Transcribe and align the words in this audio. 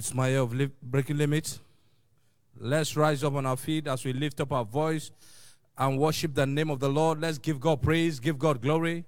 It's 0.00 0.14
my 0.14 0.28
year 0.28 0.38
of 0.38 0.54
li- 0.54 0.70
breaking 0.82 1.18
limits. 1.18 1.60
Let's 2.58 2.96
rise 2.96 3.22
up 3.22 3.34
on 3.34 3.44
our 3.44 3.58
feet 3.58 3.86
as 3.86 4.02
we 4.02 4.14
lift 4.14 4.40
up 4.40 4.50
our 4.50 4.64
voice 4.64 5.10
and 5.76 5.98
worship 5.98 6.34
the 6.34 6.46
name 6.46 6.70
of 6.70 6.80
the 6.80 6.88
Lord. 6.88 7.20
Let's 7.20 7.36
give 7.36 7.60
God 7.60 7.82
praise, 7.82 8.18
give 8.18 8.38
God 8.38 8.62
glory. 8.62 9.04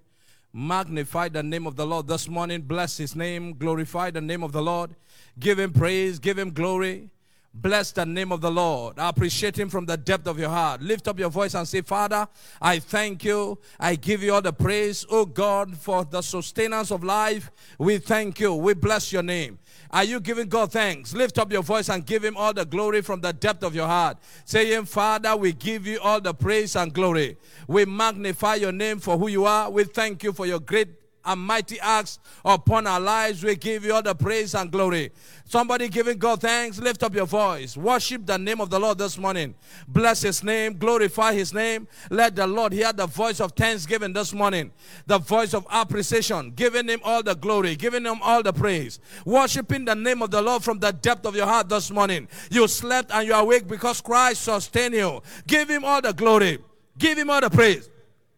Magnify 0.53 1.31
the 1.31 1.43
name 1.43 1.67
of 1.67 1.77
the 1.77 1.87
Lord 1.87 2.09
this 2.09 2.29
morning. 2.29 2.61
Bless 2.61 2.99
his 2.99 3.17
name. 3.17 3.55
Glorify 3.55 4.11
the 4.11 4.21
name 4.21 4.43
of 4.43 4.53
the 4.53 4.61
Lord. 4.61 4.95
Give 5.39 5.59
him 5.59 5.73
praise, 5.73 6.19
give 6.19 6.39
him 6.39 6.51
glory. 6.53 7.09
Bless 7.55 7.93
the 7.93 8.07
name 8.07 8.33
of 8.33 8.41
the 8.41 8.51
Lord. 8.51 8.99
I 8.99 9.11
appreciate 9.11 9.59
him 9.59 9.69
from 9.69 9.85
the 9.85 9.97
depth 9.99 10.27
of 10.27 10.39
your 10.39 10.49
heart. 10.49 10.81
Lift 10.81 11.07
up 11.07 11.19
your 11.19 11.29
voice 11.29 11.55
and 11.55 11.69
say, 11.69 11.83
Father, 11.83 12.27
I 12.63 12.79
thank 12.79 13.25
you. 13.25 13.59
I 13.79 13.95
give 13.97 14.23
you 14.23 14.33
all 14.33 14.41
the 14.41 14.55
praise, 14.55 15.05
oh 15.11 15.27
God, 15.27 15.77
for 15.77 16.03
the 16.05 16.23
sustenance 16.23 16.91
of 16.91 17.05
life. 17.05 17.51
We 17.79 17.99
thank 17.99 18.41
you. 18.41 18.55
We 18.55 18.73
bless 18.73 19.13
your 19.13 19.23
name. 19.23 19.59
Are 19.91 20.05
you 20.05 20.19
giving 20.19 20.49
God 20.49 20.73
thanks? 20.73 21.13
Lift 21.13 21.39
up 21.39 21.53
your 21.53 21.63
voice 21.63 21.91
and 21.91 22.07
give 22.07 22.25
him 22.25 22.39
all 22.39 22.55
the 22.55 22.65
glory 22.65 23.03
from 23.03 23.21
the 23.21 23.35
depth 23.35 23.63
of 23.63 23.75
your 23.75 23.87
heart. 23.87 24.17
Saying, 24.47 24.87
Father, 24.87 25.37
we 25.37 25.53
give 25.53 25.87
you 25.87 26.01
all 26.01 26.23
the 26.23 26.33
praise 26.33 26.75
and 26.75 26.91
glory. 26.91 27.37
We 27.69 27.85
magnify 27.85 28.55
your 28.55 28.73
name 28.73 28.99
for 28.99 29.19
who 29.19 29.29
you 29.29 29.45
are. 29.45 29.69
We 29.69 29.85
thank 29.85 30.23
you 30.23 30.33
for 30.33 30.47
your 30.47 30.61
great 30.61 31.02
and 31.25 31.41
mighty 31.41 31.79
acts 31.81 32.19
upon 32.45 32.87
our 32.87 33.01
lives. 33.01 33.43
We 33.43 33.57
give 33.57 33.85
you 33.85 33.95
all 33.95 34.03
the 34.03 34.15
praise 34.15 34.55
and 34.55 34.71
glory. 34.71 35.13
Somebody 35.45 35.89
giving 35.89 36.19
God 36.19 36.41
thanks, 36.41 36.79
lift 36.79 37.03
up 37.03 37.15
your 37.15 37.27
voice. 37.27 37.77
Worship 37.77 38.25
the 38.25 38.39
name 38.39 38.61
of 38.61 38.71
the 38.71 38.81
Lord 38.81 38.99
this 38.99 39.19
morning. 39.19 39.55
Bless 39.87 40.23
his 40.23 40.43
name, 40.43 40.79
glorify 40.79 41.35
his 41.35 41.53
name. 41.53 41.87
Let 42.11 42.35
the 42.37 42.47
Lord 42.47 42.73
hear 42.73 42.93
the 42.93 43.07
voice 43.07 43.41
of 43.41 43.53
thanksgiving 43.53 44.13
this 44.13 44.33
morning, 44.33 44.73
the 45.07 45.19
voice 45.19 45.53
of 45.55 45.67
appreciation, 45.71 46.53
giving 46.53 46.89
him 46.89 47.01
all 47.05 47.23
the 47.23 47.35
glory, 47.35 47.77
giving 47.77 48.05
him 48.05 48.21
all 48.23 48.43
the 48.43 48.53
praise. 48.53 48.99
Worshiping 49.25 49.85
the 49.85 49.95
name 49.95 50.23
of 50.23 50.31
the 50.31 50.41
Lord 50.41 50.63
from 50.63 50.79
the 50.79 50.93
depth 50.93 51.27
of 51.27 51.37
your 51.37 51.47
heart 51.47 51.69
this 51.69 51.91
morning. 51.91 52.29
You 52.51 52.67
slept 52.67 53.11
and 53.13 53.27
you 53.27 53.35
are 53.35 53.43
awake 53.43 53.69
because 53.69 54.01
Christ 54.01 54.45
sustained 54.45 54.95
you. 54.95 55.23
Give 55.47 55.69
him 55.69 55.85
all 55.85 56.01
the 56.01 56.13
glory, 56.13 56.59
give 56.99 57.19
him 57.19 57.31
all 57.31 57.41
the 57.41 57.51
praise. 57.51 57.91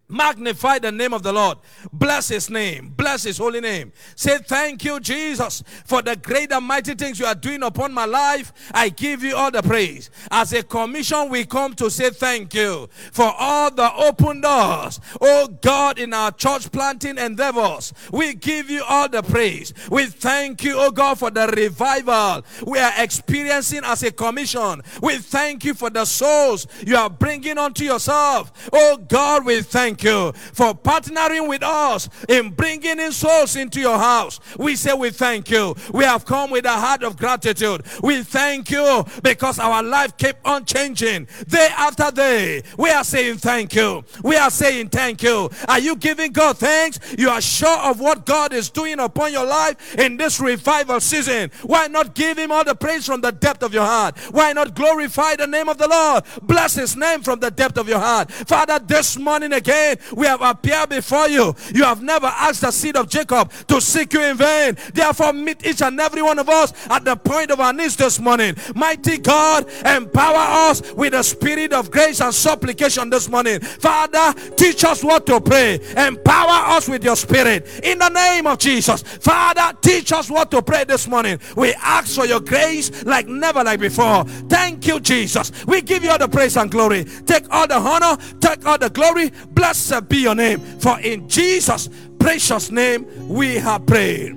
Magnify 0.08 0.80
the 0.80 0.92
name 0.92 1.14
of 1.14 1.22
the 1.22 1.32
Lord. 1.32 1.58
Bless 1.92 2.28
his 2.28 2.50
name. 2.50 2.92
Bless 2.94 3.22
his 3.22 3.38
holy 3.38 3.60
name. 3.60 3.92
Say, 4.16 4.38
Thank 4.38 4.84
you, 4.84 5.00
Jesus, 5.00 5.64
for 5.86 6.02
the 6.02 6.14
great 6.16 6.52
and 6.52 6.66
mighty 6.66 6.94
things 6.94 7.18
you 7.18 7.24
are 7.26 7.34
doing 7.34 7.62
upon 7.62 7.92
my 7.92 8.04
life. 8.04 8.52
I 8.72 8.90
give 8.90 9.22
you 9.22 9.34
all 9.34 9.50
the 9.50 9.62
praise. 9.62 10.10
As 10.30 10.52
a 10.52 10.62
commission, 10.62 11.30
we 11.30 11.44
come 11.46 11.74
to 11.76 11.90
say 11.90 12.10
thank 12.10 12.52
you 12.54 12.88
for 13.12 13.32
all 13.38 13.70
the 13.70 13.92
open 13.94 14.42
doors. 14.42 15.00
Oh 15.20 15.48
God, 15.48 15.98
in 15.98 16.12
our 16.12 16.32
church 16.32 16.70
planting 16.70 17.16
endeavors, 17.16 17.94
we 18.12 18.34
give 18.34 18.68
you 18.68 18.84
all 18.86 19.08
the 19.08 19.22
praise. 19.22 19.72
We 19.90 20.06
thank 20.06 20.64
you, 20.64 20.74
oh 20.76 20.90
God, 20.90 21.18
for 21.18 21.30
the 21.30 21.46
revival 21.46 22.44
we 22.66 22.78
are 22.78 22.92
experiencing 22.98 23.82
as 23.84 24.02
a 24.02 24.12
commission. 24.12 24.82
We 25.00 25.18
thank 25.18 25.64
you 25.64 25.74
for 25.74 25.88
the 25.90 26.04
souls 26.04 26.66
you 26.86 26.96
are 26.96 27.10
bringing 27.10 27.56
unto 27.56 27.84
yourself. 27.84 28.68
Oh 28.72 28.98
God, 28.98 29.46
we 29.46 29.62
thank 29.62 29.93
you 30.02 30.32
for 30.52 30.74
partnering 30.74 31.48
with 31.48 31.62
us 31.62 32.08
in 32.28 32.50
bringing 32.50 32.98
in 32.98 33.12
souls 33.12 33.56
into 33.56 33.80
your 33.80 33.98
house. 33.98 34.40
We 34.58 34.76
say 34.76 34.94
we 34.94 35.10
thank 35.10 35.50
you. 35.50 35.74
We 35.92 36.04
have 36.04 36.24
come 36.24 36.50
with 36.50 36.64
a 36.64 36.72
heart 36.72 37.02
of 37.02 37.16
gratitude. 37.16 37.82
We 38.02 38.22
thank 38.22 38.70
you 38.70 39.04
because 39.22 39.58
our 39.58 39.82
life 39.82 40.16
kept 40.16 40.46
on 40.46 40.64
changing 40.64 41.28
day 41.46 41.68
after 41.76 42.10
day. 42.10 42.62
We 42.78 42.90
are 42.90 43.04
saying 43.04 43.38
thank 43.38 43.74
you. 43.74 44.04
We 44.22 44.36
are 44.36 44.50
saying 44.50 44.88
thank 44.88 45.22
you. 45.22 45.50
Are 45.68 45.78
you 45.78 45.96
giving 45.96 46.32
God 46.32 46.58
thanks? 46.58 46.98
You 47.18 47.30
are 47.30 47.40
sure 47.40 47.78
of 47.78 48.00
what 48.00 48.26
God 48.26 48.52
is 48.52 48.70
doing 48.70 48.98
upon 48.98 49.32
your 49.32 49.46
life 49.46 49.96
in 49.98 50.16
this 50.16 50.40
revival 50.40 51.00
season. 51.00 51.50
Why 51.62 51.86
not 51.86 52.14
give 52.14 52.38
Him 52.38 52.50
all 52.52 52.64
the 52.64 52.74
praise 52.74 53.06
from 53.06 53.20
the 53.20 53.32
depth 53.32 53.62
of 53.62 53.74
your 53.74 53.84
heart? 53.84 54.18
Why 54.30 54.52
not 54.52 54.74
glorify 54.74 55.36
the 55.36 55.46
name 55.46 55.68
of 55.68 55.78
the 55.78 55.88
Lord? 55.88 56.24
Bless 56.42 56.74
His 56.74 56.96
name 56.96 57.22
from 57.22 57.40
the 57.40 57.50
depth 57.50 57.78
of 57.78 57.88
your 57.88 57.98
heart. 57.98 58.30
Father, 58.30 58.78
this 58.78 59.18
morning 59.18 59.52
again, 59.52 59.83
we 60.14 60.26
have 60.26 60.42
appeared 60.42 60.88
before 60.88 61.28
you. 61.28 61.54
You 61.74 61.84
have 61.84 62.02
never 62.02 62.26
asked 62.26 62.62
the 62.62 62.70
seed 62.70 62.96
of 62.96 63.08
Jacob 63.08 63.52
to 63.68 63.80
seek 63.80 64.12
you 64.12 64.22
in 64.22 64.36
vain. 64.36 64.76
Therefore, 64.92 65.32
meet 65.32 65.64
each 65.66 65.82
and 65.82 65.98
every 66.00 66.22
one 66.22 66.38
of 66.38 66.48
us 66.48 66.72
at 66.88 67.04
the 67.04 67.16
point 67.16 67.50
of 67.50 67.60
our 67.60 67.72
needs 67.72 67.96
this 67.96 68.18
morning. 68.18 68.54
Mighty 68.74 69.18
God, 69.18 69.68
empower 69.84 70.70
us 70.70 70.92
with 70.92 71.12
the 71.12 71.22
spirit 71.22 71.72
of 71.72 71.90
grace 71.90 72.20
and 72.20 72.34
supplication 72.34 73.10
this 73.10 73.28
morning. 73.28 73.60
Father, 73.60 74.32
teach 74.56 74.84
us 74.84 75.02
what 75.02 75.26
to 75.26 75.40
pray. 75.40 75.80
Empower 75.96 76.76
us 76.76 76.88
with 76.88 77.04
your 77.04 77.16
spirit 77.16 77.80
in 77.82 77.98
the 77.98 78.08
name 78.08 78.46
of 78.46 78.58
Jesus. 78.58 79.02
Father, 79.02 79.76
teach 79.80 80.12
us 80.12 80.30
what 80.30 80.50
to 80.50 80.62
pray 80.62 80.84
this 80.84 81.06
morning. 81.06 81.38
We 81.56 81.74
ask 81.74 82.14
for 82.14 82.26
your 82.26 82.40
grace 82.40 83.04
like 83.04 83.26
never 83.26 83.62
like 83.64 83.80
before. 83.80 84.24
Thank 84.48 84.86
you, 84.86 85.00
Jesus. 85.00 85.52
We 85.66 85.80
give 85.80 86.04
you 86.04 86.10
all 86.10 86.18
the 86.18 86.28
praise 86.28 86.56
and 86.56 86.70
glory. 86.70 87.04
Take 87.26 87.44
all 87.50 87.66
the 87.66 87.76
honor, 87.76 88.16
take 88.40 88.64
all 88.66 88.78
the 88.78 88.90
glory. 88.90 89.30
Blessed 89.74 90.08
be 90.08 90.18
your 90.18 90.36
name. 90.36 90.60
For 90.78 91.00
in 91.00 91.28
Jesus' 91.28 91.88
precious 92.20 92.70
name 92.70 93.28
we 93.28 93.56
have 93.56 93.84
prayed. 93.84 94.36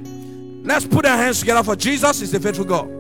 Let's 0.66 0.88
put 0.88 1.06
our 1.06 1.16
hands 1.16 1.42
together 1.42 1.64
for 1.64 1.76
Jesus 1.76 2.22
is 2.24 2.32
the 2.32 2.40
faithful 2.40 2.66
God. 2.66 2.97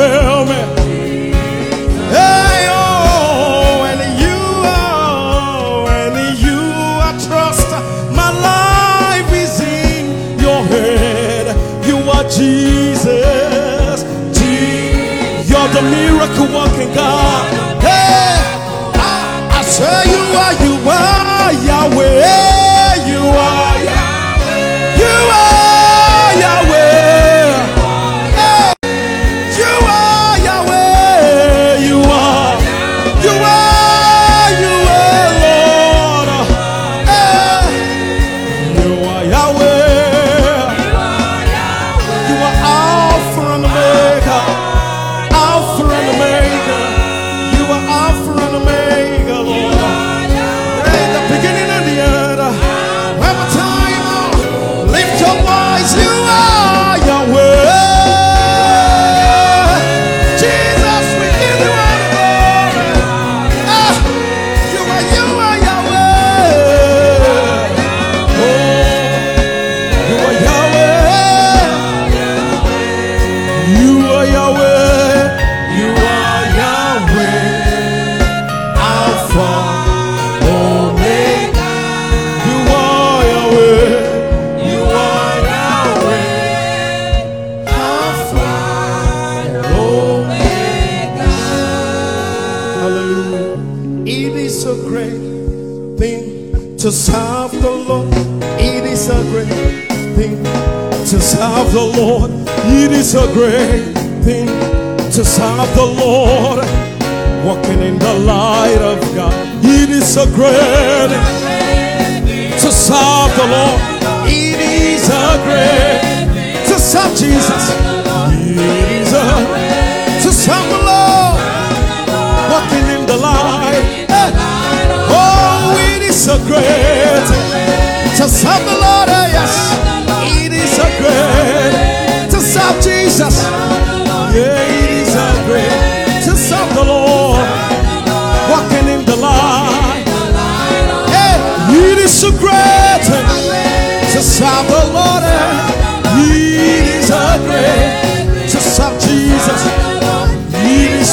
Me. 0.00 0.60
Hey, 2.16 2.66
oh, 2.70 3.84
and 3.90 4.00
you 4.24 4.40
are, 4.64 5.88
and 5.88 6.38
you 6.38 6.60
I 7.08 7.12
trust. 7.26 7.70
My 8.16 8.30
life 8.50 9.30
is 9.34 9.60
in 9.60 10.38
your. 10.40 10.60
You 11.86 11.98
are 12.10 12.24
Jesus. 12.24 13.98
Je- 14.36 15.44
You're 15.50 15.68
the 15.76 15.82
miracle 15.82 16.48
working 16.56 16.92
God. 16.94 17.59
It 103.00 103.04
is 103.04 103.14
a 103.14 103.32
great 103.32 103.94
thing 104.24 104.46
to 104.46 105.24
serve 105.24 105.74
the 105.74 105.86
Lord. 105.86 106.66
Walking 107.46 107.80
in 107.80 107.98
the 107.98 108.12
light 108.12 108.76
of 108.82 109.00
God. 109.14 109.32
It 109.64 109.88
is 109.88 110.18
a 110.18 110.26
great 110.26 111.08
thing 112.26 112.52
to 112.52 112.70
serve 112.70 113.32
the 113.40 113.46
Lord. 113.56 113.80
It 114.28 114.60
is 114.60 115.08
a 115.08 115.40
great 115.46 116.29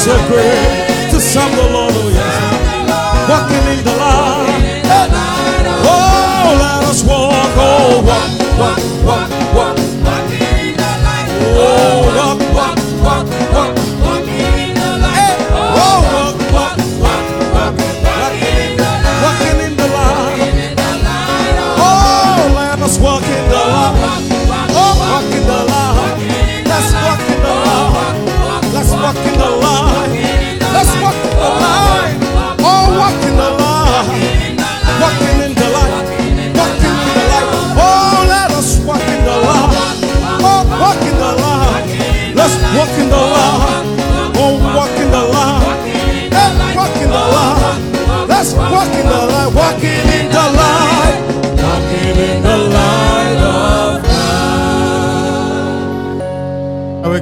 so 0.08 0.16
great 0.26 0.87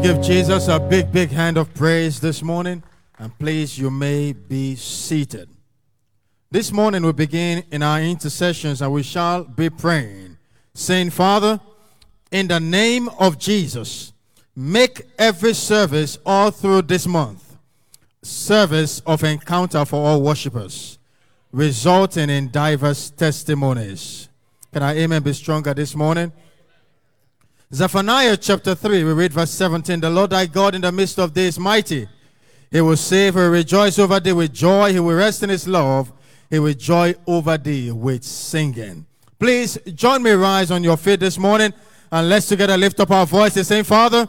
give 0.07 0.23
Jesus 0.23 0.69
a 0.69 0.79
big, 0.79 1.11
big 1.11 1.31
hand 1.31 1.57
of 1.57 1.75
praise 1.75 2.21
this 2.21 2.41
morning. 2.41 2.81
And 3.19 3.37
please, 3.41 3.77
you 3.77 3.91
may 3.91 4.33
be 4.33 4.77
seated. 4.77 5.49
This 6.49 6.71
morning 6.71 7.05
we 7.05 7.11
begin 7.11 7.65
in 7.73 7.83
our 7.83 8.01
intercessions 8.01 8.81
and 8.83 8.93
we 8.93 9.03
shall 9.03 9.43
be 9.43 9.69
praying, 9.69 10.39
saying, 10.75 11.11
Father, 11.11 11.59
in 12.31 12.47
the 12.47 12.61
name 12.61 13.09
of 13.19 13.37
Jesus, 13.37 14.13
make 14.55 15.03
every 15.19 15.55
service 15.55 16.19
all 16.25 16.53
through 16.53 16.83
this 16.83 17.09
month 17.09 17.57
service 18.23 19.01
of 19.07 19.25
encounter 19.25 19.85
for 19.85 19.97
all 20.07 20.23
worshippers, 20.23 21.01
resulting 21.51 22.31
in 22.31 22.53
diverse 22.53 23.11
testimonies. 23.11 24.29
Can 24.73 24.85
I 24.85 24.99
amen 24.99 25.25
be 25.25 25.33
stronger 25.33 25.75
this 25.75 25.97
morning? 25.97 26.33
Zephaniah 27.75 28.37
chapter 28.37 28.77
3, 28.77 29.03
we 29.03 29.13
read 29.13 29.33
verse 29.33 29.51
17. 29.51 29.99
The 29.99 30.09
Lord 30.09 30.31
thy 30.31 30.47
God 30.47 30.77
in 30.77 30.83
the 30.83 30.93
midst 30.93 31.19
of 31.19 31.35
thee 31.35 31.49
is 31.49 31.59
mighty. 31.59 32.09
He 32.71 32.81
will 32.81 32.97
save, 32.97 33.35
he 33.35 33.41
will 33.41 33.51
rejoice 33.51 33.99
over 33.99 34.21
thee 34.21 34.33
with 34.33 34.53
joy, 34.53 34.93
he 34.93 35.01
will 35.01 35.17
rest 35.17 35.43
in 35.43 35.51
his 35.51 35.67
love, 35.67 36.13
he 36.49 36.61
will 36.61 36.75
joy 36.75 37.15
over 37.27 37.59
thee 37.59 37.91
with 37.91 38.23
singing. 38.23 39.05
Please 39.41 39.79
join 39.95 40.23
me 40.23 40.31
rise 40.31 40.71
on 40.71 40.85
your 40.85 40.97
feet 40.97 41.19
this 41.19 41.39
morning 41.39 41.73
and 42.13 42.29
let's 42.29 42.47
together 42.47 42.77
lift 42.77 43.01
up 43.01 43.11
our 43.11 43.27
voices 43.27 43.67
saying, 43.67 43.85
Father, 43.85 44.29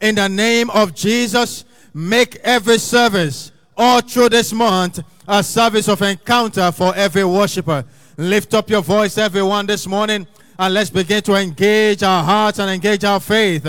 in 0.00 0.16
the 0.16 0.28
name 0.28 0.68
of 0.70 0.92
Jesus, 0.92 1.64
make 1.94 2.36
every 2.42 2.78
service 2.78 3.52
all 3.76 4.00
through 4.00 4.30
this 4.30 4.52
month 4.52 4.98
a 5.28 5.42
service 5.44 5.88
of 5.88 6.02
encounter 6.02 6.72
for 6.72 6.92
every 6.96 7.24
worshiper. 7.24 7.84
Lift 8.16 8.54
up 8.54 8.68
your 8.68 8.82
voice, 8.82 9.18
everyone, 9.18 9.66
this 9.66 9.86
morning, 9.86 10.26
and 10.58 10.74
let's 10.74 10.90
begin 10.90 11.22
to 11.22 11.34
engage 11.34 12.02
our 12.02 12.22
hearts 12.22 12.58
and 12.58 12.70
engage 12.70 13.04
our 13.04 13.20
faith 13.20 13.66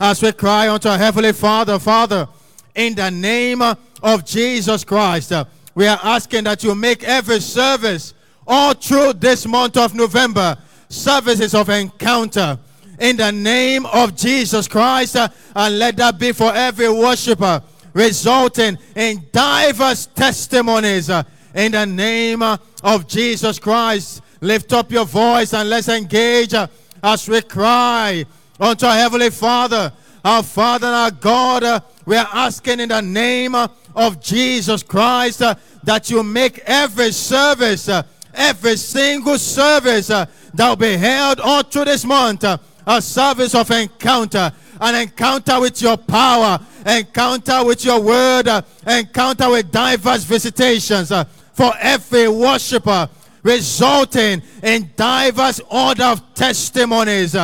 as 0.00 0.22
we 0.22 0.32
cry 0.32 0.68
unto 0.68 0.88
our 0.88 0.98
Heavenly 0.98 1.32
Father, 1.32 1.78
Father, 1.78 2.28
in 2.74 2.94
the 2.94 3.10
name 3.10 3.62
of 3.62 4.24
Jesus 4.24 4.84
Christ, 4.84 5.32
we 5.74 5.86
are 5.86 5.98
asking 6.02 6.44
that 6.44 6.62
you 6.62 6.74
make 6.74 7.02
every 7.02 7.40
service 7.40 8.14
all 8.46 8.74
through 8.74 9.14
this 9.14 9.46
month 9.46 9.76
of 9.76 9.94
November 9.94 10.56
services 10.88 11.54
of 11.54 11.68
encounter. 11.68 12.58
in 13.00 13.16
the 13.16 13.30
name 13.30 13.86
of 13.86 14.16
Jesus 14.16 14.66
Christ. 14.66 15.16
and 15.16 15.78
let 15.78 15.96
that 15.96 16.18
be 16.18 16.32
for 16.32 16.52
every 16.52 16.88
worshiper, 16.88 17.62
resulting 17.92 18.78
in 18.96 19.24
diverse 19.32 20.06
testimonies 20.06 21.08
in 21.54 21.72
the 21.72 21.86
name 21.86 22.42
of 22.42 23.06
Jesus 23.06 23.58
Christ. 23.58 24.22
Lift 24.40 24.72
up 24.72 24.92
your 24.92 25.04
voice 25.04 25.52
and 25.52 25.68
let's 25.68 25.88
engage 25.88 26.54
uh, 26.54 26.68
as 27.02 27.28
we 27.28 27.42
cry 27.42 28.24
unto 28.60 28.86
our 28.86 28.94
Heavenly 28.94 29.30
Father. 29.30 29.92
Our 30.24 30.42
Father 30.42 30.86
and 30.86 30.96
our 30.96 31.10
God, 31.10 31.64
uh, 31.64 31.80
we 32.04 32.16
are 32.16 32.28
asking 32.32 32.80
in 32.80 32.90
the 32.90 33.00
name 33.00 33.54
uh, 33.54 33.68
of 33.96 34.20
Jesus 34.20 34.82
Christ 34.82 35.40
that 35.40 36.10
you 36.10 36.22
make 36.22 36.58
every 36.60 37.10
service, 37.12 37.88
every 38.34 38.76
single 38.76 39.38
service 39.38 40.08
that 40.08 40.28
will 40.54 40.76
be 40.76 40.96
held 40.96 41.40
all 41.40 41.62
through 41.62 41.86
this 41.86 42.04
month, 42.04 42.44
a 42.44 43.02
service 43.02 43.54
of 43.54 43.70
encounter, 43.70 44.52
an 44.80 44.94
encounter 44.94 45.60
with 45.60 45.80
your 45.82 45.96
power, 45.96 46.60
encounter 46.86 47.64
with 47.64 47.84
your 47.84 48.00
word, 48.00 48.48
encounter 48.86 49.50
with 49.50 49.70
diverse 49.72 50.24
visitations 50.24 51.12
for 51.52 51.72
every 51.80 52.28
worshiper, 52.28 53.08
resulting 53.48 54.42
in 54.62 54.90
diverse 54.94 55.58
order 55.70 56.04
of 56.04 56.34
testimonies 56.34 57.34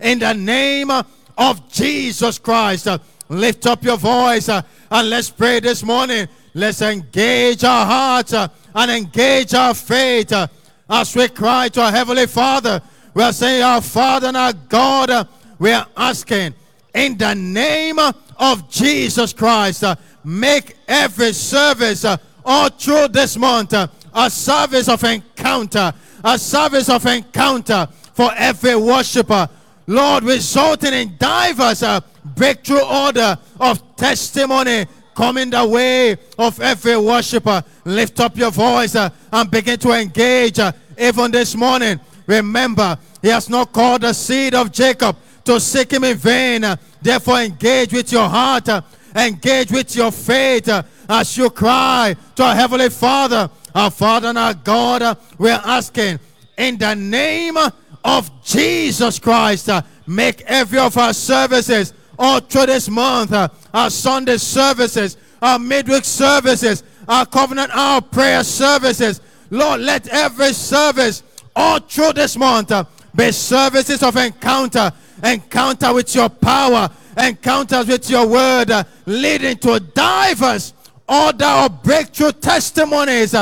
in 0.00 0.18
the 0.18 0.34
name 0.34 0.90
of 0.90 1.72
Jesus 1.72 2.38
Christ. 2.38 2.86
Lift 3.30 3.66
up 3.66 3.82
your 3.82 3.96
voice 3.96 4.50
and 4.50 5.10
let's 5.10 5.30
pray 5.30 5.60
this 5.60 5.82
morning. 5.82 6.28
Let's 6.52 6.82
engage 6.82 7.64
our 7.64 7.86
hearts 7.86 8.34
and 8.34 8.90
engage 8.90 9.54
our 9.54 9.72
faith 9.72 10.32
as 10.90 11.16
we 11.16 11.28
cry 11.28 11.70
to 11.70 11.80
our 11.80 11.90
Heavenly 11.90 12.26
Father. 12.26 12.82
We 13.14 13.22
are 13.22 13.32
saying, 13.32 13.62
Our 13.62 13.80
Father 13.80 14.28
and 14.28 14.36
our 14.36 14.52
God, 14.52 15.28
we 15.58 15.72
are 15.72 15.86
asking 15.96 16.54
in 16.94 17.16
the 17.16 17.34
name 17.34 17.98
of 17.98 18.70
Jesus 18.70 19.32
Christ, 19.32 19.82
make 20.24 20.76
every 20.86 21.32
service 21.32 22.04
uh, 22.04 22.18
all 22.44 22.68
through 22.68 23.08
this 23.08 23.38
month 23.38 23.72
a 24.14 24.30
service 24.30 24.88
of 24.88 25.02
encounter, 25.44 25.92
a 26.24 26.38
service 26.38 26.88
of 26.88 27.04
encounter 27.06 27.86
for 28.14 28.30
every 28.36 28.76
worshiper. 28.76 29.48
Lord, 29.86 30.24
resulting 30.24 30.94
in 30.94 31.16
diverse 31.18 31.82
uh, 31.82 32.00
breakthrough 32.24 32.80
order 32.80 33.36
of 33.60 33.96
testimony 33.96 34.86
coming 35.14 35.50
the 35.50 35.66
way 35.66 36.16
of 36.38 36.58
every 36.60 36.96
worshiper. 36.96 37.62
Lift 37.84 38.20
up 38.20 38.36
your 38.36 38.50
voice 38.50 38.96
uh, 38.96 39.10
and 39.32 39.50
begin 39.50 39.78
to 39.80 39.92
engage 39.92 40.58
uh, 40.58 40.72
even 40.98 41.30
this 41.30 41.54
morning. 41.54 42.00
Remember, 42.26 42.98
he 43.20 43.28
has 43.28 43.50
not 43.50 43.70
called 43.72 44.00
the 44.00 44.14
seed 44.14 44.54
of 44.54 44.72
Jacob 44.72 45.16
to 45.44 45.60
seek 45.60 45.92
him 45.92 46.04
in 46.04 46.16
vain. 46.16 46.64
Uh, 46.64 46.76
Therefore, 47.02 47.40
engage 47.40 47.92
with 47.92 48.10
your 48.10 48.26
heart, 48.26 48.70
uh, 48.70 48.80
engage 49.14 49.70
with 49.70 49.94
your 49.94 50.10
faith 50.10 50.70
uh, 50.70 50.82
as 51.06 51.36
you 51.36 51.50
cry 51.50 52.16
to 52.34 52.42
our 52.42 52.54
Heavenly 52.54 52.88
Father. 52.88 53.50
Our 53.74 53.90
Father 53.90 54.28
and 54.28 54.38
our 54.38 54.54
God, 54.54 55.02
uh, 55.02 55.14
we 55.36 55.50
are 55.50 55.60
asking 55.64 56.20
in 56.56 56.78
the 56.78 56.94
name 56.94 57.56
of 58.04 58.44
Jesus 58.44 59.18
Christ, 59.18 59.68
uh, 59.68 59.82
make 60.06 60.42
every 60.42 60.78
of 60.78 60.96
our 60.96 61.12
services 61.12 61.92
all 62.16 62.38
through 62.38 62.66
this 62.66 62.88
month, 62.88 63.32
uh, 63.32 63.48
our 63.72 63.90
Sunday 63.90 64.36
services, 64.36 65.16
our 65.42 65.58
midweek 65.58 66.04
services, 66.04 66.84
our 67.08 67.26
covenant 67.26 67.74
hour 67.74 68.00
prayer 68.00 68.44
services. 68.44 69.20
Lord, 69.50 69.80
let 69.80 70.06
every 70.06 70.52
service 70.52 71.24
all 71.56 71.80
through 71.80 72.12
this 72.12 72.36
month 72.36 72.72
be 73.16 73.32
services 73.32 74.04
of 74.04 74.16
encounter, 74.16 74.92
encounter 75.24 75.92
with 75.92 76.14
your 76.14 76.28
power, 76.28 76.88
encounters 77.18 77.88
with 77.88 78.08
your 78.08 78.28
word, 78.28 78.70
leading 79.06 79.56
to 79.58 79.80
diverse 79.80 80.74
order 81.08 81.44
of 81.44 81.82
breakthrough 81.82 82.32
testimonies 82.32 83.34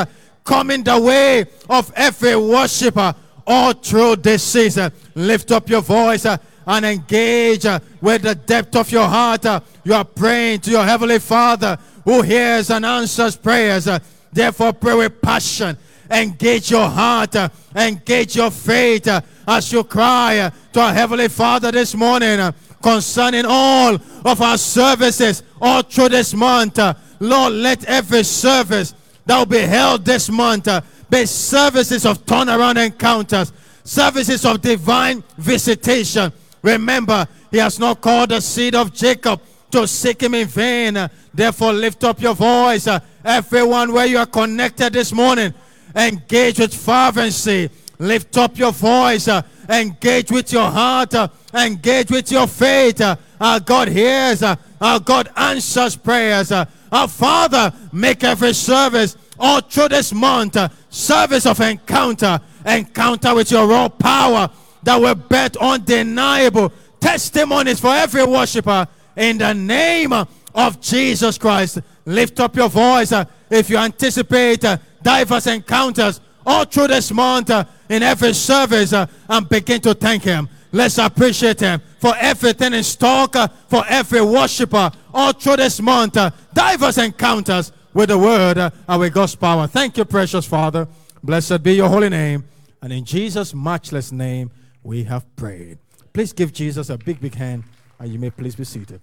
coming 0.43 0.83
the 0.83 0.99
way 0.99 1.45
of 1.69 1.91
every 1.95 2.35
worshiper 2.35 3.15
all 3.45 3.73
through 3.73 4.17
this 4.17 4.43
season. 4.43 4.91
Lift 5.15 5.51
up 5.51 5.69
your 5.69 5.81
voice 5.81 6.25
uh, 6.25 6.37
and 6.65 6.85
engage 6.85 7.65
uh, 7.65 7.79
with 8.01 8.23
the 8.23 8.35
depth 8.35 8.75
of 8.75 8.91
your 8.91 9.07
heart. 9.07 9.45
uh, 9.45 9.59
you 9.83 9.93
are 9.93 10.05
praying 10.05 10.61
to 10.61 10.71
your 10.71 10.85
heavenly 10.85 11.19
Father 11.19 11.77
who 12.03 12.21
hears 12.21 12.69
and 12.69 12.85
answers 12.85 13.35
prayers. 13.35 13.87
therefore, 14.31 14.73
pray 14.73 14.95
with 14.95 15.21
passion. 15.21 15.77
Engage 16.11 16.69
your 16.69 16.87
heart, 16.87 17.35
engage 17.75 18.35
your 18.35 18.51
faith 18.51 19.07
as 19.47 19.71
you 19.71 19.83
cry 19.83 20.51
to 20.71 20.79
our 20.79 20.93
heavenly 20.93 21.27
Father 21.27 21.71
this 21.71 21.95
morning 21.95 22.53
concerning 22.81 23.45
all 23.47 23.95
of 24.25 24.41
our 24.41 24.57
services 24.57 25.41
all 25.61 25.81
through 25.81 26.09
this 26.09 26.33
month. 26.33 26.77
Lord, 27.19 27.53
let 27.53 27.85
every 27.85 28.23
service 28.23 28.93
that 29.25 29.37
will 29.37 29.45
be 29.45 29.59
held 29.59 30.03
this 30.05 30.29
month 30.29 30.67
uh, 30.67 30.81
be 31.09 31.25
services 31.25 32.05
of 32.05 32.25
turnaround 32.25 32.83
encounters, 32.83 33.53
services 33.83 34.45
of 34.45 34.61
divine 34.61 35.23
visitation. 35.37 36.31
Remember, 36.61 37.27
he 37.51 37.57
has 37.57 37.77
not 37.79 38.01
called 38.01 38.29
the 38.29 38.41
seed 38.41 38.73
of 38.75 38.93
Jacob 38.93 39.41
to 39.71 39.87
seek 39.87 40.21
him 40.23 40.33
in 40.33 40.47
vain. 40.47 40.97
Uh, 40.97 41.07
Therefore, 41.33 41.73
lift 41.73 42.03
up 42.03 42.21
your 42.21 42.35
voice. 42.35 42.87
uh, 42.87 42.99
Everyone 43.25 43.91
where 43.93 44.05
you 44.05 44.17
are 44.17 44.25
connected 44.25 44.93
this 44.93 45.11
morning, 45.13 45.53
engage 45.95 46.59
with 46.59 46.73
fervency. 46.73 47.69
Lift 47.99 48.37
up 48.37 48.57
your 48.57 48.71
voice. 48.71 49.27
uh, 49.27 49.41
Engage 49.69 50.31
with 50.31 50.51
your 50.51 50.69
heart. 50.69 51.13
uh, 51.15 51.27
Engage 51.53 52.11
with 52.11 52.31
your 52.31 52.47
faith. 52.47 52.99
uh, 53.01 53.15
Our 53.39 53.59
God 53.59 53.87
hears. 53.87 54.43
uh, 54.43 54.55
Our 54.81 54.99
God 54.99 55.29
answers 55.35 55.95
prayers. 55.95 56.51
Our 56.51 57.07
Father, 57.07 57.71
make 57.91 58.23
every 58.23 58.53
service 58.53 59.15
all 59.39 59.61
through 59.61 59.89
this 59.89 60.13
month 60.13 60.57
service 60.89 61.45
of 61.45 61.59
encounter. 61.59 62.39
Encounter 62.65 63.33
with 63.35 63.51
your 63.51 63.67
raw 63.67 63.89
power 63.89 64.49
that 64.83 64.99
will 64.99 65.15
bet 65.15 65.57
undeniable 65.57 66.71
testimonies 66.99 67.79
for 67.79 67.93
every 67.93 68.23
worshiper 68.25 68.87
in 69.17 69.37
the 69.37 69.53
name 69.53 70.13
of 70.13 70.79
Jesus 70.81 71.37
Christ. 71.37 71.79
Lift 72.05 72.39
up 72.39 72.55
your 72.55 72.69
voice 72.69 73.11
if 73.49 73.69
you 73.69 73.77
anticipate 73.77 74.63
diverse 75.01 75.47
encounters 75.47 76.21
all 76.45 76.65
through 76.65 76.87
this 76.87 77.11
month 77.11 77.49
in 77.93 78.03
every 78.03 78.33
service 78.33 78.93
uh, 78.93 79.05
and 79.29 79.47
begin 79.47 79.79
to 79.81 79.93
thank 79.93 80.23
Him. 80.23 80.49
Let's 80.71 80.97
appreciate 80.97 81.59
Him 81.59 81.81
for 81.99 82.13
everything 82.17 82.73
in 82.73 82.83
stock 82.83 83.35
uh, 83.35 83.47
for 83.69 83.83
every 83.87 84.21
worshiper 84.21 84.91
all 85.13 85.33
through 85.33 85.57
this 85.57 85.79
month. 85.79 86.17
uh, 86.17 86.31
diverse 86.53 86.97
encounters 86.97 87.71
with 87.93 88.09
the 88.09 88.17
Word 88.17 88.57
uh, 88.57 88.71
and 88.87 88.99
with 88.99 89.13
God's 89.13 89.35
power. 89.35 89.67
Thank 89.67 89.97
you, 89.97 90.05
precious 90.05 90.45
Father. 90.45 90.87
Blessed 91.23 91.63
be 91.63 91.73
your 91.73 91.89
holy 91.89 92.09
name. 92.09 92.43
And 92.81 92.91
in 92.91 93.05
Jesus' 93.05 93.53
matchless 93.53 94.11
name, 94.11 94.51
we 94.83 95.03
have 95.05 95.23
prayed. 95.35 95.77
Please 96.11 96.33
give 96.33 96.51
Jesus 96.51 96.89
a 96.89 96.97
big, 96.97 97.21
big 97.21 97.35
hand, 97.35 97.63
and 97.99 98.11
you 98.11 98.19
may 98.19 98.29
please 98.29 98.55
be 98.55 98.65
seated. 98.65 98.99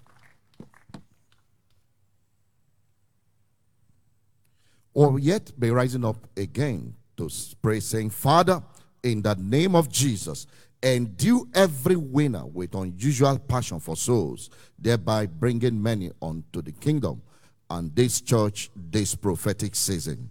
or 4.93 5.19
yet 5.19 5.51
be 5.59 5.71
rising 5.71 6.05
up 6.05 6.27
again 6.37 6.93
to 7.17 7.29
pray, 7.61 7.79
saying, 7.79 8.09
Father, 8.09 8.61
in 9.03 9.21
the 9.21 9.35
name 9.35 9.75
of 9.75 9.89
Jesus, 9.89 10.47
endue 10.83 11.47
every 11.53 11.95
winner 11.95 12.45
with 12.45 12.75
unusual 12.75 13.37
passion 13.37 13.79
for 13.79 13.95
souls, 13.95 14.49
thereby 14.77 15.25
bringing 15.25 15.81
many 15.81 16.11
unto 16.21 16.61
the 16.61 16.71
kingdom 16.71 17.21
and 17.69 17.95
this 17.95 18.21
church 18.21 18.69
this 18.75 19.15
prophetic 19.15 19.75
season. 19.75 20.29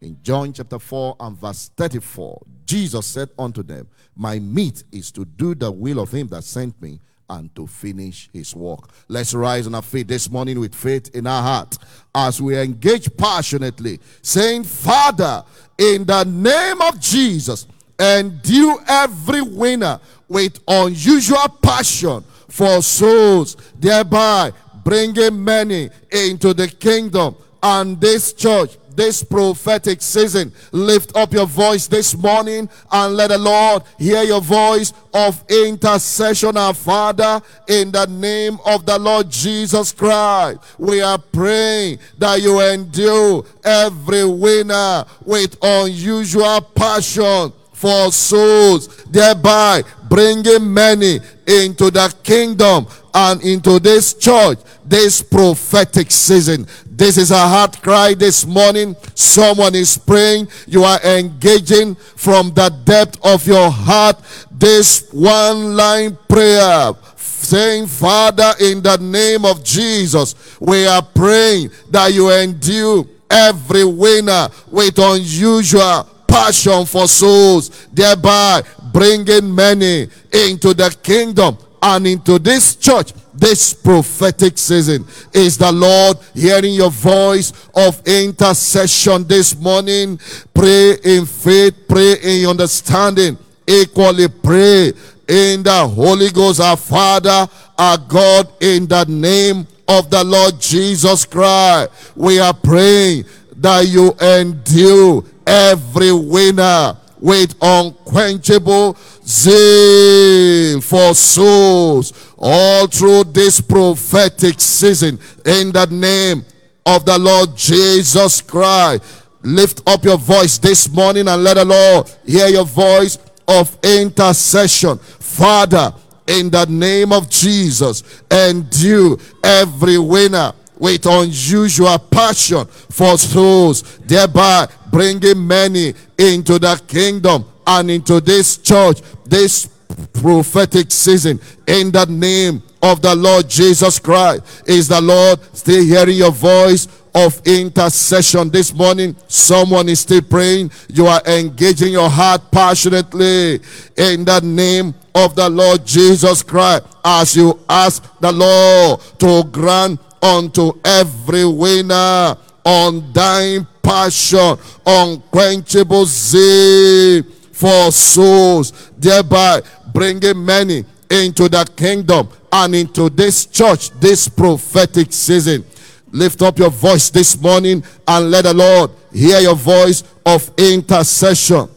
In 0.00 0.18
John 0.22 0.52
chapter 0.52 0.78
4 0.78 1.16
and 1.20 1.36
verse 1.36 1.70
34, 1.76 2.42
Jesus 2.66 3.06
said 3.06 3.30
unto 3.38 3.62
them, 3.62 3.86
My 4.16 4.38
meat 4.38 4.82
is 4.90 5.12
to 5.12 5.24
do 5.24 5.54
the 5.54 5.70
will 5.70 6.00
of 6.00 6.12
him 6.12 6.26
that 6.28 6.42
sent 6.44 6.80
me 6.82 6.98
and 7.30 7.54
to 7.54 7.66
finish 7.66 8.28
his 8.32 8.54
work. 8.54 8.90
Let's 9.08 9.32
rise 9.32 9.66
on 9.66 9.74
our 9.74 9.82
feet 9.82 10.08
this 10.08 10.28
morning 10.28 10.58
with 10.58 10.74
faith 10.74 11.14
in 11.14 11.26
our 11.26 11.42
heart 11.42 11.78
as 12.14 12.42
we 12.42 12.58
engage 12.58 13.16
passionately, 13.16 14.00
saying, 14.22 14.64
Father, 14.64 15.44
in 15.78 16.04
the 16.04 16.24
name 16.24 16.82
of 16.82 17.00
Jesus, 17.00 17.66
endue 18.02 18.78
every 18.88 19.42
winner 19.42 20.00
with 20.28 20.58
unusual 20.66 21.48
passion 21.62 22.24
for 22.48 22.82
souls, 22.82 23.56
thereby 23.78 24.52
bringing 24.84 25.42
many 25.42 25.88
into 26.10 26.52
the 26.52 26.68
kingdom 26.68 27.36
and 27.62 28.00
this 28.00 28.32
church 28.32 28.76
this 28.96 29.22
prophetic 29.22 30.02
season. 30.02 30.52
Lift 30.70 31.16
up 31.16 31.32
your 31.32 31.46
voice 31.46 31.86
this 31.86 32.16
morning 32.16 32.68
and 32.90 33.16
let 33.16 33.28
the 33.28 33.38
Lord 33.38 33.82
hear 33.98 34.22
your 34.22 34.40
voice 34.40 34.92
of 35.14 35.42
intercession, 35.48 36.56
our 36.56 36.74
Father, 36.74 37.40
in 37.68 37.90
the 37.90 38.06
name 38.06 38.58
of 38.64 38.86
the 38.86 38.98
Lord 38.98 39.30
Jesus 39.30 39.92
Christ. 39.92 40.58
We 40.78 41.00
are 41.00 41.18
praying 41.18 41.98
that 42.18 42.42
you 42.42 42.60
endure 42.60 43.44
every 43.64 44.24
winner 44.24 45.04
with 45.24 45.56
unusual 45.62 46.60
passion 46.60 47.52
for 47.82 48.12
souls, 48.12 48.86
thereby 49.06 49.82
bringing 50.08 50.72
many 50.72 51.18
into 51.44 51.90
the 51.90 52.14
kingdom 52.22 52.86
and 53.12 53.42
into 53.42 53.80
this 53.80 54.14
church, 54.14 54.58
this 54.84 55.20
prophetic 55.20 56.08
season. 56.12 56.64
This 56.86 57.18
is 57.18 57.32
a 57.32 57.40
heart 57.40 57.82
cry 57.82 58.14
this 58.14 58.46
morning. 58.46 58.94
Someone 59.16 59.74
is 59.74 59.98
praying. 59.98 60.46
You 60.68 60.84
are 60.84 61.00
engaging 61.02 61.96
from 61.96 62.54
the 62.54 62.68
depth 62.84 63.18
of 63.24 63.44
your 63.48 63.68
heart 63.68 64.16
this 64.52 65.08
one 65.12 65.74
line 65.74 66.16
prayer 66.28 66.92
saying, 67.16 67.88
Father, 67.88 68.52
in 68.60 68.80
the 68.80 68.96
name 68.98 69.44
of 69.44 69.64
Jesus, 69.64 70.36
we 70.60 70.86
are 70.86 71.02
praying 71.02 71.70
that 71.90 72.14
you 72.14 72.30
endure 72.30 73.06
every 73.28 73.84
winner 73.84 74.48
with 74.70 75.00
unusual 75.00 76.06
passion 76.32 76.86
for 76.86 77.06
souls, 77.06 77.86
thereby 77.92 78.62
bringing 78.92 79.54
many 79.54 80.08
into 80.32 80.72
the 80.72 80.96
kingdom 81.02 81.58
and 81.82 82.06
into 82.06 82.38
this 82.38 82.76
church. 82.76 83.12
This 83.34 83.74
prophetic 83.74 84.56
season 84.56 85.04
is 85.32 85.58
the 85.58 85.72
lord 85.72 86.18
hearing 86.34 86.74
your 86.74 86.90
voice 86.90 87.52
of 87.74 88.00
intercession 88.06 89.26
this 89.26 89.58
morning. 89.58 90.20
Pray 90.54 90.96
in 91.02 91.26
faith 91.26 91.74
pray 91.88 92.16
in 92.22 92.48
understanding. 92.48 93.36
Equally 93.66 94.28
pray 94.28 94.92
in 95.28 95.62
the 95.62 95.88
holy 95.88 96.30
ghost 96.30 96.60
our 96.60 96.76
father 96.76 97.48
our 97.78 97.96
god 97.96 98.48
in 98.60 98.86
the 98.86 99.04
name 99.06 99.66
of 99.88 100.10
the 100.10 100.22
lord 100.22 100.60
jesus 100.60 101.24
christ. 101.24 101.90
We 102.14 102.38
are 102.38 102.54
praying 102.54 103.24
that 103.56 103.88
you 103.88 104.12
endure 104.20 105.24
every 105.46 106.12
winner 106.12 106.96
with 107.20 107.54
unquenchable 107.62 108.96
zeal 109.24 110.80
for 110.80 111.14
souls 111.14 112.12
all 112.36 112.88
through 112.88 113.24
this 113.24 113.60
prophetic 113.60 114.58
season 114.58 115.18
in 115.46 115.70
the 115.70 115.86
name 115.86 116.44
of 116.84 117.04
the 117.04 117.16
Lord 117.16 117.56
Jesus 117.56 118.40
Christ. 118.40 119.04
Lift 119.42 119.82
up 119.86 120.04
your 120.04 120.18
voice 120.18 120.58
this 120.58 120.88
morning 120.90 121.28
and 121.28 121.44
let 121.44 121.54
the 121.54 121.64
Lord 121.64 122.12
hear 122.26 122.48
your 122.48 122.64
voice 122.64 123.18
of 123.46 123.76
intercession. 123.82 124.98
Father, 124.98 125.94
in 126.26 126.50
the 126.50 126.66
name 126.66 127.12
of 127.12 127.30
Jesus, 127.30 128.22
endue 128.30 129.18
every 129.42 129.98
winner 129.98 130.52
with 130.82 131.06
unusual 131.06 131.96
passion 131.96 132.66
for 132.66 133.16
souls, 133.16 133.98
thereby 133.98 134.66
bringing 134.90 135.46
many 135.46 135.94
into 136.18 136.58
the 136.58 136.74
kingdom 136.88 137.44
and 137.64 137.88
into 137.88 138.20
this 138.20 138.56
church, 138.58 139.00
this 139.24 139.68
prophetic 140.12 140.90
season. 140.90 141.38
In 141.68 141.92
the 141.92 142.04
name 142.06 142.64
of 142.82 143.00
the 143.00 143.14
Lord 143.14 143.48
Jesus 143.48 144.00
Christ, 144.00 144.68
is 144.68 144.88
the 144.88 145.00
Lord 145.00 145.38
still 145.56 145.84
hearing 145.84 146.16
your 146.16 146.32
voice? 146.32 146.88
Of 147.14 147.46
intercession 147.46 148.48
this 148.48 148.72
morning, 148.72 149.14
someone 149.28 149.86
is 149.90 150.00
still 150.00 150.22
praying. 150.22 150.70
You 150.88 151.08
are 151.08 151.20
engaging 151.26 151.92
your 151.92 152.08
heart 152.08 152.50
passionately 152.50 153.60
in 153.98 154.24
the 154.24 154.40
name 154.42 154.94
of 155.14 155.36
the 155.36 155.50
Lord 155.50 155.84
Jesus 155.84 156.42
Christ 156.42 156.86
as 157.04 157.36
you 157.36 157.60
ask 157.68 158.02
the 158.18 158.32
Lord 158.32 159.00
to 159.18 159.44
grant 159.50 160.00
unto 160.22 160.72
every 160.84 161.44
winner 161.44 162.36
undying 162.64 163.66
passion, 163.82 164.56
unquenchable 164.86 166.06
zeal 166.06 167.22
for 167.52 167.90
souls, 167.90 168.90
thereby 168.98 169.60
bringing 169.92 170.44
many 170.44 170.84
into 171.10 171.48
the 171.48 171.64
kingdom 171.76 172.28
and 172.50 172.74
into 172.74 173.10
this 173.10 173.46
church 173.46 173.90
this 174.00 174.28
prophetic 174.28 175.12
season. 175.12 175.64
Lift 176.10 176.42
up 176.42 176.58
your 176.58 176.70
voice 176.70 177.10
this 177.10 177.40
morning 177.40 177.82
and 178.06 178.30
let 178.30 178.44
the 178.44 178.54
Lord 178.54 178.90
hear 179.12 179.40
your 179.40 179.54
voice 179.54 180.04
of 180.26 180.50
intercession. 180.58 181.68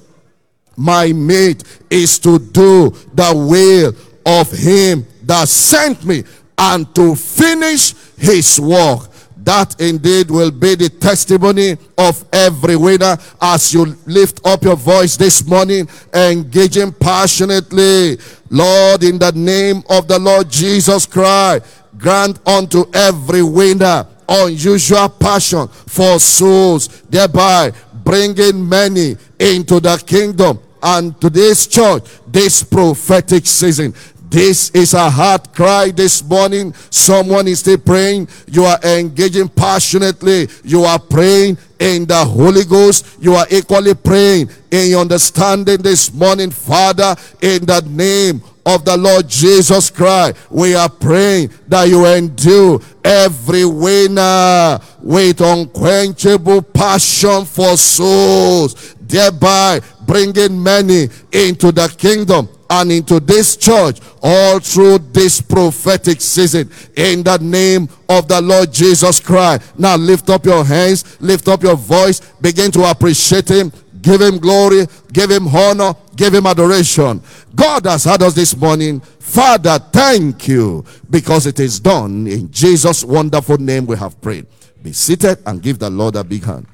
My 0.78 1.14
mate 1.14 1.64
is 1.90 2.20
to 2.20 2.38
do 2.38 2.90
the 3.14 3.34
will 3.34 3.96
of 4.26 4.52
him 4.52 5.06
that 5.24 5.48
sent 5.48 6.04
me 6.04 6.24
and 6.58 6.94
to 6.96 7.16
finish 7.16 7.94
his 8.18 8.60
work. 8.60 9.10
That 9.38 9.80
indeed 9.80 10.32
will 10.32 10.50
be 10.50 10.74
the 10.74 10.90
testimony 10.90 11.78
of 11.98 12.26
every 12.34 12.76
winner 12.76 13.16
as 13.40 13.74
you 13.74 13.96
lift 14.08 14.46
up 14.46 14.64
your 14.64 14.76
voice 14.76 15.18
this 15.18 15.46
morning, 15.46 15.88
engaging 16.14 16.92
passionately. 16.92 18.18
Lord, 18.50 19.04
in 19.04 19.20
the 19.20 19.32
name 19.34 19.84
of 19.88 20.08
the 20.08 20.18
Lord 20.18 20.50
Jesus 20.50 21.06
Christ, 21.06 21.64
grant 21.98 22.40
unto 22.48 22.86
every 22.94 23.44
winner 23.44 24.08
unusual 24.28 25.10
passion 25.10 25.68
for 25.68 26.20
souls, 26.20 26.88
thereby 27.10 27.72
bringing 28.04 28.68
many 28.68 29.16
into 29.40 29.80
the 29.80 30.02
kingdom 30.06 30.60
and 30.82 31.20
to 31.20 31.30
this 31.30 31.68
church 31.68 32.04
this 32.28 32.64
prophetic 32.64 33.46
season. 33.46 33.94
This 34.36 34.70
is 34.72 34.94
a 34.94 35.10
heart 35.10 35.54
cry 35.54 35.92
this 35.92 36.22
morning. 36.22 36.74
Someone 36.90 37.48
is 37.48 37.60
still 37.60 37.78
praying. 37.78 38.28
You 38.48 38.66
are 38.66 38.78
engaging 38.84 39.48
passionately. 39.48 40.50
You 40.62 40.84
are 40.84 41.00
praying 41.00 41.58
in 41.80 42.06
the 42.06 42.18
Holy 42.18 42.66
Ghost. 42.66 43.16
You 43.22 43.36
are 43.36 43.48
equally 43.50 43.94
praying 43.94 44.50
in 44.72 44.98
understanding 44.98 45.82
this 45.82 46.14
morning, 46.14 46.52
Father, 46.52 47.16
in 47.42 47.66
the 47.66 47.82
name 47.88 48.44
of 48.66 48.84
the 48.84 48.98
Lord 48.98 49.30
Jesus 49.30 49.90
Christ. 49.90 50.36
We 50.52 50.76
are 50.76 50.90
praying 50.90 51.52
that 51.70 51.88
you 51.88 52.06
endure 52.06 52.82
every 53.06 53.64
winner 53.64 54.82
with 55.00 55.40
unquenchable 55.40 56.62
passion 56.62 57.46
for 57.46 57.78
souls, 57.78 58.96
thereby 59.00 59.80
bringing 60.06 60.62
many 60.62 61.08
into 61.32 61.72
the 61.72 61.88
kingdom 61.98 62.50
and 62.70 62.92
into 62.92 63.20
this 63.20 63.58
church 63.58 64.00
all 64.22 64.60
through 64.60 65.00
this 65.12 65.42
prophetic 65.42 66.22
season 66.22 66.70
in 66.96 67.24
the 67.24 67.38
name 67.38 67.88
of 68.10 68.28
the 68.28 68.42
Lord 68.42 68.72
Jesus 68.72 69.20
Christ. 69.20 69.78
Now 69.78 69.96
lift 69.96 70.30
up 70.30 70.46
your 70.46 70.64
hands, 70.64 71.20
lift 71.22 71.48
up 71.48 71.64
your 71.64 71.76
voice, 71.76 72.22
begin 72.42 72.72
to 72.72 72.90
appreciate 72.90 73.50
Him, 73.50 73.72
give 74.02 74.22
Him 74.22 74.38
glory, 74.38 74.88
give 75.14 75.32
Him 75.32 75.48
honor, 75.48 75.94
give 76.16 76.34
Him 76.34 76.48
adoration. 76.48 77.22
God 77.54 77.86
has 77.86 78.04
had 78.04 78.22
us 78.22 78.34
this 78.34 78.56
morning. 78.56 79.00
Father, 79.00 79.80
thank 79.92 80.48
you 80.48 80.86
because 81.10 81.46
it 81.46 81.60
is 81.60 81.80
done. 81.80 82.28
In 82.28 82.52
Jesus' 82.52 83.04
wonderful 83.04 83.58
name 83.58 83.86
we 83.86 83.98
have 83.98 84.20
prayed. 84.22 84.46
Be 84.82 84.94
seated 84.94 85.40
and 85.46 85.62
give 85.62 85.80
the 85.80 85.90
Lord 85.90 86.16
a 86.16 86.24
big 86.24 86.44
hand. 86.44 86.68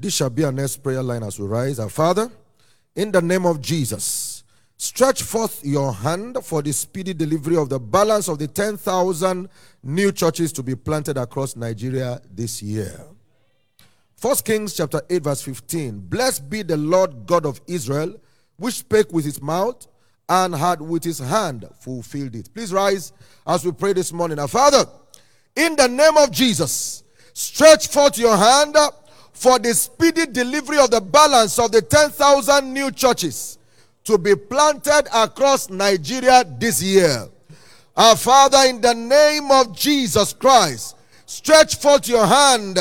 This 0.00 0.14
shall 0.14 0.30
be 0.30 0.44
our 0.44 0.52
next 0.52 0.76
prayer 0.76 1.02
line 1.02 1.24
as 1.24 1.40
we 1.40 1.46
rise. 1.46 1.80
Our 1.80 1.88
Father, 1.88 2.30
in 2.94 3.10
the 3.10 3.20
name 3.20 3.44
of 3.44 3.60
Jesus, 3.60 4.44
stretch 4.76 5.24
forth 5.24 5.64
your 5.64 5.92
hand 5.92 6.38
for 6.44 6.62
the 6.62 6.72
speedy 6.72 7.12
delivery 7.12 7.56
of 7.56 7.68
the 7.68 7.80
balance 7.80 8.28
of 8.28 8.38
the 8.38 8.46
10,000 8.46 9.48
new 9.82 10.12
churches 10.12 10.52
to 10.52 10.62
be 10.62 10.76
planted 10.76 11.16
across 11.16 11.56
Nigeria 11.56 12.20
this 12.32 12.62
year. 12.62 13.00
First 14.14 14.44
Kings 14.44 14.74
chapter 14.74 15.02
8 15.10 15.22
verse 15.24 15.42
15. 15.42 15.98
Blessed 15.98 16.48
be 16.48 16.62
the 16.62 16.76
Lord 16.76 17.26
God 17.26 17.44
of 17.44 17.60
Israel, 17.66 18.14
which 18.56 18.74
spake 18.74 19.12
with 19.12 19.24
his 19.24 19.42
mouth 19.42 19.84
and 20.28 20.54
had 20.54 20.80
with 20.80 21.02
his 21.02 21.18
hand 21.18 21.68
fulfilled 21.80 22.36
it. 22.36 22.54
Please 22.54 22.72
rise 22.72 23.12
as 23.46 23.64
we 23.64 23.72
pray 23.72 23.94
this 23.94 24.12
morning. 24.12 24.38
Our 24.38 24.46
Father, 24.48 24.84
in 25.56 25.74
the 25.74 25.88
name 25.88 26.16
of 26.18 26.30
Jesus, 26.30 27.02
stretch 27.32 27.88
forth 27.88 28.16
your 28.16 28.36
hand 28.36 28.76
for 29.38 29.60
the 29.60 29.72
speedy 29.72 30.26
delivery 30.26 30.78
of 30.78 30.90
the 30.90 31.00
balance 31.00 31.60
of 31.60 31.70
the 31.70 31.80
10,000 31.80 32.74
new 32.74 32.90
churches 32.90 33.56
to 34.02 34.18
be 34.18 34.34
planted 34.34 35.04
across 35.14 35.70
Nigeria 35.70 36.44
this 36.58 36.82
year. 36.82 37.28
Our 37.96 38.16
Father, 38.16 38.68
in 38.68 38.80
the 38.80 38.94
name 38.94 39.52
of 39.52 39.76
Jesus 39.76 40.32
Christ, 40.32 40.96
stretch 41.24 41.76
forth 41.76 42.08
your 42.08 42.26
hand 42.26 42.80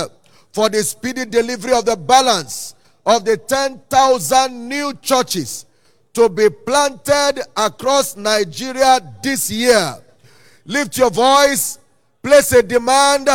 for 0.51 0.67
the 0.69 0.81
speedy 0.81 1.25
delivery 1.25 1.73
of 1.73 1.85
the 1.85 1.95
balance 1.95 2.73
of 3.05 3.23
the 3.23 3.37
10,000 3.37 4.67
new 4.67 4.95
churches 4.95 5.67
to 6.13 6.27
be 6.27 6.49
planted 6.49 7.43
across 7.55 8.17
Nigeria 8.17 8.99
this 9.21 9.51
year. 9.51 9.93
Lift 10.65 10.97
your 10.97 11.11
voice, 11.11 11.77
place 12.23 12.51
a 12.53 12.63
demand, 12.63 13.29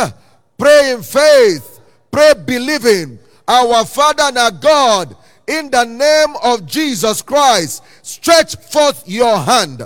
pray 0.57 0.91
in 0.91 1.01
faith 1.01 1.72
pray 2.13 2.33
believing. 2.45 3.19
Our 3.45 3.83
Father 3.83 4.23
and 4.23 4.37
our 4.37 4.51
God, 4.51 5.17
in 5.47 5.69
the 5.69 5.83
name 5.83 6.35
of 6.41 6.65
Jesus 6.65 7.21
Christ, 7.21 7.83
stretch 8.03 8.55
forth 8.55 9.03
your 9.05 9.37
hand, 9.37 9.85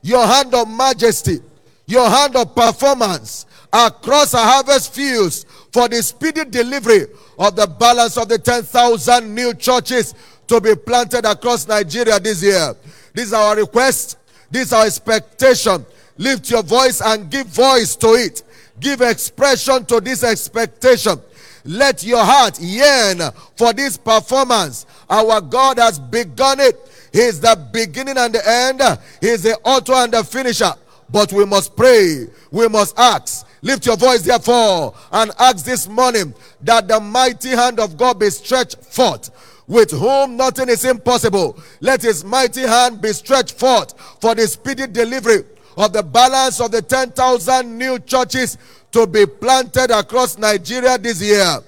your 0.00 0.26
hand 0.26 0.54
of 0.54 0.70
majesty, 0.70 1.40
your 1.86 2.08
hand 2.08 2.34
of 2.36 2.54
performance 2.54 3.44
across 3.70 4.32
our 4.32 4.46
harvest 4.46 4.94
fields 4.94 5.44
for 5.72 5.88
the 5.88 6.02
speedy 6.02 6.44
delivery 6.44 7.06
of 7.38 7.56
the 7.56 7.66
balance 7.66 8.16
of 8.16 8.28
the 8.28 8.38
10,000 8.38 9.34
new 9.34 9.52
churches 9.52 10.14
to 10.46 10.60
be 10.60 10.74
planted 10.74 11.26
across 11.26 11.68
Nigeria 11.68 12.18
this 12.20 12.42
year. 12.42 12.74
This 13.12 13.26
is 13.26 13.32
our 13.34 13.56
request. 13.56 14.16
This 14.50 14.68
is 14.68 14.72
our 14.72 14.86
expectation. 14.86 15.84
Lift 16.16 16.50
your 16.50 16.62
voice 16.62 17.02
and 17.02 17.30
give 17.30 17.48
voice 17.48 17.96
to 17.96 18.14
it. 18.14 18.44
Give 18.80 19.00
expression 19.02 19.84
to 19.86 20.00
this 20.00 20.22
expectation. 20.24 21.20
Let 21.64 22.04
your 22.04 22.22
heart 22.24 22.60
yearn 22.60 23.20
for 23.56 23.72
this 23.72 23.96
performance. 23.96 24.86
Our 25.08 25.40
God 25.40 25.78
has 25.78 25.98
begun 25.98 26.60
it. 26.60 26.76
He 27.12 27.20
is 27.20 27.40
the 27.40 27.56
beginning 27.72 28.18
and 28.18 28.34
the 28.34 28.46
end. 28.48 28.82
He 29.20 29.28
is 29.28 29.42
the 29.42 29.58
author 29.64 29.94
and 29.94 30.12
the 30.12 30.24
finisher. 30.24 30.72
But 31.10 31.32
we 31.32 31.44
must 31.44 31.76
pray. 31.76 32.26
We 32.50 32.68
must 32.68 32.98
ask. 32.98 33.46
Lift 33.62 33.86
your 33.86 33.96
voice, 33.96 34.22
therefore, 34.22 34.94
and 35.10 35.30
ask 35.38 35.64
this 35.64 35.88
morning 35.88 36.34
that 36.60 36.86
the 36.86 37.00
mighty 37.00 37.50
hand 37.50 37.80
of 37.80 37.96
God 37.96 38.18
be 38.18 38.28
stretched 38.28 38.76
forth 38.84 39.30
with 39.66 39.90
whom 39.90 40.36
nothing 40.36 40.68
is 40.68 40.84
impossible. 40.84 41.58
Let 41.80 42.02
his 42.02 42.24
mighty 42.24 42.60
hand 42.60 43.00
be 43.00 43.12
stretched 43.14 43.58
forth 43.58 43.98
for 44.20 44.34
the 44.34 44.46
speedy 44.46 44.86
delivery 44.86 45.44
of 45.76 45.92
the 45.92 46.02
balance 46.02 46.60
of 46.60 46.72
the 46.72 46.82
10,000 46.82 47.78
new 47.78 47.98
churches 48.00 48.58
to 48.94 49.08
be 49.08 49.26
planted 49.26 49.90
across 49.90 50.38
Nigeria 50.38 50.96
this 50.96 51.20
year. 51.20 51.58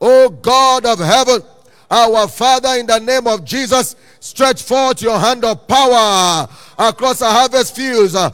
O 0.00 0.28
God 0.30 0.86
of 0.86 1.00
heaven, 1.00 1.42
our 1.90 2.28
Father, 2.28 2.78
in 2.78 2.86
the 2.86 3.00
name 3.00 3.26
of 3.26 3.44
Jesus, 3.44 3.96
stretch 4.20 4.62
forth 4.62 5.02
your 5.02 5.18
hand 5.18 5.44
of 5.44 5.66
power 5.66 6.46
across 6.78 7.22
our 7.22 7.32
harvest 7.32 7.74
fields 7.74 8.14
uh, 8.14 8.30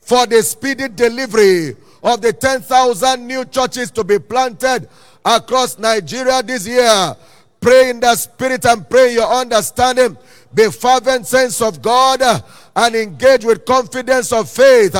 for 0.00 0.26
the 0.26 0.42
speedy 0.42 0.88
delivery 0.88 1.76
of 2.02 2.22
the 2.22 2.32
10,000 2.32 3.26
new 3.26 3.44
churches 3.44 3.90
to 3.90 4.02
be 4.02 4.18
planted 4.18 4.88
across 5.22 5.78
Nigeria 5.78 6.42
this 6.42 6.66
year. 6.66 7.14
Pray 7.60 7.90
in 7.90 8.00
the 8.00 8.16
spirit 8.16 8.64
and 8.64 8.88
pray 8.88 9.12
your 9.12 9.30
understanding. 9.30 10.16
Be 10.54 10.70
fervent 10.70 11.26
sense 11.26 11.60
of 11.60 11.82
God 11.82 12.22
uh, 12.22 12.40
and 12.74 12.94
engage 12.94 13.44
with 13.44 13.66
confidence 13.66 14.32
of 14.32 14.48
faith. 14.48 14.96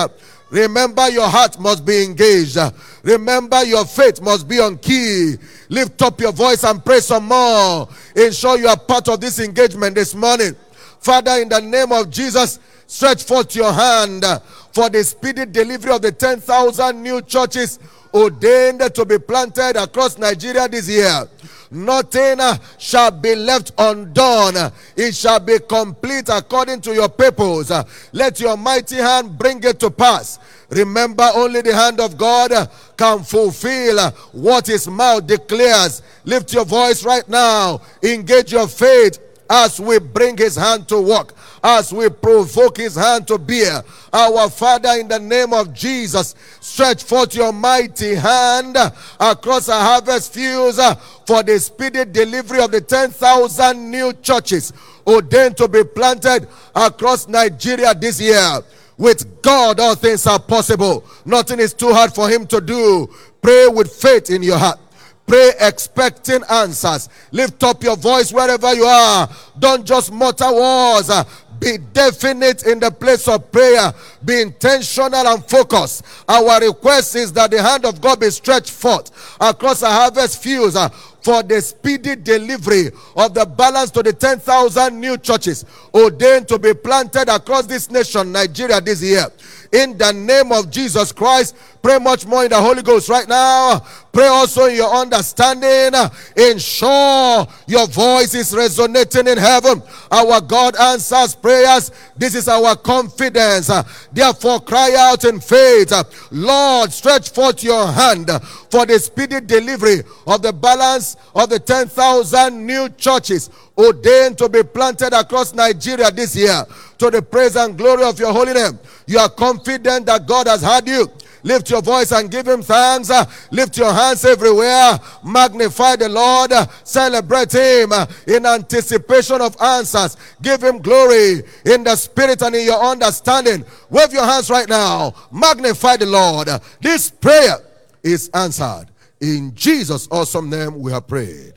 Remember, 0.51 1.09
your 1.09 1.29
heart 1.29 1.59
must 1.61 1.87
be 1.87 2.03
engaged. 2.05 2.59
Remember, 3.03 3.65
your 3.65 3.85
faith 3.85 4.21
must 4.21 4.49
be 4.49 4.61
on 4.61 4.79
key. 4.79 5.37
Lift 5.69 6.03
up 6.03 6.21
your 6.21 6.33
voice 6.33 6.65
and 6.65 6.85
pray 6.85 7.01
some 7.01 7.27
more. 7.27 7.89
Ensure 8.15 8.59
you 8.59 8.69
are 8.69 8.77
part 8.77 9.09
of 9.09 9.21
this 9.21 9.39
engagement 9.39 9.95
this 9.95 10.15
morning. 10.15 10.55
Father, 11.01 11.41
in 11.41 11.49
the 11.49 11.61
name 11.61 11.93
of 11.93 12.11
Jesus, 12.11 12.59
stretch 12.87 13.25
forth 13.25 13.55
your 13.57 13.73
hand 13.73 14.25
for 14.73 14.91
the 14.91 15.03
speedy 15.03 15.47
delivery 15.47 15.93
of 15.93 16.03
the 16.03 16.13
10,000 16.13 17.03
new 17.03 17.23
churches 17.23 17.79
ordained 18.13 18.83
to 18.95 19.05
be 19.05 19.19
planted 19.19 19.77
across 19.83 20.19
Nigeria 20.19 20.69
this 20.69 20.89
year. 20.89 21.25
Nothing 21.73 22.41
uh, 22.41 22.57
shall 22.79 23.13
be 23.13 23.37
left 23.37 23.71
undone. 23.79 24.73
It 24.97 25.15
shall 25.15 25.39
be 25.39 25.59
complete 25.61 26.29
according 26.29 26.81
to 26.83 26.93
your 26.93 27.09
purpose. 27.09 27.71
Let 28.13 28.41
your 28.41 28.57
mighty 28.57 28.97
hand 28.97 29.39
bring 29.39 29.63
it 29.63 29.79
to 29.81 29.91
pass. 29.91 30.41
Remember, 30.71 31.29
only 31.35 31.63
the 31.63 31.75
hand 31.75 32.01
of 32.01 32.17
God 32.17 32.71
can 32.97 33.23
fulfill 33.25 34.11
what 34.33 34.67
his 34.67 34.87
mouth 34.89 35.27
declares. 35.27 36.03
Lift 36.25 36.53
your 36.53 36.65
voice 36.65 37.05
right 37.05 37.29
now. 37.29 37.81
Engage 38.03 38.53
your 38.53 38.69
faith 38.69 39.19
as 39.49 39.81
we 39.81 39.99
bring 39.99 40.37
his 40.37 40.57
hand 40.57 40.89
to 40.89 41.01
work 41.01 41.35
as 41.63 41.93
we 41.93 42.09
provoke 42.09 42.79
his 42.79 42.95
hand 42.97 43.27
to 43.29 43.39
bear. 43.39 43.83
Our 44.13 44.49
Father, 44.51 44.91
in 44.99 45.09
the 45.09 45.19
name 45.19 45.53
of 45.53 45.73
Jesus, 45.75 46.35
stretch 46.61 47.03
forth 47.05 47.35
your 47.35 47.53
mighty 47.53 48.15
hand 48.15 48.77
across 49.19 49.69
our 49.69 49.83
harvest 49.83 50.33
fields 50.33 50.81
for 51.27 51.43
the 51.43 51.59
speedy 51.59 52.05
delivery 52.05 52.63
of 52.63 52.71
the 52.71 52.81
10,000 52.81 53.91
new 53.91 54.13
churches 54.15 54.73
ordained 55.07 55.57
to 55.57 55.69
be 55.69 55.85
planted 55.85 56.49
across 56.75 57.29
Nigeria 57.29 57.95
this 57.95 58.21
year. 58.21 58.61
With 59.01 59.41
God, 59.41 59.81
all 59.81 59.95
things 59.95 60.27
are 60.27 60.39
possible. 60.39 61.07
Nothing 61.25 61.59
is 61.59 61.73
too 61.73 61.91
hard 61.91 62.15
for 62.15 62.29
Him 62.29 62.47
to 62.49 62.61
do. 62.61 63.09
Pray 63.41 63.67
with 63.67 63.91
faith 63.91 64.29
in 64.29 64.43
your 64.43 64.59
heart. 64.59 64.79
Pray 65.27 65.53
expecting 65.59 66.43
answers. 66.51 67.09
Lift 67.33 67.65
up 67.65 67.83
your 67.83 67.97
voice 67.97 68.31
wherever 68.31 68.75
you 68.75 68.85
are. 68.85 69.27
Don't 69.59 69.87
just 69.87 70.13
mutter 70.13 70.53
words. 70.53 71.11
Be 71.59 71.79
definite 71.79 72.67
in 72.67 72.79
the 72.79 72.91
place 72.91 73.27
of 73.27 73.51
prayer. 73.51 73.93
Be 74.23 74.43
intentional 74.43 75.27
and 75.27 75.45
focused. 75.49 76.05
Our 76.29 76.61
request 76.61 77.17
is 77.17 77.33
that 77.33 77.51
the 77.53 77.63
hand 77.63 77.87
of 77.87 78.03
God 78.03 78.21
be 78.21 78.29
stretched 78.29 78.71
forth 78.71 79.11
across 79.41 79.83
our 79.83 79.93
harvest 79.93 80.43
fields 80.43 80.77
uh, 80.77 80.91
for 81.23 81.43
the 81.43 81.61
speedy 81.61 82.17
delivery 82.17 82.91
of 83.17 83.35
the 83.35 83.45
balance 83.47 83.91
to 83.93 84.03
the 84.03 84.13
10,000 84.13 84.99
new 84.99 85.17
churches 85.19 85.65
ordained 85.95 86.49
to 86.49 86.59
be 86.59 86.75
planted 86.75 87.29
across 87.29 87.67
this 87.67 87.91
nation, 87.91 88.33
Nigeria, 88.33 88.81
this 88.81 89.03
year. 89.03 89.27
In 89.73 89.97
the 89.97 90.13
name 90.13 90.51
of 90.51 90.69
Jesus 90.71 91.13
Christ, 91.13 91.55
pray 91.81 91.99
much 91.99 92.27
more 92.27 92.43
in 92.43 92.51
the 92.51 92.61
Holy 92.61 92.83
Ghost 92.83 93.09
right 93.09 93.29
now. 93.29 93.79
Pray 94.13 94.27
also 94.27 94.65
in 94.67 94.75
your 94.75 94.93
understanding. 94.93 95.93
Ensure 96.37 97.47
your 97.69 97.87
voice 97.87 98.35
is 98.35 98.53
resonating 98.55 99.29
in 99.29 99.39
heaven. 99.39 99.81
Our 100.11 100.41
God 100.41 100.75
answers 100.75 101.37
prayers. 101.37 101.93
This 102.17 102.35
is 102.35 102.49
our 102.49 102.75
confidence. 102.75 103.71
Therefore, 104.13 104.61
cry 104.61 104.97
out 104.99 105.25
in 105.25 105.39
faith. 105.39 105.93
Lord, 106.33 106.93
stretch 106.93 107.31
forth 107.31 107.63
your 107.63 107.87
hand 107.87 108.29
for 108.71 108.87
the 108.87 108.99
speedy 108.99 109.41
delivery 109.41 110.03
of 110.27 110.43
the 110.43 110.53
balance 110.53 111.17
of 111.35 111.49
the 111.49 111.61
10,000 111.61 112.67
new 112.67 112.89
churches 112.91 113.51
ordained 113.77 114.39
to 114.39 114.49
be 114.49 114.63
planted 114.63 115.13
across 115.13 115.55
Nigeria 115.55 116.11
this 116.11 116.37
year 116.37 116.65
to 116.99 117.11
the 117.11 117.23
praise 117.23 117.57
and 117.57 117.77
glory 117.77 118.05
of 118.05 118.19
your 118.19 118.33
holy 118.33 118.53
name. 118.53 118.79
You 119.07 119.19
are 119.19 119.29
confident 119.29 120.07
that 120.07 120.27
God 120.27 120.47
has 120.47 120.63
heard 120.63 120.87
you. 120.87 121.09
Lift 121.43 121.71
your 121.71 121.81
voice 121.81 122.13
and 122.13 122.31
give 122.31 122.47
him 122.47 122.63
thanks. 122.63 123.11
Lift 123.51 123.79
your 123.79 123.93
hands 123.93 124.25
everywhere. 124.25 124.99
Magnify 125.25 125.97
the 125.97 126.09
Lord. 126.09 126.53
Celebrate 126.85 127.53
him 127.53 127.93
in 128.27 128.45
anticipation 128.45 129.41
of 129.41 129.57
answers. 129.61 130.17
Give 130.43 130.63
him 130.63 130.79
glory 130.79 131.43
in 131.65 131.85
the 131.85 131.97
spirit 131.97 132.43
and 132.43 132.55
in 132.55 132.67
your 132.67 132.83
understanding. 132.83 133.65
Wave 133.89 134.13
your 134.13 134.25
hands 134.27 134.51
right 134.51 134.69
now. 134.69 135.15
Magnify 135.33 135.97
the 135.97 136.07
Lord. 136.07 136.49
This 136.81 137.11
prayer 137.11 137.57
is 138.03 138.29
answered. 138.35 138.87
In 139.21 139.55
Jesus' 139.55 140.09
awesome 140.11 140.51
name, 140.51 140.79
we 140.81 140.93
have 140.93 141.07
prayed. 141.07 141.55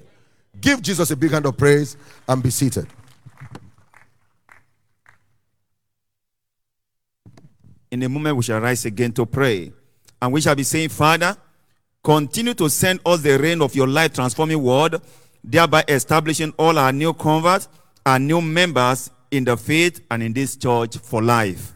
Give 0.64 0.82
Jesus 0.82 1.12
a 1.12 1.18
big 1.18 1.32
hand 1.32 1.46
of 1.46 1.58
praise 1.58 1.98
and 2.26 2.42
be 2.42 2.50
seated. 2.50 2.88
In 7.92 8.02
a 8.02 8.08
moment, 8.08 8.38
we 8.38 8.44
shall 8.44 8.62
rise 8.62 8.86
again 8.86 9.12
to 9.12 9.26
pray. 9.26 9.74
And 10.22 10.32
we 10.32 10.40
shall 10.40 10.56
be 10.56 10.64
saying, 10.64 10.88
Father, 10.88 11.36
continue 12.02 12.54
to 12.54 12.70
send 12.70 13.02
us 13.06 13.22
the 13.22 13.38
rain 13.38 13.62
of 13.62 13.76
your 13.76 13.88
life 13.88 14.14
transforming 14.14 14.64
word, 14.64 15.02
thereby 15.44 15.84
establishing 15.90 16.54
all 16.58 16.80
our 16.80 16.94
new 16.94 17.14
converts 17.14 17.68
and 18.06 18.26
new 18.26 18.40
members 18.40 19.12
in 19.32 19.44
the 19.44 19.58
faith 19.58 20.00
and 20.10 20.24
in 20.24 20.32
this 20.32 20.56
church 20.56 20.98
for 20.98 21.22
life. 21.22 21.74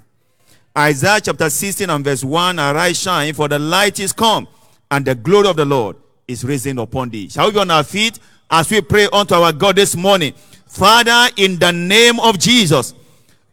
Isaiah 0.78 1.19
chapter 1.21 1.50
16 1.50 1.89
and 1.89 2.06
verse 2.06 2.23
1 2.23 2.58
Arise, 2.58 2.97
shine, 2.97 3.34
for 3.34 3.50
the 3.50 3.60
light 3.60 4.00
is 4.00 4.13
come, 4.13 4.47
and 4.89 5.04
the 5.04 5.13
glory 5.13 5.50
of 5.50 5.58
the 5.58 5.65
Lord 5.65 5.97
is 6.26 6.45
risen 6.45 6.80
upon 6.80 7.10
thee. 7.10 7.28
Shall 7.28 7.47
we 7.47 7.52
be 7.52 7.60
on 7.60 7.69
our 7.69 7.84
feet 7.84 8.17
as 8.50 8.70
we 8.70 8.82
pray 8.82 9.08
unto 9.12 9.36
our 9.36 9.54
God 9.54 9.76
this 9.76 9.96
morning? 9.96 10.34
Father, 10.68 11.30
in 11.38 11.58
the 11.58 11.72
name 11.72 12.20
of 12.20 12.38
Jesus, 12.40 12.94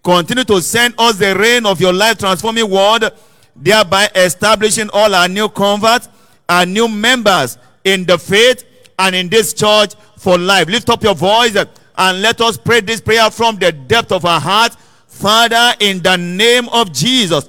Continue 0.05 0.45
to 0.45 0.61
send 0.61 0.95
us 0.99 1.17
the 1.17 1.35
rain 1.35 1.65
of 1.65 1.81
your 1.81 1.95
life 1.95 2.19
transforming 2.19 2.69
word, 2.71 3.11
thereby 3.57 4.07
establishing 4.15 4.91
all 4.93 5.15
our 5.15 5.29
new 5.29 5.49
converts 5.49 6.09
our 6.47 6.67
new 6.67 6.87
members 6.87 7.57
in 7.85 8.05
the 8.05 8.19
faith 8.19 8.65
and 8.99 9.17
in 9.17 9.31
this 9.31 9.55
church 9.55 9.95
for 10.19 10.37
life. 10.37 10.69
Lift 10.69 10.91
up 10.91 11.03
your 11.03 11.15
voice 11.15 11.57
and 11.57 12.21
let 12.21 12.39
us 12.43 12.59
pray 12.59 12.83
this 12.83 13.01
prayer 13.01 13.31
from 13.31 13.57
the 13.57 13.73
depth 13.73 14.13
of 14.13 14.27
our 14.27 14.39
heart. 14.39 14.75
Father, 15.07 15.73
in 15.81 16.03
the 16.03 16.17
name 16.17 16.69
of 16.69 16.93
Jesus, 16.93 17.49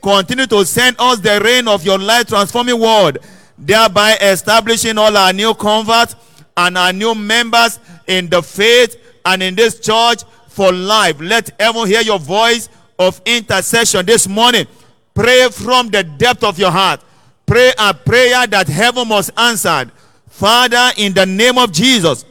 continue 0.00 0.46
to 0.46 0.64
send 0.64 0.94
us 1.00 1.18
the 1.18 1.40
rain 1.42 1.66
of 1.66 1.84
your 1.84 1.98
life 1.98 2.28
transforming 2.28 2.78
word, 2.78 3.18
thereby 3.58 4.14
establishing 4.18 4.96
all 4.96 5.16
our 5.16 5.32
new 5.32 5.52
converts 5.54 6.14
and 6.56 6.78
our 6.78 6.92
new 6.92 7.14
members 7.14 7.78
in 8.06 8.28
the 8.28 8.42
faith 8.42 8.96
and 9.24 9.42
in 9.42 9.54
this 9.54 9.78
church 9.80 10.22
for 10.48 10.72
life. 10.72 11.20
Let 11.20 11.50
everyone 11.60 11.88
hear 11.88 12.00
your 12.00 12.18
voice 12.18 12.68
of 12.98 13.20
intercession 13.26 14.06
this 14.06 14.26
morning. 14.26 14.66
Pray 15.14 15.48
from 15.50 15.88
the 15.88 16.02
depth 16.02 16.44
of 16.44 16.58
your 16.58 16.70
heart. 16.70 17.02
Pray 17.44 17.72
a 17.78 17.92
prayer 17.92 18.46
that 18.46 18.68
heaven 18.68 19.08
must 19.08 19.30
answer. 19.38 19.90
Father, 20.28 20.90
in 20.96 21.12
the 21.12 21.26
name 21.26 21.58
of 21.58 21.72
Jesus, 21.72 22.24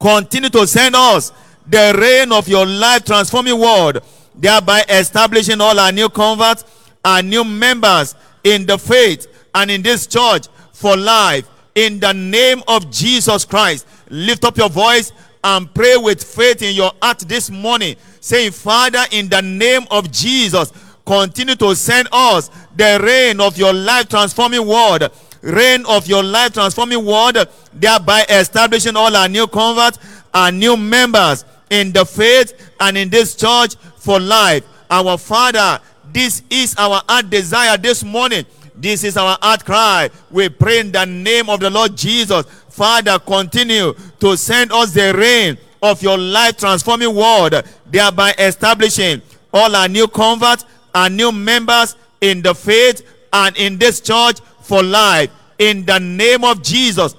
continue 0.00 0.50
to 0.50 0.66
send 0.66 0.94
us 0.94 1.32
the 1.66 1.94
rain 2.00 2.32
of 2.32 2.48
your 2.48 2.66
life 2.66 3.04
transforming 3.04 3.58
word, 3.58 4.00
thereby 4.34 4.82
establishing 4.88 5.60
all 5.60 5.78
our 5.78 5.92
new 5.92 6.08
converts 6.08 6.64
and 7.04 7.28
new 7.28 7.44
members 7.44 8.14
in 8.44 8.64
the 8.66 8.78
faith 8.78 9.26
and 9.54 9.70
in 9.70 9.82
this 9.82 10.06
church 10.06 10.48
for 10.72 10.96
life 10.96 11.46
in 11.78 12.00
the 12.00 12.12
name 12.12 12.60
of 12.66 12.90
Jesus 12.90 13.44
Christ. 13.44 13.86
Lift 14.10 14.44
up 14.44 14.56
your 14.56 14.68
voice 14.68 15.12
and 15.44 15.72
pray 15.72 15.96
with 15.96 16.22
faith 16.22 16.60
in 16.60 16.74
your 16.74 16.90
heart 17.00 17.20
this 17.20 17.50
morning, 17.50 17.94
saying, 18.18 18.50
Father, 18.50 19.04
in 19.12 19.28
the 19.28 19.40
name 19.40 19.86
of 19.92 20.10
Jesus, 20.10 20.72
continue 21.06 21.54
to 21.54 21.76
send 21.76 22.08
us 22.10 22.50
the 22.74 23.00
rain 23.00 23.40
of 23.40 23.56
your 23.56 23.72
life 23.72 24.08
transforming 24.08 24.66
word. 24.66 25.08
Rain 25.40 25.86
of 25.86 26.08
your 26.08 26.24
life 26.24 26.52
transforming 26.52 27.04
word, 27.06 27.48
thereby 27.72 28.24
establishing 28.28 28.96
all 28.96 29.14
our 29.14 29.28
new 29.28 29.46
converts 29.46 30.00
and 30.34 30.58
new 30.58 30.76
members 30.76 31.44
in 31.70 31.92
the 31.92 32.04
faith 32.04 32.72
and 32.80 32.98
in 32.98 33.08
this 33.08 33.36
church 33.36 33.76
for 33.98 34.18
life. 34.18 34.64
Our 34.90 35.16
Father, 35.16 35.80
this 36.12 36.42
is 36.50 36.74
our 36.76 37.02
heart 37.08 37.30
desire 37.30 37.76
this 37.76 38.02
morning. 38.02 38.46
This 38.80 39.02
is 39.02 39.16
our 39.16 39.36
heart 39.42 39.64
cry. 39.64 40.08
We 40.30 40.48
pray 40.48 40.78
in 40.78 40.92
the 40.92 41.04
name 41.04 41.50
of 41.50 41.58
the 41.58 41.68
Lord 41.68 41.96
Jesus. 41.96 42.46
Father, 42.68 43.18
continue 43.18 43.92
to 44.20 44.36
send 44.36 44.72
us 44.72 44.92
the 44.92 45.12
rain 45.14 45.58
of 45.82 46.00
your 46.00 46.16
life 46.16 46.56
transforming 46.56 47.14
word, 47.14 47.64
thereby 47.86 48.34
establishing 48.38 49.20
all 49.52 49.74
our 49.74 49.88
new 49.88 50.06
converts 50.06 50.64
and 50.94 51.16
new 51.16 51.32
members 51.32 51.96
in 52.20 52.40
the 52.40 52.54
faith 52.54 53.02
and 53.32 53.56
in 53.56 53.78
this 53.78 54.00
church 54.00 54.38
for 54.62 54.82
life. 54.82 55.30
In 55.58 55.84
the 55.84 55.98
name 55.98 56.44
of 56.44 56.62
Jesus. 56.62 57.16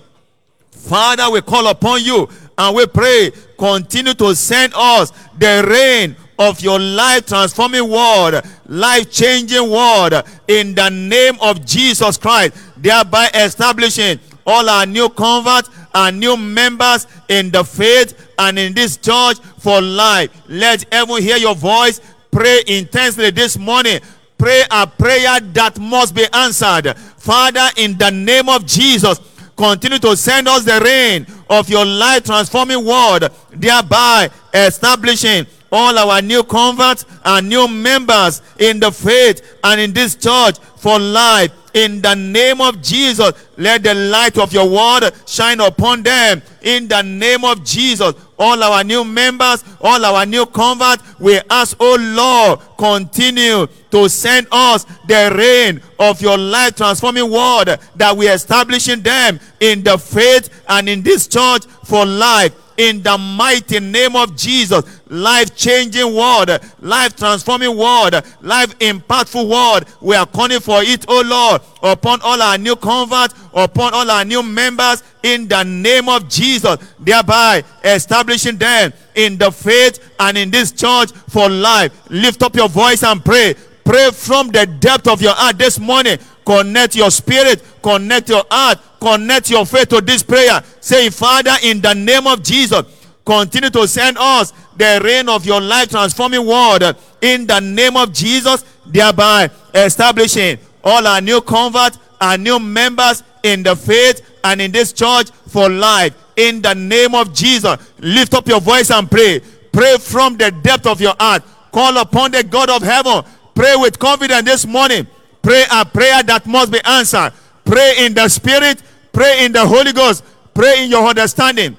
Father, 0.71 1.29
we 1.29 1.41
call 1.41 1.67
upon 1.67 2.01
you 2.01 2.29
and 2.57 2.75
we 2.75 2.85
pray, 2.87 3.31
continue 3.57 4.13
to 4.13 4.33
send 4.33 4.73
us 4.75 5.11
the 5.37 5.65
rain 5.69 6.15
of 6.39 6.61
your 6.61 6.79
life 6.79 7.27
transforming 7.27 7.87
word, 7.89 8.41
life 8.67 9.11
changing 9.11 9.69
word 9.69 10.23
in 10.47 10.73
the 10.73 10.89
name 10.89 11.35
of 11.41 11.65
Jesus 11.65 12.17
Christ, 12.17 12.53
thereby 12.77 13.27
establishing 13.35 14.19
all 14.47 14.67
our 14.69 14.85
new 14.85 15.09
converts 15.09 15.69
and 15.93 16.19
new 16.19 16.37
members 16.37 17.07
in 17.27 17.51
the 17.51 17.63
faith 17.63 18.29
and 18.39 18.57
in 18.57 18.73
this 18.73 18.95
church 18.97 19.37
for 19.59 19.81
life. 19.81 20.29
Let 20.47 20.85
everyone 20.93 21.21
hear 21.21 21.37
your 21.37 21.55
voice. 21.55 21.99
Pray 22.31 22.63
intensely 22.67 23.31
this 23.31 23.57
morning. 23.57 23.99
Pray 24.37 24.63
a 24.71 24.87
prayer 24.87 25.41
that 25.41 25.77
must 25.77 26.15
be 26.15 26.25
answered. 26.31 26.95
Father, 27.17 27.67
in 27.75 27.97
the 27.97 28.09
name 28.11 28.47
of 28.47 28.65
Jesus, 28.65 29.19
continue 29.57 29.99
to 29.99 30.15
send 30.15 30.47
us 30.47 30.63
the 30.63 30.79
rain 30.79 31.27
of 31.49 31.69
your 31.69 31.85
life 31.85 32.23
transforming 32.23 32.85
word, 32.85 33.27
thereby 33.51 34.29
establishing 34.53 35.45
all 35.71 35.97
our 35.97 36.21
new 36.21 36.43
converts 36.43 37.05
and 37.23 37.49
new 37.49 37.67
members 37.67 38.41
in 38.57 38.79
the 38.79 38.91
faith 38.91 39.57
and 39.63 39.79
in 39.79 39.93
this 39.93 40.15
church 40.15 40.57
for 40.77 40.99
life. 40.99 41.51
In 41.73 42.01
the 42.01 42.15
name 42.15 42.61
of 42.61 42.81
Jesus, 42.81 43.31
let 43.57 43.83
the 43.83 43.93
light 43.93 44.37
of 44.39 44.51
your 44.51 44.67
word 44.67 45.11
shine 45.27 45.59
upon 45.59 46.01
them. 46.01 46.41
In 46.63 46.87
the 46.87 47.03
name 47.03 47.45
of 47.45 47.63
Jesus, 47.63 48.15
all 48.39 48.61
our 48.63 48.83
new 48.83 49.03
members, 49.03 49.63
all 49.79 50.03
our 50.03 50.25
new 50.25 50.47
converts, 50.47 51.03
we 51.19 51.39
ask, 51.49 51.77
oh 51.79 51.97
Lord, 51.99 52.59
continue 52.77 53.67
to 53.91 54.09
send 54.09 54.47
us 54.51 54.85
the 55.07 55.31
rain 55.37 55.81
of 55.99 56.21
your 56.21 56.37
life 56.37 56.75
transforming 56.75 57.29
word 57.29 57.77
that 57.95 58.17
we 58.17 58.27
establish 58.27 58.87
in 58.87 59.01
them 59.03 59.39
in 59.59 59.83
the 59.83 59.97
faith 59.97 60.63
and 60.69 60.89
in 60.89 61.03
this 61.03 61.27
church 61.27 61.65
for 61.83 62.05
life 62.05 62.55
in 62.79 63.03
the 63.03 63.17
mighty 63.17 63.79
name 63.81 64.15
of 64.15 64.35
Jesus. 64.37 64.98
Life 65.09 65.55
changing 65.55 66.15
word, 66.15 66.59
life 66.81 67.15
transforming 67.15 67.75
word, 67.75 68.23
life 68.41 68.77
impactful 68.77 69.49
word. 69.49 69.87
We 70.01 70.15
are 70.15 70.27
calling 70.27 70.59
for 70.59 70.83
it, 70.83 71.05
oh 71.07 71.23
Lord, 71.25 71.61
upon 71.81 72.21
all 72.21 72.39
our 72.39 72.59
new 72.59 72.75
converts, 72.75 73.33
upon 73.53 73.95
all 73.95 74.09
our 74.09 74.23
new 74.23 74.43
members 74.43 75.03
in 75.23 75.47
the 75.47 75.63
name 75.63 76.07
of 76.09 76.29
Jesus, 76.29 76.77
thereby 76.99 77.63
establishing 77.83 78.57
them 78.57 78.93
in 79.15 79.37
the 79.37 79.51
faith 79.51 80.13
and 80.19 80.37
in 80.37 80.51
this 80.51 80.71
church 80.71 81.11
for 81.27 81.49
life. 81.49 81.91
Lift 82.09 82.43
up 82.43 82.55
your 82.55 82.69
voice 82.69 83.03
and 83.03 83.25
pray. 83.25 83.55
Pray 83.83 84.11
from 84.11 84.49
the 84.49 84.67
depth 84.67 85.07
of 85.07 85.21
your 85.21 85.33
heart 85.33 85.57
this 85.57 85.79
morning. 85.79 86.19
Connect 86.45 86.95
your 86.95 87.09
spirit, 87.09 87.63
connect 87.81 88.29
your 88.29 88.43
heart, 88.51 88.79
connect 88.99 89.49
your 89.49 89.65
faith 89.65 89.89
to 89.89 90.01
this 90.01 90.21
prayer. 90.21 90.61
Say, 90.79 91.09
Father, 91.09 91.55
in 91.63 91.81
the 91.81 91.93
name 91.93 92.27
of 92.27 92.43
Jesus, 92.43 92.83
continue 93.25 93.69
to 93.71 93.87
send 93.87 94.17
us 94.19 94.53
the 94.79 94.99
rain 95.03 95.29
of 95.29 95.45
your 95.45 95.61
life 95.61 95.89
transforming 95.89 96.45
word 96.45 96.95
in 97.21 97.45
the 97.45 97.59
name 97.59 97.95
of 97.95 98.11
Jesus, 98.11 98.63
thereby 98.87 99.51
establishing 99.75 100.57
all 100.83 101.05
our 101.05 101.21
new 101.21 101.41
converts 101.41 101.99
our 102.21 102.37
new 102.37 102.59
members 102.59 103.23
in 103.43 103.63
the 103.63 103.75
faith 103.75 104.21
and 104.43 104.61
in 104.61 104.71
this 104.71 104.93
church 104.93 105.31
for 105.47 105.69
life. 105.69 106.13
In 106.35 106.61
the 106.61 106.73
name 106.73 107.15
of 107.15 107.33
Jesus, 107.33 107.77
lift 107.99 108.33
up 108.33 108.47
your 108.47 108.61
voice 108.61 108.91
and 108.91 109.09
pray. 109.09 109.41
Pray 109.71 109.97
from 109.97 110.37
the 110.37 110.51
depth 110.51 110.87
of 110.87 111.01
your 111.01 111.15
heart. 111.19 111.43
Call 111.71 111.97
upon 111.97 112.31
the 112.31 112.43
God 112.43 112.69
of 112.69 112.81
heaven. 112.81 113.23
Pray 113.53 113.75
with 113.75 113.99
confidence 113.99 114.43
this 114.43 114.65
morning. 114.65 115.07
Pray 115.41 115.63
a 115.71 115.85
prayer 115.85 116.23
that 116.23 116.45
must 116.45 116.71
be 116.71 116.79
answered. 116.85 117.33
Pray 117.65 118.05
in 118.05 118.13
the 118.13 118.27
Spirit. 118.29 118.81
Pray 119.11 119.45
in 119.45 119.51
the 119.51 119.65
Holy 119.65 119.93
Ghost. 119.93 120.23
Pray 120.53 120.83
in 120.83 120.89
your 120.89 121.05
understanding. 121.05 121.77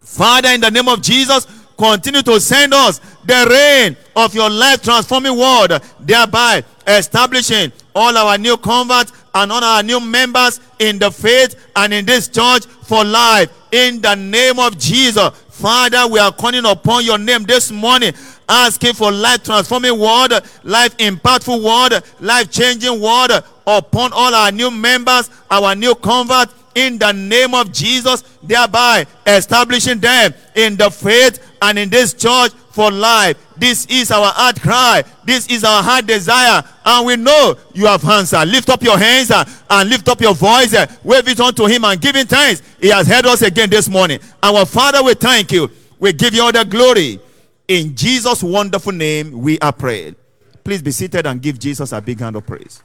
Father, 0.00 0.48
in 0.50 0.60
the 0.60 0.70
name 0.70 0.88
of 0.88 1.02
Jesus, 1.02 1.46
continue 1.78 2.22
to 2.22 2.40
send 2.40 2.74
us 2.74 2.98
the 3.24 3.46
rain 3.48 3.96
of 4.16 4.34
your 4.34 4.50
life 4.50 4.82
transforming 4.82 5.38
word, 5.38 5.80
thereby 6.00 6.62
establishing 6.86 7.72
all 7.94 8.16
our 8.16 8.36
new 8.36 8.56
converts 8.56 9.12
and 9.34 9.52
all 9.52 9.62
our 9.62 9.82
new 9.82 10.00
members 10.00 10.60
in 10.78 10.98
the 10.98 11.10
faith 11.10 11.70
and 11.76 11.94
in 11.94 12.04
this 12.04 12.28
church 12.28 12.66
for 12.66 13.04
life. 13.04 13.50
In 13.70 14.00
the 14.00 14.14
name 14.14 14.58
of 14.58 14.78
Jesus, 14.78 15.28
Father, 15.50 16.06
we 16.06 16.18
are 16.18 16.32
calling 16.32 16.64
upon 16.64 17.04
your 17.04 17.18
name 17.18 17.44
this 17.44 17.70
morning, 17.70 18.12
asking 18.48 18.94
for 18.94 19.12
life 19.12 19.42
transforming 19.42 19.98
word, 19.98 20.30
life 20.64 20.96
impactful 20.96 21.62
word, 21.62 22.02
life 22.20 22.50
changing 22.50 23.00
word 23.00 23.30
upon 23.66 24.12
all 24.12 24.34
our 24.34 24.50
new 24.50 24.70
members, 24.70 25.28
our 25.50 25.74
new 25.74 25.94
converts, 25.96 26.54
in 26.78 26.96
the 26.98 27.12
name 27.12 27.54
of 27.54 27.72
Jesus, 27.72 28.22
thereby 28.42 29.04
establishing 29.26 29.98
them 29.98 30.32
in 30.54 30.76
the 30.76 30.90
faith 30.90 31.44
and 31.60 31.76
in 31.78 31.90
this 31.90 32.14
church 32.14 32.52
for 32.70 32.90
life. 32.92 33.36
This 33.56 33.84
is 33.86 34.12
our 34.12 34.32
heart 34.32 34.60
cry. 34.60 35.02
This 35.24 35.48
is 35.48 35.64
our 35.64 35.82
heart 35.82 36.06
desire. 36.06 36.62
And 36.84 37.04
we 37.06 37.16
know 37.16 37.56
you 37.74 37.86
have 37.86 38.04
answered. 38.08 38.46
Lift 38.46 38.70
up 38.70 38.80
your 38.82 38.96
hands 38.96 39.32
uh, 39.32 39.44
and 39.68 39.90
lift 39.90 40.08
up 40.08 40.20
your 40.20 40.34
voice. 40.34 40.72
uh, 40.74 40.86
Wave 41.02 41.26
it 41.26 41.40
unto 41.40 41.66
him 41.66 41.84
and 41.84 42.00
give 42.00 42.14
him 42.14 42.26
thanks. 42.28 42.62
He 42.80 42.88
has 42.90 43.08
heard 43.08 43.26
us 43.26 43.42
again 43.42 43.68
this 43.70 43.88
morning. 43.88 44.20
Our 44.40 44.64
Father, 44.64 45.02
we 45.02 45.14
thank 45.14 45.50
you. 45.50 45.68
We 45.98 46.12
give 46.12 46.32
you 46.34 46.42
all 46.42 46.52
the 46.52 46.64
glory. 46.64 47.18
In 47.66 47.96
Jesus' 47.96 48.42
wonderful 48.44 48.92
name, 48.92 49.32
we 49.32 49.58
are 49.58 49.72
prayed. 49.72 50.14
Please 50.62 50.80
be 50.80 50.92
seated 50.92 51.26
and 51.26 51.42
give 51.42 51.58
Jesus 51.58 51.90
a 51.92 52.00
big 52.00 52.20
hand 52.20 52.36
of 52.36 52.46
praise. 52.46 52.82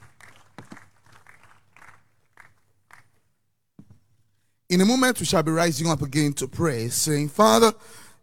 In 4.70 4.80
a 4.80 4.84
moment, 4.84 5.20
we 5.20 5.26
shall 5.26 5.42
be 5.42 5.50
rising 5.50 5.90
up 5.90 6.00
again 6.00 6.32
to 6.34 6.48
pray, 6.48 6.88
saying, 6.88 7.28
Father, 7.28 7.72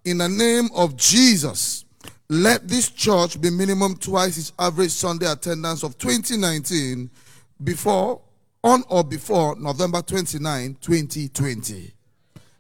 in 0.04 0.18
the 0.18 0.28
name 0.28 0.70
of 0.74 0.98
Jesus, 0.98 1.86
let 2.30 2.68
this 2.68 2.90
church 2.90 3.40
be 3.40 3.52
minimum 3.52 3.96
twice 3.96 4.40
its 4.40 4.52
average 4.58 4.90
Sunday 4.90 5.32
attendance 5.32 5.84
of 5.84 6.00
2019 6.00 7.12
before, 7.64 8.22
on 8.64 8.84
or 8.90 9.04
before 9.04 9.56
November 9.60 10.02
29, 10.02 10.78
2020. 10.82 11.94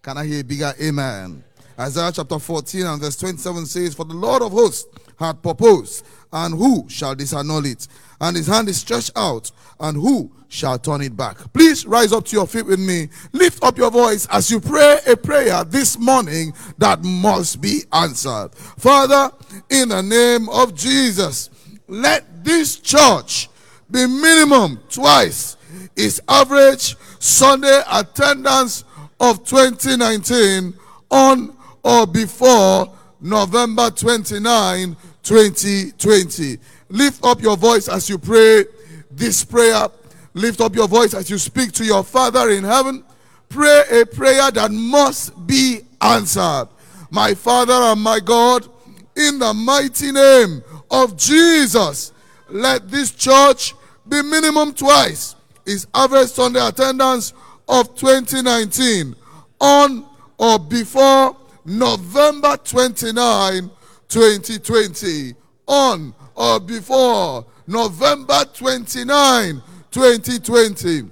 Can 0.04 0.17
I 0.17 0.26
hear 0.26 0.41
a 0.41 0.44
bigger 0.44 0.74
amen? 0.80 1.44
Isaiah 1.80 2.12
chapter 2.13 2.38
14 2.38 2.86
and 2.86 3.02
verse 3.02 3.17
27 3.17 3.65
says, 3.65 3.96
For 3.96 4.06
the 4.06 4.13
Lord 4.13 4.44
of 4.44 4.52
hosts 4.52 4.86
had 5.17 5.41
proposed, 5.41 6.06
and 6.32 6.54
who 6.54 6.86
shall 6.89 7.15
disannul 7.15 7.65
it? 7.72 7.88
And 8.20 8.38
his 8.38 8.48
hand 8.48 8.70
is 8.70 8.78
stretched 8.78 9.12
out, 9.15 9.52
and 9.80 9.98
who 9.98 10.32
shall 10.48 10.78
turn 10.78 11.02
it 11.02 11.15
back? 11.15 11.38
Please 11.54 11.86
rise 11.86 12.12
up 12.13 12.26
to 12.26 12.36
your 12.36 12.48
feet 12.48 12.65
with 12.65 12.80
me. 12.80 13.10
Lift 13.32 13.63
up 13.63 13.78
your 13.78 13.91
voice 13.91 14.28
as 14.32 14.52
you 14.52 14.60
pray 14.60 15.00
a 15.08 15.15
prayer 15.15 15.63
this 15.63 15.98
morning 15.98 16.54
that 16.78 17.04
must 17.04 17.62
be 17.62 17.82
answered. 17.94 18.50
Father, 18.56 19.32
in 19.70 19.89
the 19.89 20.02
name 20.02 20.50
of 20.50 20.76
Jesus, 20.76 21.50
let 21.88 22.44
this 22.44 22.78
church 22.80 23.50
be 23.89 24.06
minimum 24.08 24.80
twice 24.89 25.58
its 25.96 26.22
average 26.28 26.96
Sunday 27.20 27.82
attendance 27.91 28.84
of 29.20 29.46
2019 29.46 30.74
on 31.10 31.56
or 31.84 32.08
before 32.08 32.94
November 33.20 33.91
29, 33.91 34.98
2020. 35.23 36.57
Lift 36.89 37.23
up 37.23 37.41
your 37.41 37.57
voice 37.57 37.88
as 37.88 38.10
you 38.10 38.17
pray 38.17 38.65
this 39.10 39.43
prayer. 39.43 39.88
Lift 40.34 40.62
up 40.62 40.75
your 40.75 40.88
voice 40.88 41.13
as 41.13 41.29
you 41.29 41.38
speak 41.38 41.71
to 41.73 41.86
your 41.86 42.03
Father 42.03 42.49
in 42.49 42.63
heaven. 42.63 43.03
Pray 43.49 43.84
a 43.91 44.05
prayer 44.05 44.49
that 44.51 44.71
must 44.71 45.45
be 45.45 45.81
answered. 45.99 46.67
My 47.10 47.34
Father 47.34 47.73
and 47.73 48.01
my 48.01 48.19
God, 48.19 48.67
in 49.15 49.39
the 49.39 49.53
mighty 49.53 50.12
name 50.12 50.63
of 50.89 51.17
Jesus, 51.17 52.13
let 52.49 52.89
this 52.89 53.12
church 53.12 53.73
be 54.07 54.21
minimum 54.21 54.73
twice 54.73 55.36
is 55.65 55.88
average 55.93 56.29
Sunday 56.29 56.65
attendance 56.65 57.34
of 57.67 57.95
2019 57.95 59.15
on 59.60 60.05
or 60.38 60.60
before 60.60 61.36
November 61.65 62.57
29, 62.57 63.69
2020. 64.12 65.34
On 65.67 66.13
or 66.36 66.60
before 66.60 67.45
November 67.65 68.43
29, 68.54 69.62
2020. 69.91 71.10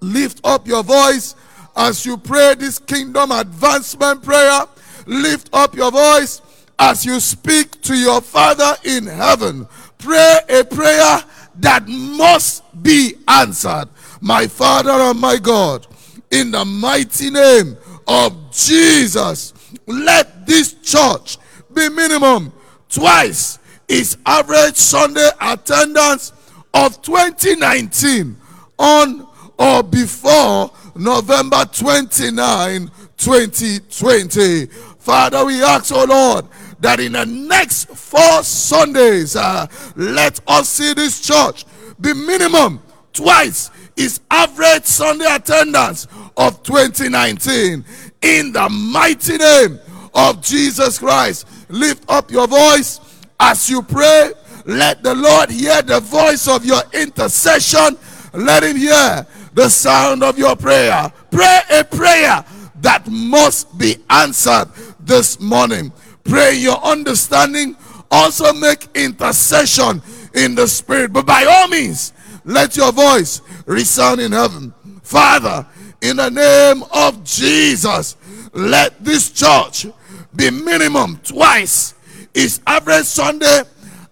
Lift 0.00 0.40
up 0.44 0.66
your 0.66 0.82
voice 0.82 1.34
as 1.76 2.06
you 2.06 2.16
pray 2.16 2.54
this 2.54 2.78
kingdom 2.78 3.32
advancement 3.32 4.22
prayer. 4.22 4.62
Lift 5.06 5.50
up 5.52 5.74
your 5.74 5.90
voice 5.90 6.42
as 6.78 7.04
you 7.04 7.18
speak 7.18 7.80
to 7.82 7.96
your 7.96 8.20
Father 8.20 8.74
in 8.84 9.06
heaven. 9.06 9.66
Pray 9.98 10.38
a 10.48 10.64
prayer 10.64 11.22
that 11.56 11.86
must 11.88 12.62
be 12.82 13.14
answered. 13.26 13.88
My 14.20 14.46
Father 14.46 14.90
and 14.90 15.20
my 15.20 15.38
God, 15.38 15.86
in 16.30 16.50
the 16.50 16.64
mighty 16.64 17.30
name 17.30 17.76
of 18.06 18.52
Jesus, 18.52 19.52
let 19.86 20.46
this 20.46 20.74
church 20.74 21.38
be 21.74 21.88
minimum 21.88 22.52
twice 22.88 23.58
its 23.88 24.16
average 24.24 24.76
Sunday 24.76 25.28
attendance 25.40 26.32
of 26.74 27.00
2019 27.02 28.36
on 28.78 29.28
or 29.58 29.82
before 29.82 30.70
November 30.94 31.64
29, 31.64 32.90
2020. 33.16 34.66
Father, 34.98 35.44
we 35.44 35.62
ask, 35.62 35.92
oh 35.94 36.04
Lord, 36.04 36.46
that 36.80 37.00
in 37.00 37.12
the 37.12 37.24
next 37.26 37.88
four 37.88 38.42
Sundays, 38.42 39.36
uh, 39.36 39.66
let 39.96 40.40
us 40.46 40.68
see 40.68 40.94
this 40.94 41.20
church 41.20 41.64
be 42.00 42.12
minimum 42.12 42.82
twice 43.12 43.70
its 43.96 44.20
average 44.30 44.84
Sunday 44.84 45.26
attendance 45.32 46.08
of 46.36 46.62
2019. 46.62 47.84
In 48.22 48.52
the 48.52 48.68
mighty 48.68 49.36
name 49.36 49.78
of 50.14 50.42
Jesus 50.42 50.98
Christ, 50.98 51.46
lift 51.72 52.04
up 52.08 52.30
your 52.30 52.46
voice 52.46 53.00
as 53.40 53.68
you 53.68 53.82
pray. 53.82 54.30
Let 54.64 55.02
the 55.02 55.14
Lord 55.14 55.50
hear 55.50 55.82
the 55.82 55.98
voice 55.98 56.46
of 56.46 56.64
your 56.64 56.82
intercession. 56.92 57.96
Let 58.32 58.62
him 58.62 58.76
hear 58.76 59.26
the 59.54 59.68
sound 59.68 60.22
of 60.22 60.38
your 60.38 60.54
prayer. 60.54 61.12
Pray 61.30 61.60
a 61.70 61.82
prayer 61.82 62.44
that 62.80 63.08
must 63.08 63.76
be 63.76 63.96
answered 64.10 64.68
this 65.00 65.40
morning. 65.40 65.92
Pray 66.24 66.54
your 66.54 66.78
understanding. 66.84 67.76
Also 68.10 68.52
make 68.52 68.86
intercession 68.94 70.02
in 70.34 70.54
the 70.54 70.68
spirit. 70.68 71.12
But 71.12 71.26
by 71.26 71.44
all 71.44 71.68
means, 71.68 72.12
let 72.44 72.76
your 72.76 72.92
voice 72.92 73.40
resound 73.66 74.20
in 74.20 74.32
heaven. 74.32 74.74
Father, 75.02 75.66
in 76.02 76.16
the 76.16 76.30
name 76.30 76.84
of 76.92 77.24
Jesus, 77.24 78.16
let 78.52 79.02
this 79.02 79.30
church 79.30 79.86
be 80.34 80.50
minimum 80.50 81.18
twice 81.22 81.94
is 82.34 82.60
average 82.66 83.04
Sunday 83.04 83.62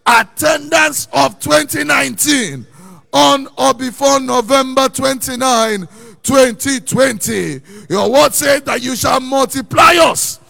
attendance 0.07 1.09
of 1.13 1.39
2019 1.41 2.67
on 3.13 3.49
or 3.59 3.75
before 3.75 4.21
November 4.21 4.89
29, 4.89 5.87
2020. 6.23 7.61
Your 7.89 8.11
word 8.11 8.33
says 8.35 8.63
that 8.63 8.83
you 8.83 8.97
shall 8.97 9.21
multiply 9.21 9.95
us 9.97 10.41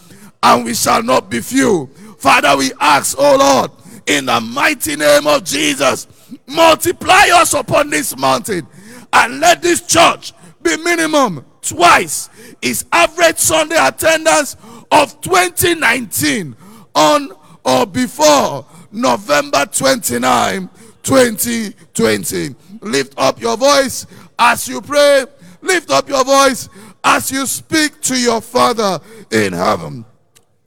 and 0.43 0.65
we 0.65 0.75
shall 0.75 1.03
not 1.03 1.31
be 1.31 1.41
few. 1.41 1.87
Father, 2.19 2.57
we 2.57 2.73
ask, 2.81 3.17
oh 3.19 3.37
Lord, 3.37 3.71
in 4.07 4.27
the 4.27 4.41
mighty 4.41 4.97
name 4.97 5.27
of 5.27 5.45
Jesus, 5.45 6.07
multiply 6.47 7.29
us 7.35 7.55
upon 7.55 7.91
this 7.91 8.17
mountain 8.17 8.67
and 9.13 9.41
let 9.41 9.63
this 9.63 9.87
church 9.87 10.33
be 10.63 10.77
minimum 10.79 11.45
twice 11.63 12.29
its 12.63 12.85
average 12.93 13.39
Sunday 13.39 13.77
attendance 13.79 14.57
of 14.91 15.21
2019 15.21 16.57
on 16.95 17.33
or 17.65 17.87
before 17.87 18.67
November 18.93 19.67
29, 19.67 20.69
2020. 21.03 22.55
Lift 22.81 23.15
up 23.17 23.41
your 23.41 23.57
voice 23.57 24.07
as 24.39 24.69
you 24.69 24.81
pray. 24.81 25.25
Lift 25.61 25.91
up 25.91 26.09
your 26.09 26.25
voice 26.25 26.69
as 27.05 27.31
you 27.31 27.47
speak 27.47 28.01
to 28.03 28.19
your 28.19 28.41
Father 28.41 28.99
in 29.31 29.53
heaven. 29.53 30.05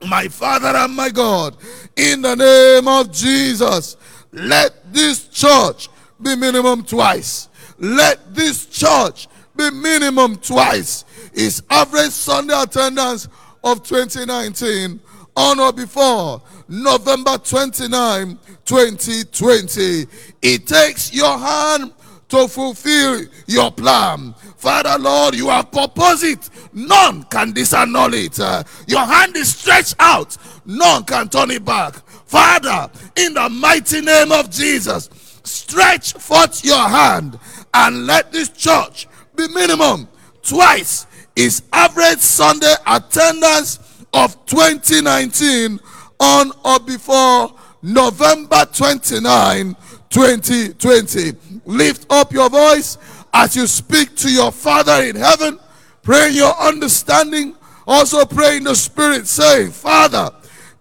My 0.08 0.27
Father 0.27 0.67
and 0.67 0.95
my 0.95 1.10
God, 1.10 1.56
in 1.95 2.21
the 2.21 2.36
name 2.36 2.88
of 2.88 3.12
Jesus, 3.12 3.97
let 4.32 4.93
this 4.93 5.27
church 5.29 5.89
be 6.21 6.36
minimum 6.36 6.84
twice. 6.84 7.49
Let 7.79 8.34
this 8.34 8.65
church 8.65 9.27
be 9.55 9.69
minimum 9.71 10.35
twice. 10.37 11.05
Its 11.33 11.61
average 11.69 12.11
Sunday 12.11 12.59
attendance 12.61 13.27
of 13.63 13.83
2019 13.83 14.99
on 15.35 15.59
or 15.59 15.73
before 15.73 16.41
November 16.67 17.37
29, 17.37 18.37
2020. 18.65 20.05
It 20.41 20.67
takes 20.67 21.13
your 21.13 21.37
hand 21.37 21.93
to 22.29 22.47
fulfill 22.47 23.23
your 23.47 23.71
plan. 23.71 24.33
Father, 24.57 24.97
Lord, 24.97 25.35
you 25.35 25.49
have 25.49 25.71
proposed 25.71 26.23
it. 26.23 26.49
None 26.73 27.23
can 27.25 27.53
disannul 27.53 28.13
it. 28.13 28.39
Uh, 28.39 28.63
your 28.87 29.05
hand 29.05 29.35
is 29.35 29.55
stretched 29.55 29.95
out. 29.99 30.37
None 30.65 31.03
can 31.03 31.29
turn 31.29 31.51
it 31.51 31.63
back. 31.65 31.95
Father, 32.25 32.89
in 33.15 33.33
the 33.35 33.49
mighty 33.49 34.01
name 34.01 34.31
of 34.31 34.49
Jesus, 34.49 35.09
stretch 35.43 36.13
forth 36.13 36.63
your 36.65 36.87
hand 36.87 37.37
and 37.73 38.07
let 38.07 38.31
this 38.31 38.49
church 38.49 39.07
be 39.36 39.48
minimum 39.50 40.08
twice 40.41 41.08
its 41.36 41.63
average 41.72 42.19
Sunday 42.19 42.74
attendance 42.86 44.06
of 44.13 44.46
2019 44.46 45.80
on 46.19 46.52
or 46.63 46.80
before 46.80 47.54
November 47.82 48.65
29, 48.72 49.76
2020. 50.10 51.34
Lift 51.65 52.06
up 52.12 52.32
your 52.32 52.50
voice 52.50 52.98
as 53.34 53.56
you 53.56 53.67
speak 53.67 54.15
to 54.15 54.32
your 54.32 54.52
Father 54.52 55.04
in 55.04 55.15
heaven. 55.15 55.60
Pray 56.04 56.30
in 56.30 56.36
your 56.36 56.56
understanding. 56.60 57.56
Also 57.86 58.26
pray 58.26 58.58
in 58.58 58.63
the 58.63 58.76
Spirit, 58.76 59.28
saying, 59.28 59.72
Father, 59.72 60.30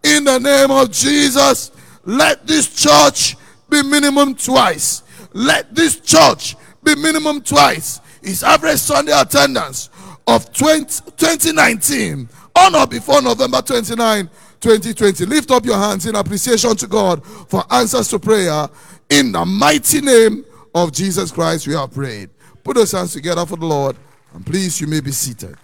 in 0.05 0.25
the 0.25 0.39
name 0.39 0.71
of 0.71 0.93
Jesus, 0.93 1.73
let 2.05 2.47
this 2.47 2.73
church 2.75 3.37
be 3.69 3.83
minimum 3.83 4.35
twice. 4.35 5.03
Let 5.33 5.75
this 5.75 5.99
church 6.01 6.57
be 6.85 6.95
minimum 6.95 7.41
twice. 7.41 8.01
Its 8.23 8.43
average 8.43 8.79
Sunday 8.79 9.13
attendance 9.13 9.91
of 10.27 10.53
20, 10.53 10.85
2019 11.17 12.29
on 12.57 12.75
or 12.75 12.87
before 12.87 13.23
November 13.23 13.61
29, 13.63 14.31
2020. 14.61 15.27
Lift 15.27 15.51
up 15.51 15.65
your 15.65 15.77
hands 15.77 16.07
in 16.07 16.15
appreciation 16.15 16.77
to 16.77 16.87
God 16.87 17.25
for 17.27 17.65
answers 17.71 18.09
to 18.09 18.19
prayer. 18.19 18.69
In 19.11 19.33
the 19.33 19.45
mighty 19.45 20.01
name 20.01 20.45
of 20.75 20.93
Jesus 20.93 21.31
Christ, 21.31 21.67
we 21.67 21.75
have 21.75 21.93
prayed. 21.93 22.31
Put 22.63 22.77
those 22.77 22.93
hands 22.93 23.13
together 23.13 23.45
for 23.45 23.57
the 23.57 23.67
Lord, 23.67 23.97
and 24.33 24.47
please, 24.47 24.81
you 24.81 24.87
may 24.87 25.01
be 25.01 25.11
seated. 25.11 25.57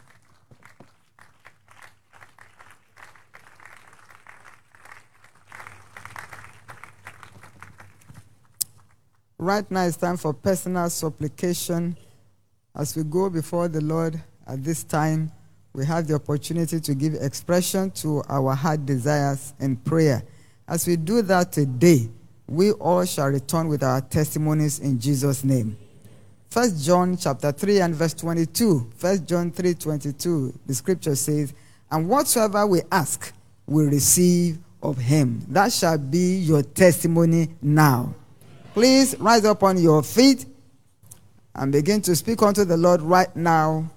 Right 9.38 9.70
now, 9.70 9.84
it's 9.84 9.96
time 9.96 10.16
for 10.16 10.34
personal 10.34 10.90
supplication. 10.90 11.96
As 12.78 12.94
we 12.94 13.02
go 13.02 13.28
before 13.28 13.66
the 13.66 13.80
Lord 13.80 14.22
at 14.46 14.62
this 14.62 14.84
time, 14.84 15.32
we 15.72 15.84
have 15.84 16.06
the 16.06 16.14
opportunity 16.14 16.78
to 16.78 16.94
give 16.94 17.14
expression 17.14 17.90
to 17.90 18.22
our 18.28 18.54
heart 18.54 18.86
desires 18.86 19.52
in 19.58 19.74
prayer. 19.76 20.22
As 20.68 20.86
we 20.86 20.94
do 20.94 21.20
that 21.22 21.50
today, 21.50 22.08
we 22.46 22.70
all 22.70 23.04
shall 23.04 23.26
return 23.26 23.66
with 23.66 23.82
our 23.82 24.00
testimonies 24.00 24.78
in 24.78 25.00
Jesus' 25.00 25.42
name. 25.42 25.76
First 26.50 26.84
John 26.84 27.16
chapter 27.16 27.50
3 27.50 27.80
and 27.80 27.94
verse 27.96 28.14
22. 28.14 28.92
First 28.96 29.26
John 29.26 29.50
3 29.50 29.74
22. 29.74 30.60
The 30.64 30.74
scripture 30.74 31.16
says, 31.16 31.52
And 31.90 32.08
whatsoever 32.08 32.64
we 32.64 32.82
ask, 32.92 33.32
we 33.66 33.86
receive 33.86 34.58
of 34.84 34.98
him. 34.98 35.44
That 35.48 35.72
shall 35.72 35.98
be 35.98 36.36
your 36.36 36.62
testimony 36.62 37.48
now. 37.60 38.14
Please 38.72 39.18
rise 39.18 39.44
up 39.44 39.64
on 39.64 39.78
your 39.78 40.04
feet 40.04 40.46
and 41.58 41.72
begin 41.72 42.00
to 42.02 42.16
speak 42.16 42.42
unto 42.42 42.64
the 42.64 42.76
Lord 42.76 43.02
right 43.02 43.34
now 43.36 43.90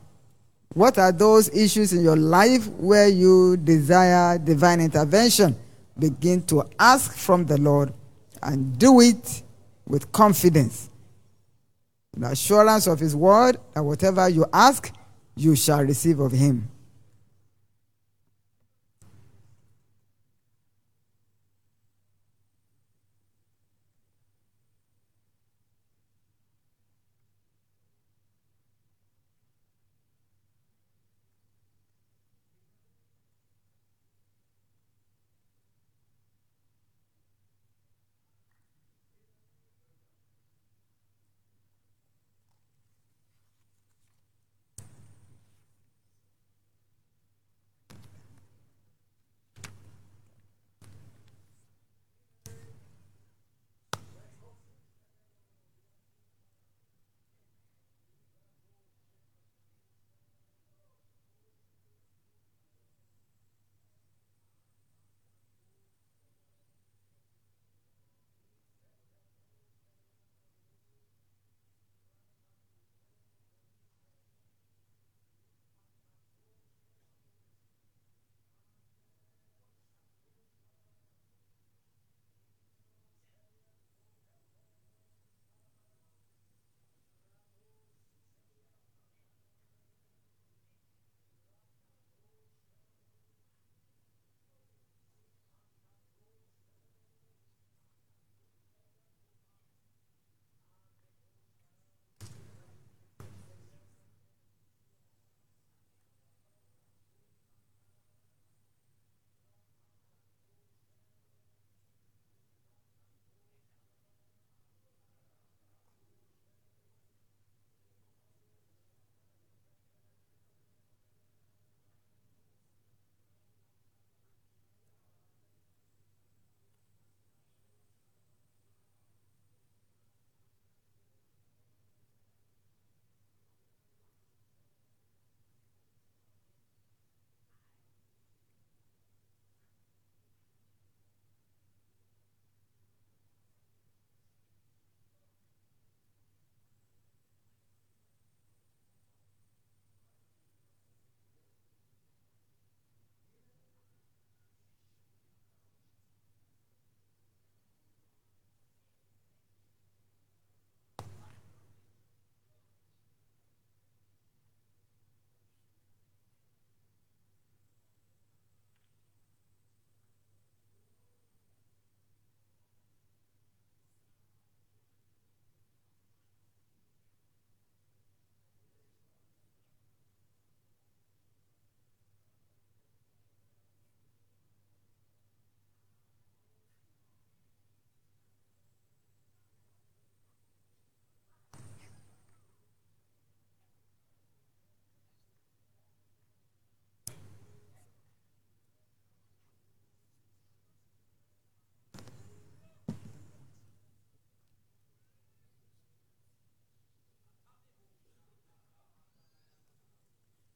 what 0.74 0.98
are 0.98 1.12
those 1.12 1.50
issues 1.50 1.92
in 1.92 2.02
your 2.02 2.16
life 2.16 2.68
where 2.68 3.08
you 3.10 3.58
desire 3.58 4.38
divine 4.38 4.80
intervention? 4.80 5.58
Begin 6.00 6.44
to 6.44 6.64
ask 6.80 7.14
from 7.14 7.46
the 7.46 7.58
Lord 7.60 7.94
and 8.42 8.78
do 8.80 9.02
it 9.02 9.44
with 9.86 10.12
confidence. 10.14 10.90
The 12.16 12.28
assurance 12.28 12.88
of 12.88 13.00
His 13.00 13.16
word 13.16 13.58
that 13.74 13.84
whatever 13.84 14.30
you 14.30 14.46
ask, 14.54 14.94
you 15.36 15.56
shall 15.58 15.84
receive 15.84 16.20
of 16.20 16.32
Him. 16.32 16.70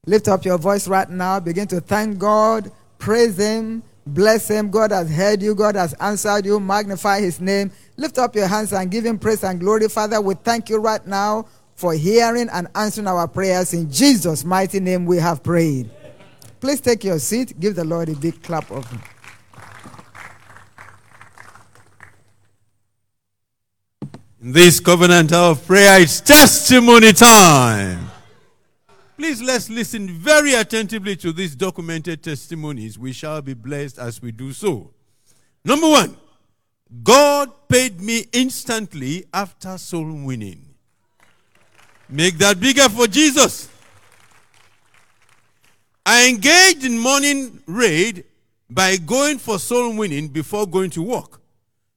Lift 0.05 0.27
up 0.27 0.45
your 0.45 0.57
voice 0.57 0.87
right 0.87 1.09
now. 1.09 1.39
Begin 1.39 1.67
to 1.67 1.81
thank 1.81 2.19
God, 2.19 2.71
praise 2.99 3.37
Him, 3.37 3.81
bless 4.05 4.47
Him. 4.47 4.69
God 4.69 4.91
has 4.91 5.09
heard 5.09 5.41
you, 5.41 5.55
God 5.55 5.75
has 5.75 5.93
answered 5.95 6.45
you. 6.45 6.59
Magnify 6.59 7.21
His 7.21 7.41
name. 7.41 7.71
Lift 7.97 8.17
up 8.17 8.35
your 8.35 8.47
hands 8.47 8.71
and 8.73 8.91
give 8.91 9.05
Him 9.05 9.17
praise 9.17 9.43
and 9.43 9.59
glory. 9.59 9.87
Father, 9.89 10.21
we 10.21 10.35
thank 10.35 10.69
you 10.69 10.77
right 10.77 11.05
now 11.07 11.47
for 11.75 11.93
hearing 11.93 12.49
and 12.49 12.67
answering 12.75 13.07
our 13.07 13.27
prayers. 13.27 13.73
In 13.73 13.91
Jesus' 13.91 14.45
mighty 14.45 14.79
name, 14.79 15.05
we 15.05 15.17
have 15.17 15.43
prayed. 15.43 15.89
Please 16.59 16.81
take 16.81 17.03
your 17.03 17.19
seat. 17.19 17.59
Give 17.59 17.75
the 17.75 17.83
Lord 17.83 18.09
a 18.09 18.15
big 18.15 18.41
clap 18.41 18.71
of 18.71 18.85
In 24.41 24.51
this 24.51 24.79
covenant 24.79 25.33
of 25.33 25.65
prayer, 25.65 25.99
it's 26.01 26.21
testimony 26.21 27.13
time. 27.13 28.04
Please 29.25 29.41
let's 29.41 29.71
listen 29.71 30.07
very 30.07 30.53
attentively 30.53 31.15
to 31.15 31.31
these 31.33 31.55
documented 31.55 32.21
testimonies. 32.21 32.99
We 32.99 33.11
shall 33.11 33.41
be 33.41 33.55
blessed 33.55 33.97
as 33.97 34.21
we 34.21 34.31
do 34.31 34.53
so. 34.53 34.91
Number 35.63 35.89
one, 35.89 36.15
God 37.01 37.49
paid 37.67 37.99
me 37.99 38.25
instantly 38.33 39.25
after 39.33 39.79
soul 39.79 40.13
winning. 40.13 40.75
Make 42.07 42.37
that 42.37 42.59
bigger 42.59 42.87
for 42.87 43.07
Jesus. 43.07 43.67
I 46.05 46.29
engaged 46.29 46.85
in 46.85 46.99
morning 46.99 47.63
raid 47.65 48.25
by 48.69 48.97
going 48.97 49.39
for 49.39 49.57
soul 49.57 49.97
winning 49.97 50.27
before 50.27 50.67
going 50.67 50.91
to 50.91 51.01
work, 51.01 51.41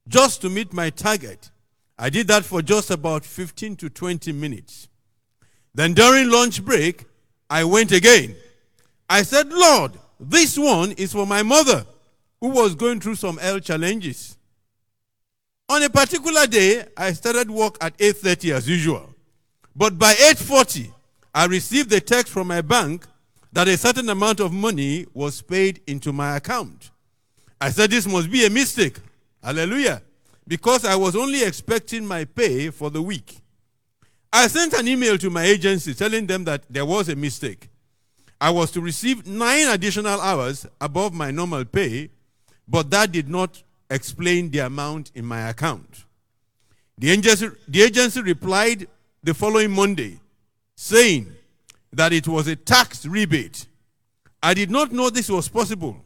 just 0.08 0.40
to 0.40 0.48
meet 0.48 0.72
my 0.72 0.88
target. 0.88 1.50
I 1.98 2.08
did 2.08 2.26
that 2.28 2.46
for 2.46 2.62
just 2.62 2.90
about 2.90 3.26
15 3.26 3.76
to 3.76 3.90
20 3.90 4.32
minutes. 4.32 4.88
Then 5.74 5.92
during 5.92 6.30
lunch 6.30 6.64
break, 6.64 7.04
I 7.50 7.64
went 7.64 7.92
again. 7.92 8.36
I 9.08 9.22
said, 9.22 9.50
Lord, 9.50 9.92
this 10.20 10.58
one 10.58 10.92
is 10.92 11.12
for 11.12 11.26
my 11.26 11.42
mother 11.42 11.86
who 12.40 12.48
was 12.48 12.74
going 12.74 13.00
through 13.00 13.16
some 13.16 13.38
health 13.38 13.64
challenges. 13.64 14.36
On 15.68 15.82
a 15.82 15.90
particular 15.90 16.46
day, 16.46 16.84
I 16.96 17.12
started 17.12 17.50
work 17.50 17.76
at 17.80 17.96
8:30 17.98 18.52
as 18.52 18.68
usual. 18.68 19.14
But 19.76 19.98
by 19.98 20.14
8:40, 20.14 20.92
I 21.34 21.44
received 21.44 21.92
a 21.92 22.00
text 22.00 22.32
from 22.32 22.48
my 22.48 22.62
bank 22.62 23.06
that 23.52 23.68
a 23.68 23.76
certain 23.76 24.08
amount 24.08 24.40
of 24.40 24.52
money 24.52 25.06
was 25.14 25.42
paid 25.42 25.80
into 25.86 26.12
my 26.12 26.36
account. 26.36 26.90
I 27.60 27.70
said 27.70 27.90
this 27.90 28.06
must 28.06 28.30
be 28.30 28.46
a 28.46 28.50
mistake. 28.50 28.98
Hallelujah. 29.42 30.02
Because 30.46 30.84
I 30.84 30.96
was 30.96 31.14
only 31.14 31.44
expecting 31.44 32.06
my 32.06 32.24
pay 32.24 32.70
for 32.70 32.90
the 32.90 33.02
week. 33.02 33.40
I 34.32 34.46
sent 34.48 34.74
an 34.74 34.86
email 34.86 35.16
to 35.18 35.30
my 35.30 35.44
agency 35.44 35.94
telling 35.94 36.26
them 36.26 36.44
that 36.44 36.64
there 36.68 36.84
was 36.84 37.08
a 37.08 37.16
mistake. 37.16 37.68
I 38.40 38.50
was 38.50 38.70
to 38.72 38.80
receive 38.80 39.26
nine 39.26 39.68
additional 39.68 40.20
hours 40.20 40.66
above 40.80 41.12
my 41.12 41.30
normal 41.30 41.64
pay, 41.64 42.10
but 42.68 42.90
that 42.90 43.10
did 43.10 43.28
not 43.28 43.62
explain 43.90 44.50
the 44.50 44.60
amount 44.60 45.10
in 45.14 45.24
my 45.24 45.48
account. 45.48 46.04
The 46.98 47.10
agency, 47.10 47.48
the 47.66 47.82
agency 47.82 48.20
replied 48.22 48.86
the 49.22 49.34
following 49.34 49.70
Monday 49.70 50.20
saying 50.76 51.32
that 51.92 52.12
it 52.12 52.28
was 52.28 52.46
a 52.48 52.56
tax 52.56 53.06
rebate. 53.06 53.66
I 54.42 54.54
did 54.54 54.70
not 54.70 54.92
know 54.92 55.10
this 55.10 55.30
was 55.30 55.48
possible. 55.48 55.96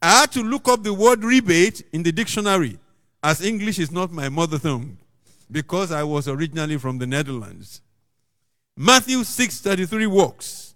I 0.00 0.20
had 0.20 0.32
to 0.32 0.42
look 0.42 0.68
up 0.68 0.82
the 0.82 0.94
word 0.94 1.24
rebate 1.24 1.82
in 1.92 2.02
the 2.02 2.12
dictionary, 2.12 2.78
as 3.22 3.44
English 3.44 3.78
is 3.78 3.90
not 3.90 4.12
my 4.12 4.28
mother 4.28 4.58
tongue, 4.58 4.98
because 5.50 5.92
I 5.92 6.02
was 6.02 6.28
originally 6.28 6.76
from 6.78 6.98
the 6.98 7.06
Netherlands. 7.06 7.80
Matthew 8.76 9.24
6:33 9.24 10.06
works. 10.06 10.74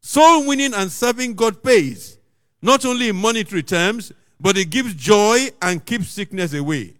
Soul 0.00 0.46
winning 0.46 0.74
and 0.74 0.90
serving 0.90 1.34
God 1.34 1.62
pays, 1.62 2.18
not 2.62 2.84
only 2.84 3.08
in 3.08 3.16
monetary 3.16 3.62
terms, 3.62 4.12
but 4.40 4.56
it 4.56 4.70
gives 4.70 4.94
joy 4.94 5.48
and 5.60 5.84
keeps 5.84 6.08
sickness 6.08 6.54
away. 6.54 6.94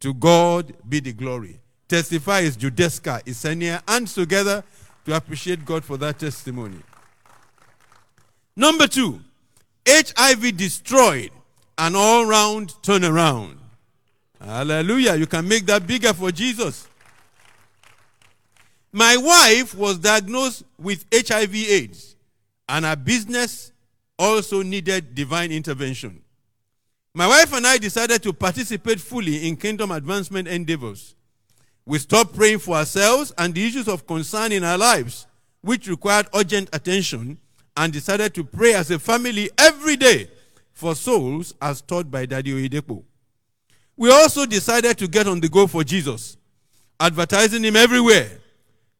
To 0.00 0.14
God 0.14 0.74
be 0.88 1.00
the 1.00 1.12
glory. 1.12 1.60
Testify 1.88 2.40
is 2.40 2.56
Judeska, 2.56 3.22
Isenia, 3.24 3.82
and 3.88 4.06
together 4.06 4.64
to 5.04 5.16
appreciate 5.16 5.64
God 5.64 5.84
for 5.84 5.96
that 5.98 6.18
testimony. 6.18 6.78
Number 8.56 8.86
two, 8.86 9.20
HIV 9.86 10.56
destroyed, 10.56 11.30
an 11.76 11.96
all 11.96 12.24
round 12.24 12.70
turnaround. 12.82 13.58
Hallelujah. 14.44 15.16
You 15.16 15.26
can 15.26 15.48
make 15.48 15.64
that 15.66 15.86
bigger 15.86 16.12
for 16.12 16.30
Jesus. 16.30 16.86
My 18.92 19.16
wife 19.16 19.74
was 19.74 19.98
diagnosed 19.98 20.64
with 20.78 21.04
HIV 21.12 21.54
AIDS, 21.54 22.14
and 22.68 22.84
her 22.84 22.94
business 22.94 23.72
also 24.18 24.62
needed 24.62 25.14
divine 25.14 25.50
intervention. 25.50 26.22
My 27.14 27.26
wife 27.26 27.52
and 27.52 27.66
I 27.66 27.78
decided 27.78 28.22
to 28.22 28.32
participate 28.32 29.00
fully 29.00 29.48
in 29.48 29.56
kingdom 29.56 29.90
advancement 29.90 30.46
endeavors. 30.46 31.14
We 31.86 31.98
stopped 31.98 32.34
praying 32.36 32.58
for 32.60 32.76
ourselves 32.76 33.32
and 33.38 33.54
the 33.54 33.66
issues 33.66 33.88
of 33.88 34.06
concern 34.06 34.52
in 34.52 34.62
our 34.62 34.78
lives, 34.78 35.26
which 35.60 35.88
required 35.88 36.28
urgent 36.34 36.68
attention, 36.72 37.38
and 37.76 37.92
decided 37.92 38.34
to 38.34 38.44
pray 38.44 38.74
as 38.74 38.90
a 38.90 38.98
family 38.98 39.50
every 39.58 39.96
day 39.96 40.28
for 40.72 40.94
souls 40.94 41.54
as 41.60 41.80
taught 41.80 42.10
by 42.10 42.26
Daddy 42.26 42.52
Oyedepo. 42.52 43.02
We 43.96 44.10
also 44.10 44.46
decided 44.46 44.98
to 44.98 45.08
get 45.08 45.26
on 45.26 45.40
the 45.40 45.48
go 45.48 45.66
for 45.66 45.84
Jesus, 45.84 46.36
advertising 46.98 47.62
him 47.64 47.76
everywhere, 47.76 48.28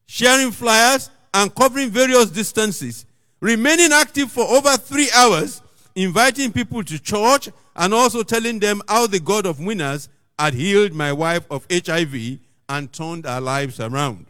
sharing 0.05 0.51
flyers 0.51 1.09
and 1.33 1.53
covering 1.53 1.89
various 1.89 2.29
distances, 2.29 3.05
remaining 3.41 3.91
active 3.91 4.31
for 4.31 4.45
over 4.45 4.77
three 4.77 5.09
hours, 5.15 5.61
inviting 5.95 6.51
people 6.51 6.83
to 6.83 6.97
church 6.99 7.49
and 7.75 7.93
also 7.93 8.23
telling 8.23 8.59
them 8.59 8.81
how 8.87 9.07
the 9.07 9.19
God 9.19 9.45
of 9.45 9.59
winners 9.59 10.07
had 10.39 10.53
healed 10.53 10.93
my 10.93 11.11
wife 11.11 11.45
of 11.51 11.65
HIV 11.71 12.39
and 12.69 12.91
turned 12.91 13.25
our 13.25 13.41
lives 13.41 13.79
around. 13.79 14.27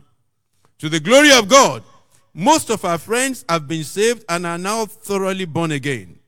To 0.80 0.90
the 0.90 1.00
glory 1.00 1.32
of 1.32 1.48
God, 1.48 1.84
most 2.34 2.70
of 2.70 2.84
our 2.84 2.98
friends 2.98 3.46
have 3.48 3.68
been 3.68 3.84
saved 3.84 4.26
and 4.28 4.46
are 4.46 4.58
now 4.58 4.86
thoroughly 4.86 5.46
born 5.46 5.72
again. 5.72 6.20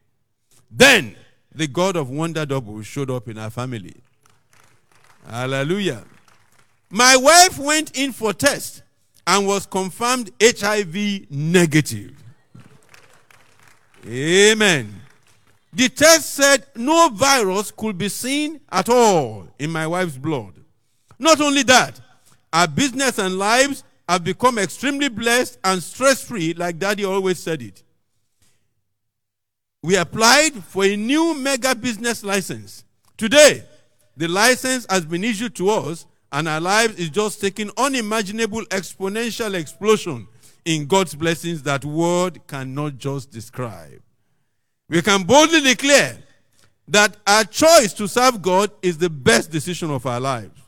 Then 0.72 1.16
the 1.54 1.68
God 1.68 1.96
of 1.96 2.10
Wonder 2.10 2.46
Double 2.46 2.82
showed 2.82 3.12
up 3.12 3.28
in 3.28 3.38
our 3.38 3.50
family. 3.50 3.96
Hallelujah. 5.30 6.06
My 6.90 7.18
wife 7.18 7.60
went 7.60 7.98
in 7.98 8.14
for 8.14 8.32
test 8.34 8.84
and 9.26 9.46
was 9.46 9.66
confirmed 9.66 10.32
HIV 10.42 11.30
negative. 11.30 12.24
Amen. 14.06 15.02
The 15.74 15.90
test 15.90 16.34
said 16.34 16.66
no 16.76 17.10
virus 17.10 17.72
could 17.72 17.98
be 17.98 18.08
seen 18.10 18.62
at 18.72 18.88
all 18.88 19.48
in 19.60 19.70
my 19.70 19.86
wife's 19.86 20.18
blood. 20.18 20.54
Not 21.20 21.42
only 21.42 21.64
that, 21.64 22.00
our 22.54 22.68
business 22.68 23.20
and 23.20 23.38
lives 23.38 23.84
have 24.08 24.24
become 24.24 24.58
extremely 24.58 25.10
blessed 25.10 25.60
and 25.64 25.84
stress 25.84 26.24
free, 26.24 26.54
like 26.54 26.80
Daddy 26.80 27.04
always 27.04 27.40
said 27.40 27.62
it. 27.62 27.84
We 29.84 29.98
applied 29.98 30.64
for 30.64 30.86
a 30.86 30.96
new 30.96 31.34
mega 31.34 31.76
business 31.76 32.24
license. 32.24 32.86
Today, 33.18 33.64
the 34.18 34.28
license 34.28 34.86
has 34.90 35.06
been 35.06 35.24
issued 35.24 35.56
to 35.56 35.70
us, 35.70 36.06
and 36.32 36.50
our 36.50 36.60
lives 36.60 37.00
is 37.00 37.10
just 37.10 37.40
taking 37.40 37.72
unimaginable 37.78 38.64
exponential 38.66 39.54
explosion 39.54 40.28
in 40.66 40.88
God's 40.88 41.16
blessings 41.16 41.64
that 41.64 41.86
word 41.86 42.46
cannot 42.48 42.98
just 42.98 43.32
describe. 43.32 44.02
We 44.90 45.02
can 45.02 45.24
boldly 45.24 45.62
declare 45.62 46.18
that 46.88 47.16
our 47.28 47.44
choice 47.44 47.94
to 47.94 48.08
serve 48.08 48.42
God 48.42 48.72
is 48.82 48.98
the 48.98 49.10
best 49.10 49.52
decision 49.52 49.92
of 49.92 50.06
our 50.06 50.20
lives. 50.20 50.60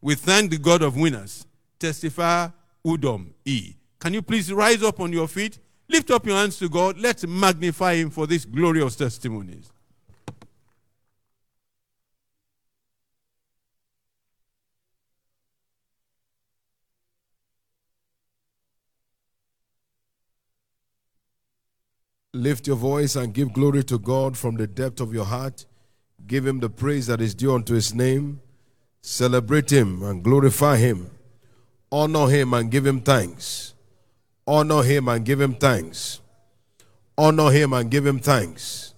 We 0.00 0.14
thank 0.14 0.50
the 0.50 0.58
God 0.58 0.82
of 0.82 0.96
winners. 0.96 1.46
Testify 1.78 2.48
Udom 2.84 3.26
E. 3.44 3.74
Can 3.98 4.14
you 4.14 4.22
please 4.22 4.52
rise 4.52 4.82
up 4.82 5.00
on 5.00 5.12
your 5.12 5.28
feet? 5.28 5.58
Lift 5.88 6.10
up 6.10 6.26
your 6.26 6.36
hands 6.36 6.58
to 6.58 6.68
God. 6.68 6.98
Let's 6.98 7.26
magnify 7.26 7.96
Him 7.96 8.10
for 8.10 8.26
these 8.26 8.44
glorious 8.44 8.96
testimonies. 8.96 9.70
Lift 22.36 22.66
your 22.66 22.76
voice 22.76 23.16
and 23.16 23.32
give 23.32 23.54
glory 23.54 23.82
to 23.84 23.98
God 23.98 24.36
from 24.36 24.56
the 24.56 24.66
depth 24.66 25.00
of 25.00 25.14
your 25.14 25.24
heart. 25.24 25.64
Give 26.26 26.46
him 26.46 26.60
the 26.60 26.68
praise 26.68 27.06
that 27.06 27.22
is 27.22 27.34
due 27.34 27.54
unto 27.54 27.72
his 27.72 27.94
name. 27.94 28.40
Celebrate 29.00 29.70
him 29.70 30.02
and 30.02 30.22
glorify 30.22 30.76
him. 30.76 31.10
Honor 31.90 32.28
him 32.28 32.52
and 32.52 32.70
give 32.70 32.84
him 32.84 33.00
thanks. 33.00 33.72
Honor 34.46 34.82
him 34.82 35.08
and 35.08 35.24
give 35.24 35.40
him 35.40 35.54
thanks. 35.54 36.20
Honor 37.16 37.50
him 37.50 37.72
and 37.72 37.90
give 37.90 38.04
him 38.04 38.18
thanks. 38.18 38.92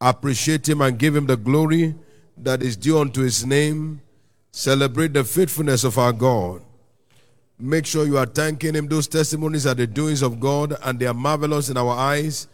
Appreciate 0.00 0.68
him 0.68 0.80
and 0.80 0.96
give 0.96 1.16
him 1.16 1.26
the 1.26 1.36
glory 1.36 1.96
that 2.36 2.62
is 2.62 2.76
due 2.76 3.00
unto 3.00 3.22
his 3.22 3.44
name. 3.44 4.00
Celebrate 4.52 5.12
the 5.12 5.24
faithfulness 5.24 5.82
of 5.82 5.98
our 5.98 6.12
God. 6.12 6.62
Make 7.58 7.84
sure 7.84 8.06
you 8.06 8.16
are 8.16 8.26
thanking 8.26 8.74
Him. 8.74 8.88
Those 8.88 9.06
testimonies 9.06 9.66
are 9.66 9.74
the 9.74 9.86
doings 9.86 10.22
of 10.22 10.40
God 10.40 10.76
and 10.82 10.98
they 10.98 11.06
are 11.06 11.14
marvelous 11.14 11.68
in 11.68 11.76
our 11.76 11.94
eyes. 11.94 12.48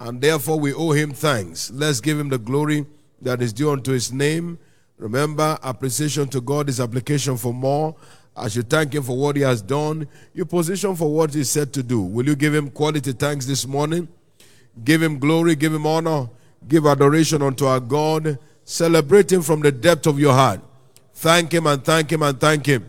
And 0.00 0.20
therefore, 0.20 0.60
we 0.60 0.72
owe 0.72 0.92
Him 0.92 1.12
thanks. 1.12 1.70
Let's 1.70 2.00
give 2.00 2.18
Him 2.18 2.28
the 2.28 2.38
glory 2.38 2.86
that 3.20 3.42
is 3.42 3.52
due 3.52 3.70
unto 3.70 3.92
His 3.92 4.12
name. 4.12 4.58
Remember, 4.96 5.58
appreciation 5.62 6.28
to 6.28 6.40
God 6.40 6.68
is 6.68 6.80
application 6.80 7.36
for 7.36 7.52
more. 7.52 7.96
As 8.36 8.54
you 8.54 8.62
thank 8.62 8.94
Him 8.94 9.02
for 9.02 9.16
what 9.16 9.34
He 9.34 9.42
has 9.42 9.60
done, 9.60 10.06
you 10.32 10.44
position 10.44 10.94
for 10.94 11.12
what 11.12 11.34
He 11.34 11.42
said 11.42 11.72
to 11.72 11.82
do. 11.82 12.00
Will 12.00 12.26
you 12.26 12.36
give 12.36 12.54
Him 12.54 12.70
quality 12.70 13.12
thanks 13.12 13.46
this 13.46 13.66
morning? 13.66 14.06
Give 14.84 15.02
Him 15.02 15.18
glory, 15.18 15.56
give 15.56 15.74
Him 15.74 15.86
honor, 15.86 16.30
give 16.68 16.86
adoration 16.86 17.42
unto 17.42 17.66
our 17.66 17.80
God. 17.80 18.38
Celebrate 18.64 19.32
Him 19.32 19.42
from 19.42 19.60
the 19.60 19.72
depth 19.72 20.06
of 20.06 20.20
your 20.20 20.34
heart. 20.34 20.60
Thank 21.14 21.52
Him 21.52 21.66
and 21.66 21.84
thank 21.84 22.12
Him 22.12 22.22
and 22.22 22.38
thank 22.38 22.66
Him. 22.66 22.88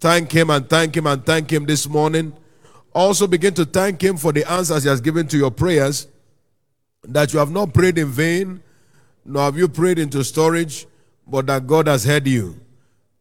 Thank 0.00 0.32
Him 0.32 0.50
and 0.50 0.68
thank 0.68 0.96
Him 0.96 1.06
and 1.06 1.24
thank 1.24 1.52
Him 1.52 1.66
this 1.66 1.88
morning. 1.88 2.32
Also 2.92 3.28
begin 3.28 3.54
to 3.54 3.64
thank 3.64 4.02
Him 4.02 4.16
for 4.16 4.32
the 4.32 4.50
answers 4.50 4.82
He 4.82 4.88
has 4.88 5.00
given 5.00 5.28
to 5.28 5.38
your 5.38 5.52
prayers. 5.52 6.08
That 7.04 7.32
you 7.32 7.38
have 7.38 7.50
not 7.50 7.74
prayed 7.74 7.98
in 7.98 8.08
vain, 8.08 8.62
nor 9.24 9.42
have 9.44 9.56
you 9.56 9.68
prayed 9.68 9.98
into 9.98 10.22
storage, 10.24 10.86
but 11.26 11.46
that 11.46 11.66
God 11.66 11.86
has 11.86 12.04
heard 12.04 12.26
you 12.26 12.60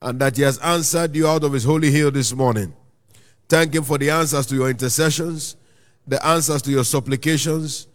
and 0.02 0.20
that 0.20 0.36
He 0.36 0.44
has 0.44 0.58
answered 0.60 1.16
you 1.16 1.28
out 1.28 1.44
of 1.44 1.54
His 1.54 1.64
holy 1.64 1.92
hill 1.92 2.12
this 2.12 2.34
morning. 2.34 2.74
Thank 3.48 3.74
Him 3.74 3.84
for 3.84 3.98
the 3.98 4.10
answers 4.10 4.46
to 4.48 4.56
your 4.56 4.70
intercessions, 4.70 5.56
the 6.08 6.24
answers 6.26 6.62
to 6.64 6.72
your 6.72 6.84
supplications. 6.84 7.88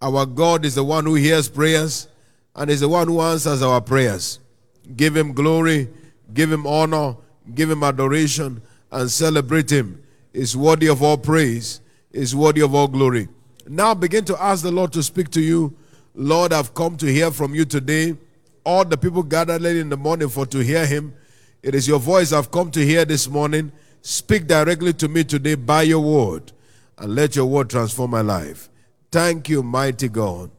Our 0.00 0.26
God 0.26 0.64
is 0.64 0.74
the 0.74 0.84
one 0.84 1.04
who 1.04 1.14
hears 1.14 1.48
prayers 1.48 2.08
and 2.56 2.70
is 2.70 2.80
the 2.80 2.88
one 2.88 3.06
who 3.06 3.20
answers 3.20 3.62
our 3.62 3.80
prayers. 3.80 4.40
Give 4.96 5.16
Him 5.16 5.32
glory, 5.32 5.88
give 6.34 6.50
Him 6.50 6.66
honor, 6.66 7.16
give 7.54 7.70
Him 7.70 7.84
adoration, 7.84 8.62
and 8.90 9.10
celebrate 9.10 9.70
Him. 9.70 10.02
Is 10.32 10.56
worthy 10.56 10.88
of 10.88 11.02
all 11.02 11.18
praise, 11.18 11.80
is 12.10 12.34
worthy 12.34 12.62
of 12.62 12.74
all 12.74 12.88
glory. 12.88 13.28
Now 13.68 13.94
begin 13.94 14.24
to 14.26 14.42
ask 14.42 14.62
the 14.62 14.72
Lord 14.72 14.92
to 14.94 15.02
speak 15.02 15.30
to 15.30 15.40
you. 15.40 15.74
Lord, 16.14 16.52
I've 16.52 16.74
come 16.74 16.96
to 16.98 17.06
hear 17.06 17.30
from 17.30 17.54
you 17.54 17.64
today. 17.64 18.16
All 18.64 18.84
the 18.84 18.96
people 18.96 19.22
gathered 19.22 19.62
late 19.62 19.76
in 19.76 19.88
the 19.88 19.96
morning 19.96 20.28
for 20.28 20.46
to 20.46 20.58
hear 20.58 20.86
Him. 20.86 21.14
It 21.62 21.74
is 21.74 21.86
your 21.88 21.98
voice 21.98 22.32
I've 22.32 22.50
come 22.50 22.70
to 22.72 22.84
hear 22.84 23.04
this 23.04 23.28
morning. 23.28 23.72
Speak 24.02 24.46
directly 24.46 24.92
to 24.94 25.08
me 25.08 25.24
today 25.24 25.54
by 25.54 25.82
your 25.82 26.00
word 26.00 26.52
and 26.98 27.14
let 27.14 27.36
your 27.36 27.46
word 27.46 27.70
transform 27.70 28.10
my 28.10 28.20
life. 28.20 28.68
Thank 29.10 29.48
you, 29.48 29.62
mighty 29.62 30.08
God. 30.08 30.50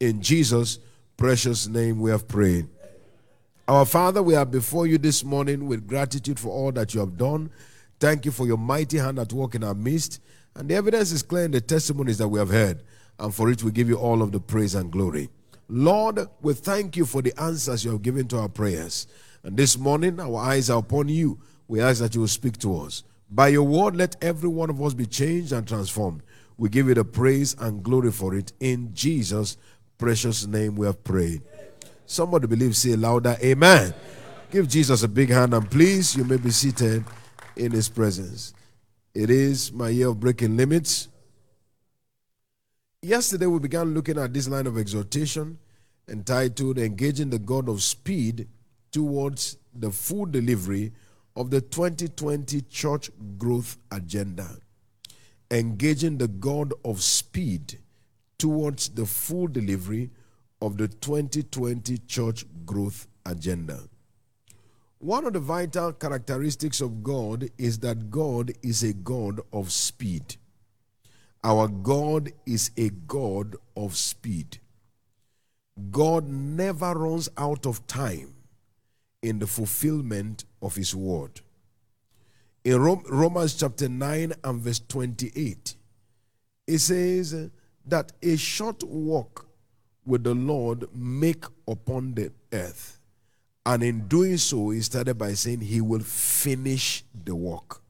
In 0.00 0.22
Jesus' 0.22 0.78
precious 1.16 1.68
name 1.68 2.00
we 2.00 2.10
have 2.10 2.26
prayed. 2.26 2.68
Our 3.68 3.84
Father, 3.84 4.22
we 4.22 4.34
are 4.34 4.44
before 4.44 4.86
you 4.86 4.98
this 4.98 5.22
morning 5.22 5.66
with 5.66 5.86
gratitude 5.86 6.40
for 6.40 6.48
all 6.48 6.72
that 6.72 6.94
you 6.94 7.00
have 7.00 7.16
done. 7.16 7.50
Thank 8.00 8.24
you 8.24 8.32
for 8.32 8.46
your 8.46 8.58
mighty 8.58 8.98
hand 8.98 9.18
at 9.18 9.32
work 9.32 9.54
in 9.54 9.62
our 9.62 9.74
midst. 9.74 10.20
And 10.54 10.68
the 10.68 10.74
evidence 10.74 11.12
is 11.12 11.22
clear 11.22 11.44
in 11.44 11.50
the 11.50 11.60
testimonies 11.60 12.18
that 12.18 12.28
we 12.28 12.38
have 12.38 12.50
heard. 12.50 12.82
And 13.18 13.34
for 13.34 13.50
it, 13.50 13.62
we 13.62 13.70
give 13.70 13.88
you 13.88 13.96
all 13.96 14.22
of 14.22 14.32
the 14.32 14.40
praise 14.40 14.74
and 14.74 14.90
glory. 14.90 15.28
Lord, 15.68 16.20
we 16.40 16.54
thank 16.54 16.96
you 16.96 17.06
for 17.06 17.22
the 17.22 17.32
answers 17.40 17.84
you 17.84 17.92
have 17.92 18.02
given 18.02 18.28
to 18.28 18.38
our 18.38 18.48
prayers. 18.48 19.06
And 19.42 19.56
this 19.56 19.78
morning, 19.78 20.20
our 20.20 20.36
eyes 20.36 20.70
are 20.70 20.78
upon 20.78 21.08
you. 21.08 21.40
We 21.68 21.80
ask 21.80 22.00
that 22.00 22.14
you 22.14 22.20
will 22.20 22.28
speak 22.28 22.58
to 22.58 22.80
us. 22.80 23.04
By 23.30 23.48
your 23.48 23.62
word, 23.62 23.96
let 23.96 24.22
every 24.22 24.48
one 24.48 24.68
of 24.68 24.82
us 24.82 24.92
be 24.92 25.06
changed 25.06 25.52
and 25.52 25.66
transformed. 25.66 26.22
We 26.58 26.68
give 26.68 26.88
you 26.88 26.94
the 26.94 27.04
praise 27.04 27.56
and 27.58 27.82
glory 27.82 28.12
for 28.12 28.34
it. 28.34 28.52
In 28.60 28.92
Jesus' 28.92 29.56
precious 29.96 30.46
name, 30.46 30.76
we 30.76 30.86
have 30.86 31.02
prayed. 31.02 31.42
Somebody 32.04 32.46
believe, 32.46 32.76
say 32.76 32.94
louder, 32.94 33.36
Amen. 33.42 33.94
Give 34.50 34.68
Jesus 34.68 35.02
a 35.02 35.08
big 35.08 35.30
hand 35.30 35.54
and 35.54 35.70
please, 35.70 36.14
you 36.14 36.24
may 36.24 36.36
be 36.36 36.50
seated 36.50 37.04
in 37.56 37.72
his 37.72 37.88
presence. 37.88 38.52
It 39.14 39.28
is 39.30 39.72
my 39.72 39.90
year 39.90 40.08
of 40.08 40.20
breaking 40.20 40.56
limits. 40.56 41.08
Yesterday, 43.02 43.46
we 43.46 43.58
began 43.58 43.92
looking 43.92 44.18
at 44.18 44.32
this 44.32 44.48
line 44.48 44.66
of 44.66 44.78
exhortation 44.78 45.58
entitled 46.08 46.78
Engaging 46.78 47.30
the 47.30 47.38
God 47.38 47.68
of 47.68 47.82
Speed 47.82 48.48
towards 48.90 49.56
the 49.74 49.90
full 49.90 50.26
delivery 50.26 50.92
of 51.36 51.50
the 51.50 51.60
2020 51.60 52.60
church 52.62 53.10
growth 53.38 53.78
agenda. 53.90 54.48
Engaging 55.50 56.18
the 56.18 56.28
God 56.28 56.72
of 56.84 57.02
speed 57.02 57.78
towards 58.38 58.88
the 58.90 59.06
full 59.06 59.46
delivery 59.46 60.10
of 60.60 60.76
the 60.76 60.88
2020 60.88 61.98
church 62.06 62.44
growth 62.64 63.06
agenda. 63.26 63.80
One 65.02 65.26
of 65.26 65.32
the 65.32 65.40
vital 65.40 65.92
characteristics 65.94 66.80
of 66.80 67.02
God 67.02 67.50
is 67.58 67.80
that 67.80 68.08
God 68.08 68.52
is 68.62 68.84
a 68.84 68.92
God 68.92 69.40
of 69.52 69.72
speed. 69.72 70.36
Our 71.42 71.66
God 71.66 72.30
is 72.46 72.70
a 72.76 72.90
God 72.90 73.56
of 73.76 73.96
speed. 73.96 74.60
God 75.90 76.28
never 76.28 76.94
runs 76.94 77.28
out 77.36 77.66
of 77.66 77.84
time 77.88 78.34
in 79.22 79.40
the 79.40 79.48
fulfillment 79.48 80.44
of 80.62 80.76
his 80.76 80.94
word. 80.94 81.40
In 82.62 82.78
Romans 82.78 83.54
chapter 83.54 83.88
9 83.88 84.34
and 84.44 84.60
verse 84.60 84.80
28, 84.86 85.74
it 86.68 86.78
says 86.78 87.50
that 87.86 88.12
a 88.22 88.36
short 88.36 88.84
walk 88.84 89.48
with 90.06 90.22
the 90.22 90.34
Lord 90.34 90.84
make 90.94 91.44
upon 91.66 92.14
the 92.14 92.30
earth. 92.52 93.00
And 93.64 93.82
in 93.82 94.08
doing 94.08 94.38
so, 94.38 94.70
he 94.70 94.80
started 94.80 95.16
by 95.18 95.34
saying 95.34 95.60
he 95.60 95.80
will 95.80 96.00
finish 96.00 97.04
the 97.24 97.34
work. 97.34 97.80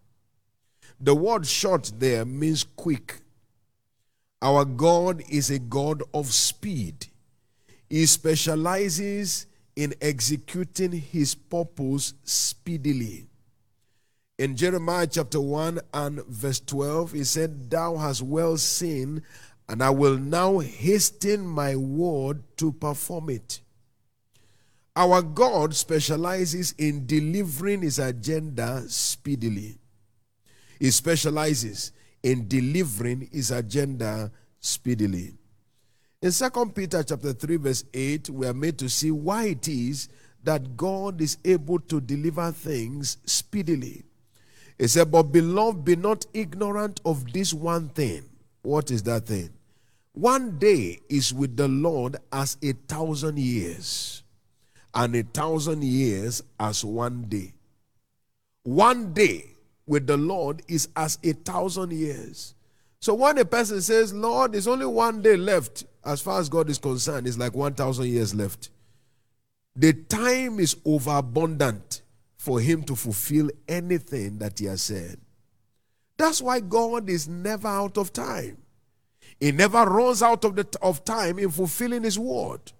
The 1.00 1.14
word 1.14 1.46
short 1.46 1.92
there 1.98 2.24
means 2.24 2.64
quick. 2.64 3.20
Our 4.42 4.64
God 4.64 5.22
is 5.30 5.50
a 5.50 5.58
God 5.58 6.02
of 6.12 6.32
speed. 6.32 7.06
He 7.88 8.06
specializes 8.06 9.46
in 9.74 9.94
executing 10.00 10.92
his 10.92 11.34
purpose 11.34 12.14
speedily. 12.24 13.26
In 14.38 14.56
Jeremiah 14.56 15.06
chapter 15.06 15.40
1 15.40 15.80
and 15.94 16.24
verse 16.26 16.60
12, 16.60 17.12
he 17.12 17.24
said, 17.24 17.70
Thou 17.70 17.96
hast 17.96 18.22
well 18.22 18.56
seen, 18.56 19.22
and 19.68 19.82
I 19.82 19.90
will 19.90 20.18
now 20.18 20.58
hasten 20.58 21.46
my 21.46 21.76
word 21.76 22.42
to 22.56 22.72
perform 22.72 23.30
it. 23.30 23.60
Our 24.94 25.22
God 25.22 25.74
specializes 25.74 26.74
in 26.76 27.06
delivering 27.06 27.82
his 27.82 27.98
agenda 27.98 28.84
speedily. 28.88 29.78
He 30.78 30.90
specializes 30.90 31.92
in 32.22 32.46
delivering 32.46 33.28
his 33.32 33.50
agenda 33.50 34.30
speedily. 34.60 35.34
In 36.20 36.30
2 36.30 36.66
Peter 36.74 37.02
chapter 37.02 37.32
3 37.32 37.56
verse 37.56 37.84
8, 37.92 38.30
we 38.30 38.46
are 38.46 38.54
made 38.54 38.78
to 38.78 38.88
see 38.88 39.10
why 39.10 39.46
it 39.46 39.66
is 39.66 40.08
that 40.44 40.76
God 40.76 41.20
is 41.20 41.38
able 41.44 41.78
to 41.80 42.00
deliver 42.00 42.52
things 42.52 43.16
speedily. 43.24 44.04
He 44.78 44.88
said, 44.88 45.10
But 45.10 45.24
beloved, 45.24 45.84
be 45.84 45.96
not 45.96 46.26
ignorant 46.34 47.00
of 47.04 47.32
this 47.32 47.54
one 47.54 47.88
thing. 47.88 48.24
What 48.62 48.90
is 48.90 49.02
that 49.04 49.26
thing? 49.26 49.50
One 50.12 50.58
day 50.58 51.00
is 51.08 51.32
with 51.32 51.56
the 51.56 51.68
Lord 51.68 52.16
as 52.32 52.56
a 52.62 52.72
thousand 52.72 53.38
years, 53.38 54.21
and 54.94 55.14
a 55.16 55.22
thousand 55.22 55.84
years 55.84 56.42
as 56.60 56.84
one 56.84 57.22
day. 57.28 57.54
One 58.64 59.12
day 59.12 59.56
with 59.86 60.06
the 60.06 60.16
Lord 60.16 60.62
is 60.68 60.88
as 60.96 61.18
a 61.24 61.32
thousand 61.32 61.92
years. 61.92 62.54
So 63.00 63.14
when 63.14 63.38
a 63.38 63.44
person 63.44 63.80
says, 63.80 64.14
Lord, 64.14 64.52
there's 64.52 64.68
only 64.68 64.86
one 64.86 65.22
day 65.22 65.36
left, 65.36 65.84
as 66.04 66.20
far 66.20 66.38
as 66.38 66.48
God 66.48 66.70
is 66.70 66.78
concerned, 66.78 67.26
it's 67.26 67.38
like 67.38 67.54
1,000 67.54 68.06
years 68.06 68.34
left. 68.34 68.70
The 69.74 69.92
time 69.92 70.60
is 70.60 70.76
overabundant 70.84 72.02
for 72.36 72.60
him 72.60 72.82
to 72.84 72.94
fulfill 72.94 73.50
anything 73.66 74.38
that 74.38 74.58
he 74.58 74.66
has 74.66 74.82
said. 74.82 75.18
That's 76.16 76.42
why 76.42 76.60
God 76.60 77.08
is 77.08 77.26
never 77.26 77.68
out 77.68 77.96
of 77.98 78.12
time. 78.12 78.58
He 79.40 79.50
never 79.50 79.84
runs 79.84 80.22
out 80.22 80.44
of, 80.44 80.54
the, 80.54 80.66
of 80.82 81.04
time 81.04 81.38
in 81.38 81.50
fulfilling 81.50 82.04
his 82.04 82.18
word. 82.18 82.72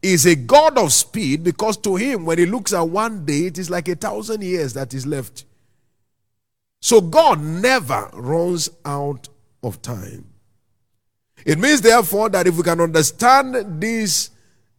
He's 0.00 0.26
a 0.26 0.36
God 0.36 0.78
of 0.78 0.92
speed 0.92 1.42
because 1.42 1.76
to 1.78 1.96
him, 1.96 2.24
when 2.24 2.38
he 2.38 2.46
looks 2.46 2.72
at 2.72 2.88
one 2.88 3.24
day, 3.24 3.46
it 3.46 3.58
is 3.58 3.68
like 3.68 3.88
a 3.88 3.96
thousand 3.96 4.42
years 4.42 4.74
that 4.74 4.94
is 4.94 5.06
left. 5.06 5.44
So 6.80 7.00
God 7.00 7.40
never 7.40 8.08
runs 8.12 8.70
out 8.84 9.28
of 9.62 9.82
time. 9.82 10.26
It 11.44 11.58
means, 11.58 11.80
therefore, 11.80 12.28
that 12.30 12.46
if 12.46 12.56
we 12.56 12.62
can 12.62 12.80
understand 12.80 13.80
this 13.80 14.30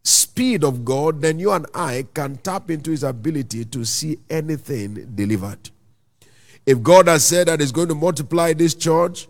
speed 0.04 0.64
of 0.64 0.86
God, 0.86 1.22
then 1.22 1.40
you 1.40 1.52
and 1.52 1.66
I 1.74 2.06
can 2.14 2.38
tap 2.38 2.70
into 2.72 2.92
His 2.92 3.04
ability 3.04 3.66
to 3.66 3.86
see 3.86 4.20
anything 4.30 5.12
delivered. 5.16 5.70
If 6.66 6.82
God 6.82 7.08
has 7.08 7.26
said 7.26 7.48
that 7.48 7.60
He's 7.60 7.72
going 7.72 7.90
to 7.90 7.96
multiply 7.96 8.54
this 8.54 8.76
church, 8.76 9.28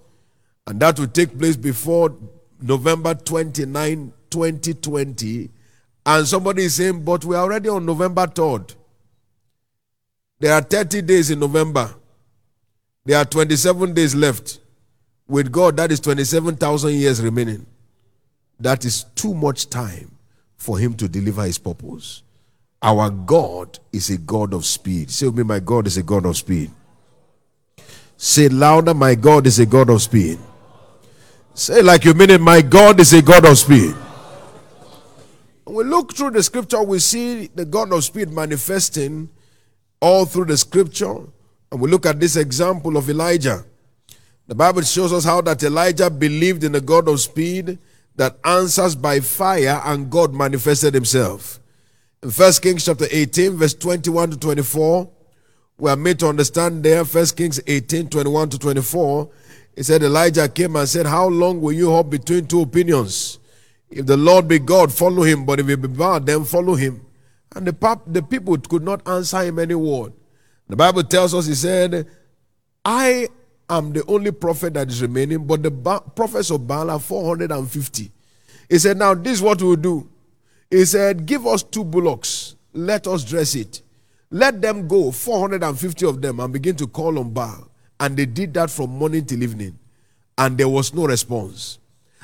and 0.68 0.80
that 0.80 1.00
will 1.00 1.08
take 1.08 1.38
place 1.38 1.56
before 1.56 2.16
November 2.62 3.16
29, 3.16 4.14
2020, 4.30 5.50
and 6.06 6.28
somebody 6.28 6.64
is 6.64 6.76
saying, 6.76 7.04
but 7.04 7.26
we're 7.26 7.38
already 7.38 7.70
on 7.70 7.86
November 7.86 8.26
3rd. 8.26 8.76
There 10.40 10.54
are 10.54 10.62
30 10.62 11.02
days 11.02 11.32
in 11.32 11.40
November. 11.40 11.94
There 13.06 13.18
are 13.18 13.26
27 13.26 13.94
days 13.94 14.16
left. 14.16 14.60
With 15.28 15.52
God, 15.52 15.78
that 15.78 15.92
is 15.92 16.00
27,000 16.00 16.94
years 16.94 17.22
remaining. 17.22 17.66
That 18.60 18.86
is 18.86 19.04
too 19.16 19.34
much 19.34 19.70
time 19.70 20.18
for 20.58 20.80
him 20.80 20.94
to 20.96 21.08
deliver 21.08 21.44
his 21.44 21.58
purpose. 21.58 22.24
Our 22.82 23.10
God 23.10 23.78
is 23.92 24.10
a 24.10 24.18
God 24.18 24.54
of 24.54 24.66
speed. 24.66 25.12
Say 25.12 25.28
with 25.28 25.38
me, 25.38 25.44
my 25.44 25.60
God 25.60 25.88
is 25.88 25.98
a 25.98 26.04
God 26.04 26.26
of 26.26 26.38
speed. 26.38 26.72
Say 28.18 28.50
louder, 28.50 28.94
my 28.94 29.16
God 29.16 29.48
is 29.48 29.60
a 29.60 29.66
God 29.66 29.90
of 29.90 30.02
speed. 30.02 30.40
Say 31.54 31.82
like 31.82 32.06
you 32.06 32.14
mean 32.14 32.30
it, 32.30 32.42
my 32.42 32.62
God 32.62 33.00
is 33.00 33.14
a 33.14 33.22
God 33.22 33.46
of 33.46 33.58
speed. 33.58 33.96
When 35.70 35.78
we 35.78 35.84
look 35.84 36.16
through 36.16 36.32
the 36.32 36.42
scripture, 36.42 36.82
we 36.82 36.98
see 36.98 37.46
the 37.54 37.64
God 37.64 37.94
of 37.94 38.04
speed 38.04 38.32
manifesting 38.32 39.30
all 40.02 40.26
through 40.26 40.46
the 40.46 40.58
scripture. 40.58 41.16
And 41.72 41.80
we 41.80 41.88
look 41.92 42.08
at 42.08 42.20
this 42.20 42.38
example 42.38 42.98
of 42.98 43.08
Elijah. 43.08 43.64
The 44.48 44.56
Bible 44.56 44.82
shows 44.82 45.14
us 45.14 45.26
how 45.26 45.42
that 45.42 45.62
Elijah 45.62 46.10
believed 46.10 46.64
in 46.64 46.72
the 46.72 46.82
God 46.82 47.08
of 47.08 47.20
speed 47.20 47.78
that 48.16 48.40
answers 48.44 48.96
by 48.96 49.20
fire 49.20 49.80
and 49.86 50.10
God 50.10 50.34
manifested 50.34 50.96
himself. 50.96 51.60
In 52.24 52.32
1 52.32 52.54
Kings 52.64 52.86
chapter 52.86 53.06
18, 53.08 53.56
verse 53.58 53.76
21 53.76 54.32
to 54.32 54.40
24, 54.40 55.08
we 55.78 55.92
are 55.92 55.96
made 55.96 56.18
to 56.18 56.30
understand 56.30 56.82
there, 56.82 57.04
1 57.04 57.26
Kings 57.38 57.62
18, 57.68 58.10
21 58.10 58.50
to 58.50 58.58
24. 58.58 59.30
He 59.76 59.84
said, 59.84 60.02
Elijah 60.02 60.50
came 60.50 60.76
and 60.76 60.90
said, 60.90 61.06
How 61.06 61.28
long 61.28 61.62
will 61.62 61.74
you 61.74 61.92
hop 61.92 62.10
between 62.10 62.48
two 62.48 62.64
opinions? 62.64 63.39
If 63.90 64.06
the 64.06 64.18
Lord 64.18 64.48
be 64.48 64.60
God, 64.60 64.94
follow 64.94 65.24
him, 65.24 65.46
but 65.46 65.60
if 65.60 65.68
he 65.68 65.76
be 65.76 65.88
bad, 65.88 66.26
then 66.26 66.44
follow 66.46 66.76
him. 66.76 67.06
And 67.56 67.66
the, 67.66 67.74
pap- 67.74 68.04
the 68.06 68.22
people 68.22 68.58
could 68.58 68.84
not 68.84 69.08
answer 69.08 69.42
him 69.42 69.58
any 69.60 69.76
word. 69.76 70.14
The 70.68 70.76
Bible 70.76 71.04
tells 71.04 71.34
us, 71.34 71.48
he 71.48 71.56
said, 71.56 72.08
I 72.86 73.28
am 73.70 73.92
the 73.92 74.06
only 74.06 74.32
prophet 74.32 74.76
that 74.76 74.90
is 74.90 75.02
remaining, 75.02 75.46
but 75.46 75.64
the 75.64 75.72
ba- 75.72 76.02
prophets 76.16 76.52
of 76.52 76.68
Baal 76.68 76.92
are 76.92 77.00
450. 77.00 78.12
He 78.70 78.78
said, 78.78 78.98
Now 78.98 79.16
this 79.16 79.34
is 79.34 79.42
what 79.42 79.62
we'll 79.62 79.76
do. 79.76 80.10
He 80.70 80.86
said, 80.86 81.26
Give 81.26 81.48
us 81.48 81.64
two 81.64 81.84
bullocks, 81.84 82.56
let 82.74 83.08
us 83.08 83.24
dress 83.24 83.56
it. 83.56 83.82
Let 84.32 84.62
them 84.62 84.88
go, 84.88 85.12
450 85.12 86.06
of 86.06 86.22
them, 86.22 86.40
and 86.40 86.54
begin 86.54 86.76
to 86.76 86.88
call 86.88 87.18
on 87.18 87.32
Baal. 87.32 87.68
And 88.00 88.16
they 88.16 88.28
did 88.28 88.54
that 88.54 88.70
from 88.70 88.92
morning 88.92 89.26
till 89.26 89.42
evening. 89.42 89.80
And 90.38 90.56
there 90.56 90.70
was 90.70 90.94
no 90.94 91.08
response. 91.08 91.80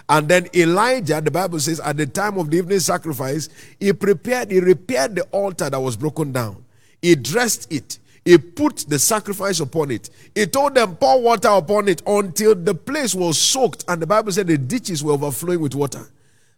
And 0.08 0.28
then 0.28 0.48
Elijah, 0.54 1.20
the 1.20 1.32
Bible 1.32 1.60
says, 1.60 1.80
at 1.80 1.98
the 1.98 2.06
time 2.06 2.38
of 2.38 2.52
the 2.52 2.58
evening 2.58 2.80
sacrifice, 2.80 3.50
he 3.80 3.92
prepared, 3.92 4.52
he 4.52 4.60
repaired 4.60 5.16
the 5.16 5.24
altar 5.32 5.70
that 5.70 5.80
was 5.80 5.98
broken 5.98 6.32
down. 6.32 6.64
He 7.02 7.16
dressed 7.16 7.72
it. 7.72 8.00
He 8.24 8.38
put 8.38 8.86
the 8.88 8.98
sacrifice 8.98 9.60
upon 9.60 9.92
it. 9.92 10.10
He 10.34 10.46
told 10.48 10.76
them, 10.76 10.96
pour 10.96 11.22
water 11.22 11.50
upon 11.50 11.88
it 11.88 12.02
until 12.08 12.56
the 12.56 12.74
place 12.74 13.14
was 13.14 13.38
soaked. 13.38 13.86
And 13.88 14.02
the 14.02 14.08
Bible 14.08 14.32
said 14.32 14.48
the 14.48 14.58
ditches 14.58 15.04
were 15.04 15.14
overflowing 15.14 15.60
with 15.60 15.76
water. 15.76 16.08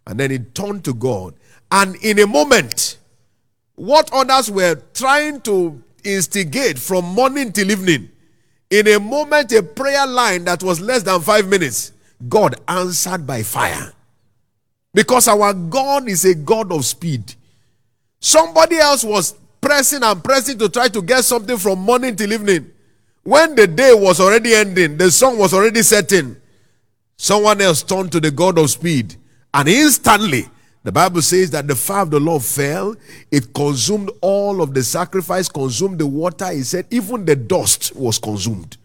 And 0.06 0.20
then 0.20 0.32
he 0.32 0.40
turned 0.40 0.86
to 0.86 0.94
God. 0.94 1.34
And 1.72 1.96
in 1.98 2.20
a 2.20 2.28
moment, 2.28 2.98
what 3.76 4.10
others 4.14 4.50
were 4.50 4.82
trying 4.94 5.42
to 5.42 5.84
instigate 6.04 6.80
from 6.80 7.04
morning 7.06 7.52
till 7.52 7.70
evening, 7.70 8.10
in 8.70 8.88
a 8.88 9.00
moment, 9.00 9.52
a 9.52 9.62
prayer 9.62 10.08
line 10.08 10.46
that 10.46 10.64
was 10.64 10.80
less 10.80 11.04
than 11.04 11.22
five 11.22 11.48
minutes, 11.48 11.92
God 12.28 12.56
answered 12.68 13.28
by 13.28 13.44
fire. 13.44 13.94
Because 14.94 15.28
our 15.28 15.54
God 15.54 16.08
is 16.10 16.26
a 16.26 16.34
God 16.34 16.72
of 16.72 16.86
speed. 16.86 17.36
Somebody 18.20 18.78
else 18.78 19.04
was 19.04 19.36
pressing 19.62 20.04
and 20.04 20.24
pressing 20.24 20.58
to 20.58 20.70
try 20.70 20.88
to 20.88 21.02
get 21.02 21.24
something 21.24 21.58
from 21.58 21.80
morning 21.80 22.16
till 22.16 22.34
evening. 22.34 22.72
When 23.24 23.56
the 23.56 23.68
day 23.68 23.94
was 23.94 24.20
already 24.20 24.56
ending, 24.56 24.98
the 24.98 25.12
sun 25.12 25.38
was 25.38 25.54
already 25.54 25.84
setting, 25.84 26.38
someone 27.18 27.62
else 27.62 27.84
turned 27.84 28.12
to 28.14 28.20
the 28.20 28.32
God 28.32 28.58
of 28.58 28.70
speed. 28.70 29.16
And 29.54 29.68
instantly, 29.68 30.48
the 30.84 30.92
Bible 30.94 31.22
says 31.22 31.52
that 31.52 31.68
the 31.68 31.76
fire 31.76 32.04
of 32.04 32.12
the 32.12 32.20
Lord 32.20 32.42
fell. 32.42 32.96
It 33.30 33.54
consumed 33.54 34.10
all 34.22 34.62
of 34.62 34.74
the 34.74 34.82
sacrifice, 34.82 35.50
consumed 35.50 36.00
the 36.00 36.08
water. 36.08 36.50
He 36.52 36.64
said, 36.64 36.88
even 36.90 37.26
the 37.26 37.36
dust 37.36 37.94
was 37.96 38.18
consumed 38.18 38.78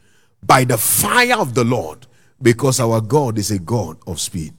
by 0.43 0.65
the 0.65 0.77
fire 0.77 1.39
of 1.39 1.55
the 1.55 1.63
Lord 1.63 2.07
because 2.43 2.81
our 2.81 3.01
God 3.01 3.39
is 3.39 3.51
a 3.51 3.59
God 3.59 3.97
of 4.07 4.21
speed. 4.21 4.53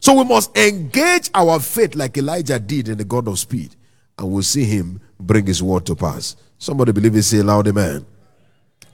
So 0.00 0.14
we 0.14 0.24
must 0.24 0.56
engage 0.56 1.30
our 1.34 1.60
faith 1.60 1.94
like 1.94 2.16
Elijah 2.16 2.58
did 2.58 2.88
in 2.88 2.96
the 2.98 3.04
God 3.04 3.28
of 3.28 3.38
speed, 3.38 3.76
and 4.18 4.32
we'll 4.32 4.42
see 4.42 4.64
him 4.64 5.00
bring 5.18 5.46
his 5.46 5.62
word 5.62 5.84
to 5.86 5.94
pass. 5.94 6.36
Somebody 6.58 6.92
believe 6.92 7.14
it, 7.16 7.22
say 7.22 7.42
loud 7.42 7.68
amen. 7.68 8.06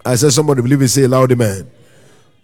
I 0.05 0.17
said, 0.17 0.33
somebody 0.33 0.63
believe 0.63 0.83
it, 0.83 0.89
say 0.89 1.07
loud 1.07 1.31
amen. 1.33 1.71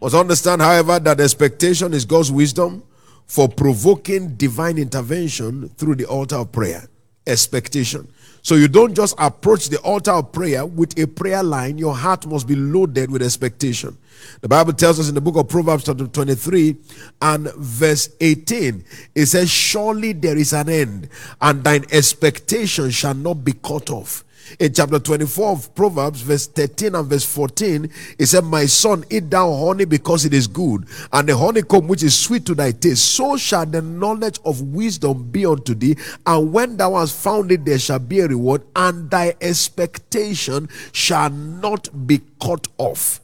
Must 0.01 0.15
understand, 0.15 0.63
however, 0.63 0.99
that 0.99 1.21
expectation 1.21 1.93
is 1.93 2.05
God's 2.05 2.31
wisdom 2.31 2.83
for 3.27 3.49
provoking 3.49 4.35
divine 4.37 4.79
intervention 4.79 5.69
through 5.71 5.97
the 5.97 6.07
altar 6.07 6.37
of 6.37 6.53
prayer. 6.53 6.89
Expectation. 7.27 8.09
So 8.43 8.57
you 8.57 8.67
don't 8.67 8.95
just 8.95 9.15
approach 9.19 9.69
the 9.69 9.79
altar 9.79 10.11
of 10.11 10.33
prayer 10.33 10.67
with 10.67 10.99
a 10.99 11.07
prayer 11.07 11.45
line, 11.45 11.79
your 11.79 11.95
heart 11.95 12.27
must 12.27 12.49
be 12.49 12.57
loaded 12.57 13.11
with 13.11 13.23
expectation. 13.23 13.97
The 14.41 14.49
Bible 14.49 14.73
tells 14.73 14.99
us 14.99 15.09
in 15.09 15.15
the 15.15 15.21
book 15.21 15.37
of 15.37 15.49
Proverbs, 15.49 15.85
chapter 15.85 16.09
23 16.09 16.77
and 17.23 17.53
verse 17.55 18.11
18, 18.21 18.85
it 19.15 19.27
says, 19.27 19.49
Surely 19.49 20.13
there 20.13 20.37
is 20.37 20.53
an 20.53 20.69
end, 20.69 21.09
and 21.41 21.63
thine 21.63 21.85
expectation 21.93 22.91
shall 22.91 23.15
not 23.15 23.45
be 23.45 23.53
cut 23.53 23.91
off. 23.91 24.25
In 24.59 24.73
chapter 24.73 24.99
24 24.99 25.51
of 25.51 25.75
Proverbs, 25.75 26.21
verse 26.21 26.47
13 26.47 26.95
and 26.95 27.09
verse 27.09 27.25
14, 27.25 27.89
it 28.19 28.27
said, 28.27 28.45
My 28.45 28.67
son, 28.67 29.05
eat 29.11 29.31
thou 29.31 29.55
honey 29.55 29.85
because 29.85 30.25
it 30.25 30.35
is 30.35 30.47
good, 30.47 30.87
and 31.13 31.29
the 31.29 31.37
honeycomb 31.37 31.89
which 31.89 32.03
is 32.03 32.19
sweet 32.19 32.45
to 32.47 32.55
thy 32.55 32.73
taste. 32.73 33.05
So 33.15 33.37
shall 33.37 33.67
the 33.67 33.83
knowledge 33.83 34.39
of 34.45 34.61
wisdom 34.61 35.31
be 35.31 35.47
unto 35.47 35.75
thee, 35.75 35.97
and 36.27 36.53
when 36.53 36.77
thou 36.77 36.95
hast 36.97 37.17
found 37.23 37.53
it, 37.53 37.65
there 37.65 37.79
shall 37.79 37.99
be 37.99 38.21
a 38.21 38.29
reward, 38.29 38.63
and 38.77 39.11
thy 39.11 39.35
expectation 39.41 40.69
shall 40.93 41.31
not 41.31 42.07
be 42.07 42.21
cut 42.41 42.67
off. 42.79 43.21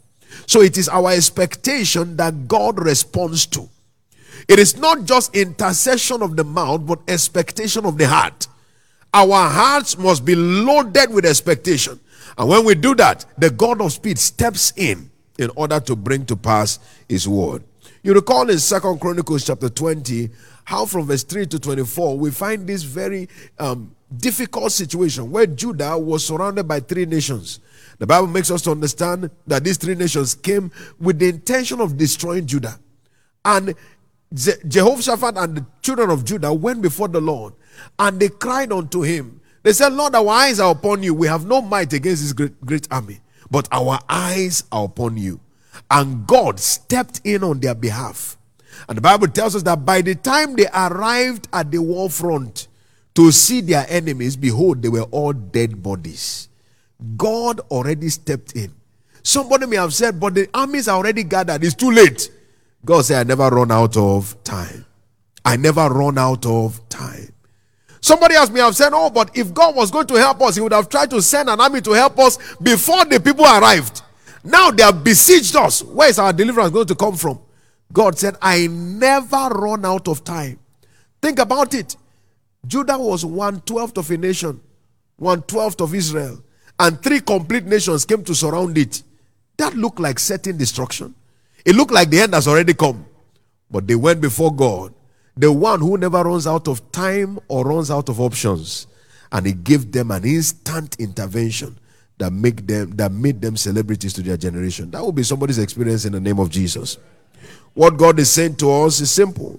So 0.46 0.62
it 0.62 0.78
is 0.78 0.88
our 0.88 1.10
expectation 1.10 2.16
that 2.16 2.48
God 2.48 2.78
responds 2.78 3.46
to. 3.46 3.68
It 4.46 4.58
is 4.58 4.76
not 4.76 5.04
just 5.04 5.34
intercession 5.34 6.22
of 6.22 6.36
the 6.36 6.44
mouth, 6.44 6.86
but 6.86 7.00
expectation 7.08 7.84
of 7.84 7.98
the 7.98 8.08
heart. 8.08 8.46
Our 9.12 9.48
hearts 9.48 9.96
must 9.96 10.24
be 10.24 10.34
loaded 10.34 11.10
with 11.10 11.24
expectation. 11.24 11.98
And 12.36 12.48
when 12.48 12.64
we 12.64 12.74
do 12.74 12.94
that, 12.96 13.24
the 13.36 13.50
God 13.50 13.80
of 13.80 13.92
speed 13.92 14.18
steps 14.18 14.72
in 14.76 15.10
in 15.38 15.50
order 15.56 15.80
to 15.80 15.96
bring 15.96 16.26
to 16.26 16.36
pass 16.36 16.78
his 17.08 17.26
word. 17.26 17.64
You 18.02 18.14
recall 18.14 18.48
in 18.50 18.58
Second 18.58 19.00
Chronicles 19.00 19.46
chapter 19.46 19.68
20, 19.68 20.30
how 20.64 20.84
from 20.84 21.06
verse 21.06 21.24
3 21.24 21.46
to 21.46 21.58
24, 21.58 22.18
we 22.18 22.30
find 22.30 22.66
this 22.66 22.82
very 22.82 23.28
um, 23.58 23.94
difficult 24.16 24.72
situation 24.72 25.30
where 25.30 25.46
Judah 25.46 25.98
was 25.98 26.24
surrounded 26.26 26.68
by 26.68 26.80
three 26.80 27.06
nations. 27.06 27.60
The 27.98 28.06
Bible 28.06 28.28
makes 28.28 28.50
us 28.50 28.62
to 28.62 28.70
understand 28.70 29.30
that 29.46 29.64
these 29.64 29.76
three 29.76 29.94
nations 29.94 30.34
came 30.34 30.70
with 31.00 31.18
the 31.18 31.28
intention 31.28 31.80
of 31.80 31.96
destroying 31.96 32.46
Judah. 32.46 32.78
And 33.44 33.74
Je- 34.32 34.60
Jehoshaphat 34.66 35.36
and 35.36 35.56
the 35.56 35.66
children 35.82 36.10
of 36.10 36.24
Judah 36.24 36.52
went 36.52 36.82
before 36.82 37.08
the 37.08 37.20
Lord 37.20 37.54
and 37.98 38.20
they 38.20 38.28
cried 38.28 38.72
unto 38.72 39.02
him. 39.02 39.40
They 39.62 39.72
said, 39.72 39.92
Lord, 39.92 40.14
our 40.14 40.28
eyes 40.28 40.60
are 40.60 40.70
upon 40.72 41.02
you. 41.02 41.14
We 41.14 41.26
have 41.28 41.46
no 41.46 41.60
might 41.60 41.92
against 41.92 42.22
this 42.22 42.32
great, 42.32 42.60
great 42.64 42.88
army, 42.90 43.20
but 43.50 43.68
our 43.72 43.98
eyes 44.08 44.64
are 44.70 44.84
upon 44.84 45.16
you. 45.16 45.40
And 45.90 46.26
God 46.26 46.60
stepped 46.60 47.20
in 47.24 47.42
on 47.42 47.60
their 47.60 47.74
behalf. 47.74 48.36
And 48.88 48.96
the 48.96 49.02
Bible 49.02 49.28
tells 49.28 49.56
us 49.56 49.62
that 49.64 49.84
by 49.84 50.02
the 50.02 50.14
time 50.14 50.54
they 50.54 50.66
arrived 50.68 51.48
at 51.52 51.70
the 51.70 51.78
war 51.78 52.08
front 52.08 52.68
to 53.14 53.32
see 53.32 53.60
their 53.60 53.86
enemies, 53.88 54.36
behold, 54.36 54.82
they 54.82 54.88
were 54.88 55.02
all 55.02 55.32
dead 55.32 55.82
bodies. 55.82 56.48
God 57.16 57.60
already 57.70 58.08
stepped 58.08 58.52
in. 58.54 58.72
Somebody 59.22 59.66
may 59.66 59.76
have 59.76 59.94
said, 59.94 60.20
but 60.20 60.34
the 60.34 60.48
armies 60.54 60.88
are 60.88 60.96
already 60.96 61.24
gathered. 61.24 61.64
It's 61.64 61.74
too 61.74 61.90
late. 61.90 62.30
God 62.84 63.04
said, 63.04 63.20
I 63.20 63.28
never 63.28 63.48
run 63.48 63.70
out 63.72 63.96
of 63.96 64.42
time. 64.44 64.84
I 65.44 65.56
never 65.56 65.88
run 65.88 66.18
out 66.18 66.46
of 66.46 66.86
time. 66.88 67.28
Somebody 68.00 68.34
else 68.36 68.50
may 68.50 68.60
have 68.60 68.76
said, 68.76 68.90
Oh, 68.92 69.10
but 69.10 69.36
if 69.36 69.52
God 69.52 69.74
was 69.74 69.90
going 69.90 70.06
to 70.06 70.14
help 70.14 70.40
us, 70.42 70.54
He 70.54 70.60
would 70.60 70.72
have 70.72 70.88
tried 70.88 71.10
to 71.10 71.20
send 71.20 71.48
an 71.48 71.60
army 71.60 71.80
to 71.82 71.92
help 71.92 72.18
us 72.18 72.38
before 72.56 73.04
the 73.04 73.20
people 73.20 73.44
arrived. 73.44 74.02
Now 74.44 74.70
they 74.70 74.82
have 74.82 75.02
besieged 75.02 75.56
us. 75.56 75.82
Where 75.82 76.08
is 76.08 76.18
our 76.18 76.32
deliverance 76.32 76.70
going 76.72 76.86
to 76.86 76.94
come 76.94 77.16
from? 77.16 77.40
God 77.92 78.18
said, 78.18 78.36
I 78.40 78.66
never 78.68 79.48
run 79.48 79.84
out 79.84 80.08
of 80.08 80.22
time. 80.24 80.58
Think 81.20 81.38
about 81.38 81.74
it. 81.74 81.96
Judah 82.66 82.98
was 82.98 83.24
one 83.24 83.60
twelfth 83.62 83.98
of 83.98 84.10
a 84.10 84.16
nation, 84.16 84.60
one 85.16 85.42
twelfth 85.42 85.80
of 85.80 85.94
Israel, 85.94 86.42
and 86.78 87.02
three 87.02 87.20
complete 87.20 87.64
nations 87.64 88.04
came 88.04 88.22
to 88.24 88.34
surround 88.34 88.78
it. 88.78 89.02
That 89.56 89.74
looked 89.74 89.98
like 90.00 90.18
certain 90.18 90.56
destruction. 90.56 91.14
It 91.64 91.74
looked 91.74 91.92
like 91.92 92.10
the 92.10 92.20
end 92.20 92.34
has 92.34 92.48
already 92.48 92.74
come. 92.74 93.06
But 93.70 93.86
they 93.86 93.94
went 93.94 94.20
before 94.20 94.54
God, 94.54 94.94
the 95.36 95.52
one 95.52 95.80
who 95.80 95.98
never 95.98 96.22
runs 96.22 96.46
out 96.46 96.68
of 96.68 96.90
time 96.90 97.38
or 97.48 97.64
runs 97.64 97.90
out 97.90 98.08
of 98.08 98.20
options. 98.20 98.86
And 99.30 99.46
he 99.46 99.52
gave 99.52 99.92
them 99.92 100.10
an 100.10 100.24
instant 100.24 100.96
intervention. 100.98 101.78
that 102.18 102.32
make 102.32 102.66
them 102.66 102.90
that 102.96 103.12
made 103.12 103.40
them 103.40 103.56
celebrities 103.56 104.12
to 104.14 104.22
their 104.22 104.36
generation. 104.36 104.90
That 104.90 105.02
will 105.02 105.12
be 105.12 105.22
somebody's 105.22 105.58
experience 105.58 106.04
in 106.04 106.12
the 106.12 106.20
name 106.20 106.38
of 106.38 106.50
Jesus. 106.50 106.98
What 107.74 107.96
God 107.96 108.18
is 108.18 108.30
saying 108.30 108.56
to 108.56 108.70
us 108.70 109.00
is 109.00 109.10
simple. 109.10 109.58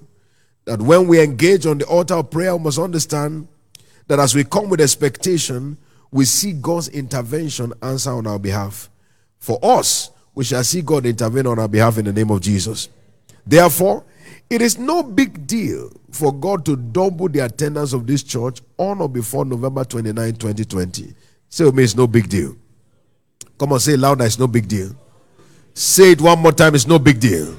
That 0.66 0.82
when 0.82 1.08
we 1.08 1.22
engage 1.22 1.66
on 1.66 1.80
the 1.80 1.86
altar 1.86 2.16
of 2.16 2.30
prayer, 2.30 2.56
we 2.56 2.64
must 2.64 2.78
understand 2.78 3.48
that 4.08 4.20
as 4.20 4.36
we 4.36 4.44
come 4.44 4.70
with 4.70 4.82
expectation, 4.82 5.78
we 6.12 6.26
see 6.26 6.52
God's 6.54 6.90
intervention 6.90 7.74
answer 7.82 8.12
on 8.12 8.28
our 8.28 8.40
behalf. 8.40 8.90
For 9.38 9.58
us, 9.64 10.12
we 10.40 10.46
shall 10.46 10.64
see 10.64 10.82
God 10.82 11.06
intervene 11.06 11.48
on 11.48 11.60
our 11.60 11.68
behalf 11.68 11.98
in 11.98 12.06
the 12.06 12.14
name 12.14 12.32
of 12.32 12.40
Jesus. 12.40 12.88
Therefore, 13.46 14.06
it 14.50 14.62
is 14.62 14.78
no 14.78 15.04
big 15.04 15.46
deal 15.46 15.92
for 16.12 16.34
God 16.34 16.64
to 16.64 16.78
double 16.78 17.28
the 17.28 17.40
attendance 17.40 17.92
of 17.92 18.08
this 18.08 18.24
church 18.24 18.62
on 18.78 19.02
or 19.02 19.10
before 19.10 19.44
November 19.44 19.84
29, 19.84 20.36
2020. 20.36 21.14
Say 21.50 21.66
with 21.66 21.76
me, 21.76 21.84
it's 21.84 21.94
no 21.94 22.08
big 22.08 22.30
deal. 22.30 22.56
Come 23.60 23.74
on, 23.74 23.82
say 23.82 23.96
it 23.96 24.00
louder, 24.00 24.24
it's 24.24 24.40
no 24.40 24.48
big 24.48 24.70
deal. 24.70 24.96
Say 25.74 26.14
it 26.14 26.22
one 26.22 26.40
more 26.40 26.54
time, 26.54 26.74
it's 26.74 26.88
no 26.88 27.00
big 27.00 27.20
deal. 27.20 27.54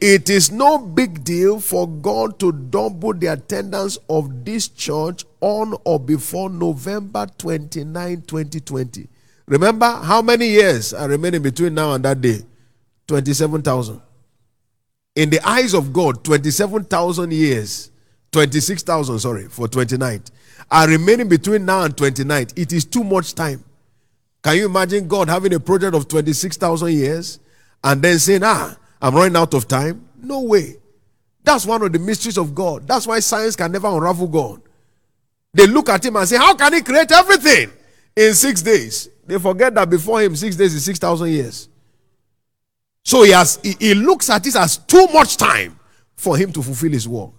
It 0.00 0.28
is 0.30 0.50
no 0.50 0.78
big 0.78 1.22
deal 1.22 1.60
for 1.60 1.86
God 1.86 2.40
to 2.40 2.50
double 2.50 3.14
the 3.14 3.28
attendance 3.28 3.98
of 4.08 4.44
this 4.44 4.66
church 4.66 5.24
on 5.40 5.76
or 5.84 6.00
before 6.00 6.50
November 6.50 7.28
29, 7.38 8.22
2020. 8.22 9.08
Remember 9.50 9.90
how 9.90 10.22
many 10.22 10.48
years 10.48 10.94
are 10.94 11.08
remaining 11.08 11.42
between 11.42 11.74
now 11.74 11.92
and 11.92 12.04
that 12.04 12.20
day? 12.20 12.40
27,000 13.08 14.00
in 15.16 15.28
the 15.28 15.40
eyes 15.46 15.74
of 15.74 15.92
God, 15.92 16.22
27,000 16.24 17.32
years, 17.32 17.90
26,000, 18.32 19.18
sorry, 19.18 19.48
for 19.48 19.66
29th, 19.66 20.30
are 20.70 20.88
remaining 20.88 21.28
between 21.28 21.64
now 21.64 21.82
and 21.82 21.96
29th. 21.96 22.56
It 22.56 22.72
is 22.72 22.84
too 22.84 23.02
much 23.02 23.34
time. 23.34 23.64
Can 24.42 24.56
you 24.56 24.66
imagine 24.66 25.08
God 25.08 25.28
having 25.28 25.52
a 25.52 25.60
project 25.60 25.94
of 25.94 26.08
26,000 26.08 26.92
years 26.92 27.40
and 27.82 28.00
then 28.00 28.18
saying, 28.18 28.42
ah, 28.44 28.76
I'm 29.02 29.14
running 29.14 29.36
out 29.36 29.52
of 29.52 29.66
time? 29.66 30.06
No 30.22 30.42
way. 30.42 30.76
That's 31.42 31.66
one 31.66 31.82
of 31.82 31.92
the 31.92 31.98
mysteries 31.98 32.38
of 32.38 32.54
God. 32.54 32.86
That's 32.86 33.06
why 33.06 33.18
science 33.18 33.56
can 33.56 33.72
never 33.72 33.88
unravel 33.88 34.28
God. 34.28 34.62
They 35.52 35.66
look 35.66 35.88
at 35.88 36.04
him 36.04 36.14
and 36.16 36.28
say, 36.28 36.36
How 36.36 36.54
can 36.54 36.72
he 36.72 36.80
create 36.80 37.10
everything 37.10 37.70
in 38.14 38.34
six 38.34 38.62
days? 38.62 39.08
They 39.30 39.38
forget 39.38 39.72
that 39.76 39.88
before 39.88 40.20
him, 40.20 40.34
six 40.34 40.56
days 40.56 40.74
is 40.74 40.84
6,000 40.84 41.28
years. 41.28 41.68
So 43.04 43.22
he 43.22 43.30
has 43.30 43.60
he, 43.62 43.76
he 43.78 43.94
looks 43.94 44.28
at 44.28 44.42
this 44.42 44.56
as 44.56 44.78
too 44.78 45.06
much 45.14 45.36
time 45.36 45.78
for 46.16 46.36
him 46.36 46.52
to 46.52 46.60
fulfill 46.60 46.90
his 46.90 47.06
work. 47.06 47.30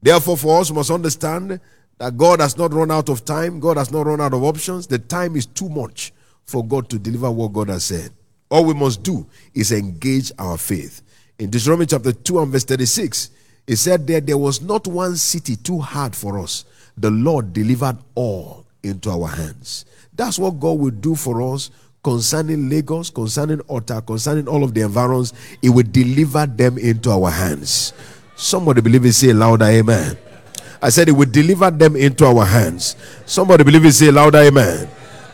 Therefore, 0.00 0.38
for 0.38 0.58
us, 0.62 0.70
we 0.70 0.76
must 0.76 0.90
understand 0.90 1.60
that 1.98 2.16
God 2.16 2.40
has 2.40 2.56
not 2.56 2.72
run 2.72 2.90
out 2.90 3.10
of 3.10 3.26
time, 3.26 3.60
God 3.60 3.76
has 3.76 3.90
not 3.90 4.06
run 4.06 4.22
out 4.22 4.32
of 4.32 4.42
options. 4.42 4.86
The 4.86 4.98
time 4.98 5.36
is 5.36 5.44
too 5.44 5.68
much 5.68 6.14
for 6.44 6.64
God 6.64 6.88
to 6.88 6.98
deliver 6.98 7.30
what 7.30 7.52
God 7.52 7.68
has 7.68 7.84
said. 7.84 8.12
All 8.50 8.64
we 8.64 8.72
must 8.72 9.02
do 9.02 9.26
is 9.52 9.72
engage 9.72 10.32
our 10.38 10.56
faith. 10.56 11.02
In 11.38 11.50
Deuteronomy 11.50 11.84
chapter 11.84 12.12
2 12.12 12.40
and 12.40 12.50
verse 12.50 12.64
36, 12.64 13.28
it 13.66 13.76
said 13.76 14.06
that 14.06 14.26
there 14.26 14.38
was 14.38 14.62
not 14.62 14.86
one 14.86 15.16
city 15.16 15.56
too 15.56 15.80
hard 15.80 16.16
for 16.16 16.38
us. 16.38 16.64
The 16.96 17.10
Lord 17.10 17.52
delivered 17.52 17.98
all 18.14 18.64
into 18.82 19.10
our 19.10 19.28
hands. 19.28 19.84
That's 20.20 20.38
what 20.38 20.60
God 20.60 20.78
will 20.78 20.90
do 20.90 21.14
for 21.14 21.40
us 21.40 21.70
concerning 22.04 22.68
Lagos, 22.68 23.08
concerning 23.08 23.62
Otta, 23.70 24.02
concerning 24.02 24.48
all 24.48 24.62
of 24.62 24.74
the 24.74 24.82
environs. 24.82 25.32
He 25.62 25.70
will 25.70 25.86
deliver 25.90 26.44
them 26.44 26.76
into 26.76 27.10
our 27.10 27.30
hands. 27.30 27.94
Somebody 28.36 28.82
believe 28.82 29.06
it, 29.06 29.14
say 29.14 29.32
louder, 29.32 29.64
amen. 29.64 30.18
I 30.82 30.90
said 30.90 31.08
he 31.08 31.14
would 31.14 31.32
deliver 31.32 31.70
them 31.70 31.96
into 31.96 32.26
our 32.26 32.44
hands. 32.44 32.96
Somebody 33.24 33.64
believe 33.64 33.86
it, 33.86 33.92
say 33.92 34.10
louder, 34.10 34.40
amen. 34.40 34.90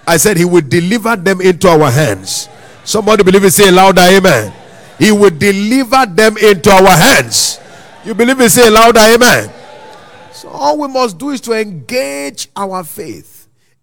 I 0.07 0.19
said 0.19 0.37
he 0.37 0.45
would 0.45 0.71
deliver 0.71 1.17
them 1.17 1.41
into 1.41 1.67
our 1.67 1.91
hands. 1.91 2.49
Somebody 2.85 3.25
believe 3.25 3.43
it, 3.43 3.51
say 3.51 3.73
louder, 3.73 4.03
amen. 4.03 4.53
He 5.01 5.11
would 5.11 5.41
deliver 5.41 6.07
them 6.07 6.37
into 6.37 6.71
our 6.71 6.97
hands. 6.97 7.59
You 8.05 8.15
believe 8.15 8.41
it, 8.41 8.51
say 8.51 8.71
louder, 8.71 9.01
amen. 9.01 9.51
So 10.33 10.49
all 10.49 10.79
we 10.79 10.87
must 10.87 11.19
do 11.19 11.31
is 11.31 11.41
to 11.41 11.55
engage 11.55 12.51
our 12.55 12.85
faith. 12.85 13.36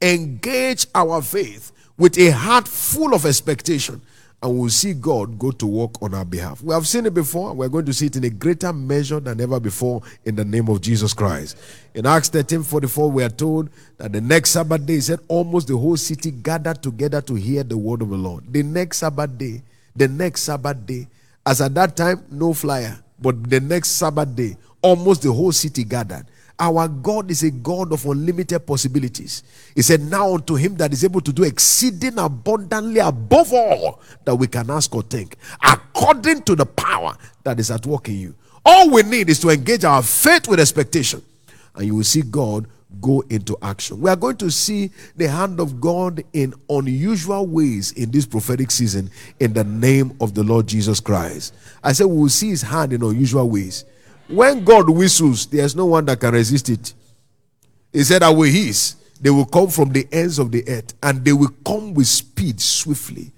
Engage 0.04 0.86
our 0.93 1.22
faith 1.22 1.72
with 1.97 2.18
a 2.18 2.30
heart 2.32 2.68
full 2.68 3.14
of 3.14 3.26
expectation 3.26 4.01
and 4.43 4.60
we'll 4.60 4.70
see 4.70 4.93
God 4.93 5.39
go 5.39 5.51
to 5.51 5.66
work 5.66 6.01
on 6.01 6.14
our 6.14 6.26
behalf. 6.26 6.62
We 6.62 6.74
have 6.74 6.86
seen 6.86 7.06
it 7.06 7.14
before, 7.14 7.54
we're 7.54 7.70
going 7.70 7.86
to 7.86 7.93
see 7.93 8.08
it 8.08 8.18
in 8.18 8.26
a 8.26 8.30
greater 8.30 8.74
measure 8.74 9.22
than 9.22 9.39
ever 9.39 9.58
before 9.58 10.01
in 10.26 10.36
the 10.36 10.43
name 10.43 10.68
of 10.68 10.82
Jesus 10.82 11.14
Christ. 11.14 11.58
In 11.93 12.06
Acts 12.06 12.28
13 12.28 12.62
44, 12.64 13.10
we 13.10 13.24
are 13.24 13.30
told 13.30 13.70
that 13.97 14.12
the 14.12 14.20
next 14.20 14.49
Sabbath 14.49 14.86
day, 14.86 14.95
he 14.95 15.01
said, 15.01 15.20
almost 15.30 15.70
the 15.70 15.78
whole 15.78 15.95
city 15.95 16.32
gathered 16.32 16.84
together 16.84 17.22
to 17.22 17.36
hear 17.36 17.64
the 17.64 17.78
word 17.78 18.01
of 18.01 18.10
the 18.10 18.18
Lord. 18.18 18.51
The 18.51 18.64
next 18.64 18.97
Sabbath 18.97 19.38
day, 19.38 19.62
the 19.95 20.10
next 20.10 20.41
Sabbath 20.41 20.86
day, 20.86 21.08
as 21.45 21.62
at 21.62 21.74
that 21.76 21.95
time, 21.95 22.26
no 22.30 22.54
flyer, 22.54 23.01
but 23.22 23.49
the 23.49 23.62
next 23.62 23.91
Sabbath 23.91 24.36
day, 24.36 24.58
almost 24.82 25.22
the 25.22 25.32
whole 25.32 25.54
city 25.54 25.86
gathered. 25.86 26.26
Our 26.60 26.88
God 26.88 27.32
is 27.32 27.43
a 27.43 27.51
God 27.51 27.91
of 27.91 28.06
unlimited 28.06 28.66
possibilities. 28.66 29.43
He 29.76 29.82
said, 29.82 30.01
Now 30.01 30.36
unto 30.36 30.56
him 30.56 30.76
that 30.76 30.93
is 30.93 31.04
able 31.04 31.22
to 31.22 31.34
do 31.34 31.43
exceeding 31.43 32.18
abundantly 32.20 32.99
above 32.99 33.51
all 33.51 34.01
that 34.24 34.36
we 34.36 34.47
can 34.47 34.70
ask 34.70 34.93
or 34.95 35.01
think, 35.01 35.36
according 35.64 36.43
to 36.43 36.56
the 36.56 36.66
power 36.66 37.18
that 37.43 37.60
is 37.60 37.72
at 37.72 37.86
work 37.86 38.08
in 38.08 38.20
you. 38.20 38.36
All 38.66 38.89
we 38.89 39.04
need 39.04 39.30
is 39.30 39.39
to 39.41 39.49
engage 39.49 39.84
our 39.84 40.01
faith 40.04 40.47
with 40.47 40.60
expectation, 40.60 41.22
and 41.76 41.86
you 41.86 41.95
will 41.95 42.04
see 42.04 42.22
God 42.22 42.68
go 43.01 43.22
into 43.30 43.58
action. 43.62 43.99
We 43.99 44.10
are 44.10 44.16
going 44.16 44.38
to 44.38 44.51
see 44.51 44.91
the 45.16 45.28
hand 45.28 45.60
of 45.60 45.82
God 45.82 46.24
in 46.34 46.54
unusual 46.70 47.45
ways 47.47 47.91
in 47.93 48.12
this 48.12 48.26
prophetic 48.26 48.72
season 48.72 49.10
in 49.39 49.54
the 49.54 49.64
name 49.64 50.16
of 50.22 50.34
the 50.34 50.43
Lord 50.43 50.68
Jesus 50.68 50.99
Christ. 50.99 51.54
I 51.84 51.93
said 51.93 52.06
we 52.06 52.18
will 52.18 52.30
see 52.30 52.49
his 52.49 52.62
hand 52.62 52.93
in 52.93 53.04
unusual 53.04 53.49
ways. 53.49 53.86
When 54.28 54.63
God 54.63 54.89
whistles, 54.89 55.45
there's 55.47 55.76
no 55.76 55.86
one 55.86 56.05
that 56.05 56.19
can 56.19 56.34
resist 56.34 56.69
it. 56.69 56.93
He 57.91 58.03
said, 58.03 58.24
I 58.24 58.30
will 58.30 58.49
hiss. 58.49 58.95
They 59.21 59.30
will 59.30 59.45
come 59.45 59.69
from 59.69 59.89
the 59.89 60.07
ends 60.11 60.39
of 60.39 60.51
the 60.51 60.67
earth 60.67 60.93
and 61.01 61.24
they 61.24 61.34
will 61.34 61.53
come 61.65 61.93
with 61.93 62.07
speed 62.07 62.59
swiftly. 62.59 63.32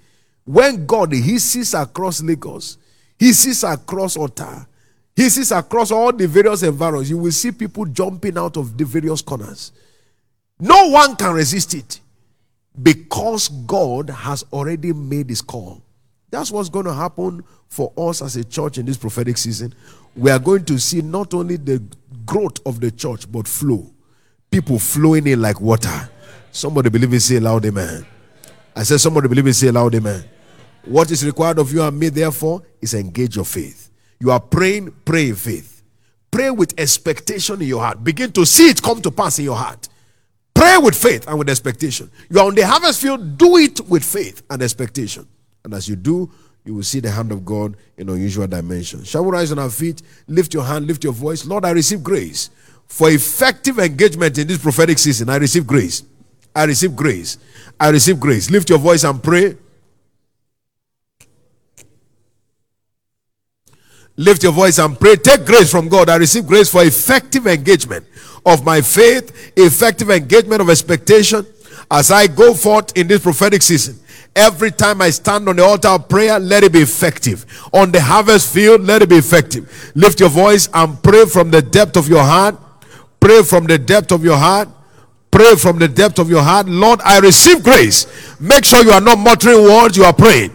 When 0.44 0.86
God 0.86 1.12
hisses 1.12 1.74
across 1.74 2.22
Lagos, 2.22 2.78
he 3.18 3.28
hisses 3.28 3.64
across 3.64 4.16
Otta, 4.16 4.66
hisses 5.14 5.52
across 5.52 5.90
all 5.90 6.12
the 6.12 6.26
various 6.26 6.62
environs, 6.62 7.10
you 7.10 7.18
will 7.18 7.32
see 7.32 7.52
people 7.52 7.84
jumping 7.86 8.36
out 8.36 8.56
of 8.56 8.76
the 8.76 8.84
various 8.84 9.22
corners. 9.22 9.72
No 10.58 10.88
one 10.88 11.14
can 11.16 11.34
resist 11.34 11.74
it 11.74 12.00
because 12.82 13.48
God 13.48 14.10
has 14.10 14.44
already 14.52 14.92
made 14.92 15.28
his 15.28 15.42
call. 15.42 15.82
That's 16.30 16.50
what's 16.50 16.68
going 16.68 16.86
to 16.86 16.94
happen 16.94 17.44
for 17.68 17.92
us 17.96 18.22
as 18.22 18.36
a 18.36 18.44
church 18.44 18.78
in 18.78 18.86
this 18.86 18.96
prophetic 18.96 19.38
season 19.38 19.74
we 20.16 20.30
are 20.30 20.38
going 20.38 20.64
to 20.64 20.78
see 20.78 21.02
not 21.02 21.34
only 21.34 21.56
the 21.56 21.82
growth 22.24 22.58
of 22.66 22.80
the 22.80 22.90
church, 22.90 23.30
but 23.30 23.46
flow. 23.46 23.92
People 24.50 24.78
flowing 24.78 25.26
in 25.26 25.40
like 25.42 25.60
water. 25.60 26.08
Somebody 26.50 26.88
believe 26.88 27.12
it, 27.12 27.20
say 27.20 27.38
loud 27.38 27.64
amen. 27.66 28.06
I 28.74 28.82
said, 28.82 28.98
somebody 28.98 29.28
believe 29.28 29.46
it, 29.46 29.54
say 29.54 29.70
loud 29.70 29.94
amen. 29.94 30.24
What 30.84 31.10
is 31.10 31.24
required 31.24 31.58
of 31.58 31.72
you 31.72 31.82
and 31.82 31.98
me, 31.98 32.08
therefore, 32.08 32.62
is 32.80 32.94
engage 32.94 33.36
your 33.36 33.44
faith. 33.44 33.90
You 34.20 34.30
are 34.30 34.40
praying, 34.40 34.94
pray 35.04 35.32
faith. 35.32 35.82
Pray 36.30 36.50
with 36.50 36.78
expectation 36.78 37.60
in 37.60 37.68
your 37.68 37.80
heart. 37.82 38.02
Begin 38.02 38.32
to 38.32 38.46
see 38.46 38.68
it 38.68 38.82
come 38.82 39.02
to 39.02 39.10
pass 39.10 39.38
in 39.38 39.44
your 39.46 39.56
heart. 39.56 39.88
Pray 40.54 40.78
with 40.78 40.94
faith 40.94 41.26
and 41.28 41.38
with 41.38 41.50
expectation. 41.50 42.10
You 42.30 42.40
are 42.40 42.46
on 42.46 42.54
the 42.54 42.66
harvest 42.66 43.02
field, 43.02 43.36
do 43.36 43.56
it 43.56 43.80
with 43.88 44.04
faith 44.04 44.42
and 44.48 44.62
expectation. 44.62 45.28
And 45.64 45.74
as 45.74 45.88
you 45.88 45.96
do, 45.96 46.30
you 46.66 46.74
will 46.74 46.82
see 46.82 47.00
the 47.00 47.10
hand 47.10 47.30
of 47.30 47.44
God 47.44 47.76
in 47.96 48.08
unusual 48.08 48.46
dimensions. 48.46 49.06
Shall 49.08 49.24
we 49.24 49.30
rise 49.30 49.52
on 49.52 49.58
our 49.58 49.70
feet? 49.70 50.02
Lift 50.26 50.52
your 50.52 50.64
hand, 50.64 50.86
lift 50.86 51.04
your 51.04 51.12
voice. 51.12 51.46
Lord, 51.46 51.64
I 51.64 51.70
receive 51.70 52.02
grace 52.02 52.50
for 52.88 53.08
effective 53.10 53.78
engagement 53.78 54.36
in 54.36 54.48
this 54.48 54.58
prophetic 54.58 54.98
season. 54.98 55.30
I 55.30 55.36
receive 55.36 55.66
grace. 55.66 56.02
I 56.54 56.64
receive 56.64 56.96
grace. 56.96 57.38
I 57.78 57.90
receive 57.90 58.18
grace. 58.18 58.50
Lift 58.50 58.68
your 58.70 58.78
voice 58.78 59.04
and 59.04 59.22
pray. 59.22 59.56
Lift 64.16 64.42
your 64.42 64.52
voice 64.52 64.78
and 64.78 64.98
pray. 64.98 65.16
Take 65.16 65.44
grace 65.44 65.70
from 65.70 65.88
God. 65.88 66.08
I 66.08 66.16
receive 66.16 66.46
grace 66.46 66.70
for 66.70 66.82
effective 66.82 67.46
engagement 67.46 68.06
of 68.44 68.64
my 68.64 68.80
faith, 68.80 69.52
effective 69.56 70.10
engagement 70.10 70.62
of 70.62 70.70
expectation 70.70 71.46
as 71.90 72.10
I 72.10 72.26
go 72.26 72.54
forth 72.54 72.96
in 72.96 73.06
this 73.06 73.22
prophetic 73.22 73.62
season. 73.62 74.00
Every 74.36 74.70
time 74.70 75.00
I 75.00 75.08
stand 75.08 75.48
on 75.48 75.56
the 75.56 75.64
altar 75.64 75.88
of 75.88 76.10
prayer, 76.10 76.38
let 76.38 76.62
it 76.62 76.70
be 76.70 76.80
effective. 76.80 77.46
On 77.72 77.90
the 77.90 78.02
harvest 78.02 78.52
field, 78.52 78.82
let 78.82 79.00
it 79.00 79.08
be 79.08 79.16
effective. 79.16 79.92
Lift 79.94 80.20
your 80.20 80.28
voice 80.28 80.68
and 80.74 81.02
pray 81.02 81.24
from 81.24 81.50
the 81.50 81.62
depth 81.62 81.96
of 81.96 82.06
your 82.06 82.22
heart. 82.22 82.54
Pray 83.18 83.42
from 83.42 83.64
the 83.64 83.78
depth 83.78 84.12
of 84.12 84.22
your 84.22 84.36
heart. 84.36 84.68
Pray 85.30 85.56
from 85.56 85.78
the 85.78 85.88
depth 85.88 86.18
of 86.18 86.28
your 86.28 86.42
heart. 86.42 86.68
Lord, 86.68 87.00
I 87.02 87.18
receive 87.18 87.64
grace. 87.64 88.06
Make 88.38 88.66
sure 88.66 88.84
you 88.84 88.90
are 88.90 89.00
not 89.00 89.18
muttering 89.18 89.62
words, 89.62 89.96
you 89.96 90.04
are 90.04 90.12
praying. 90.12 90.52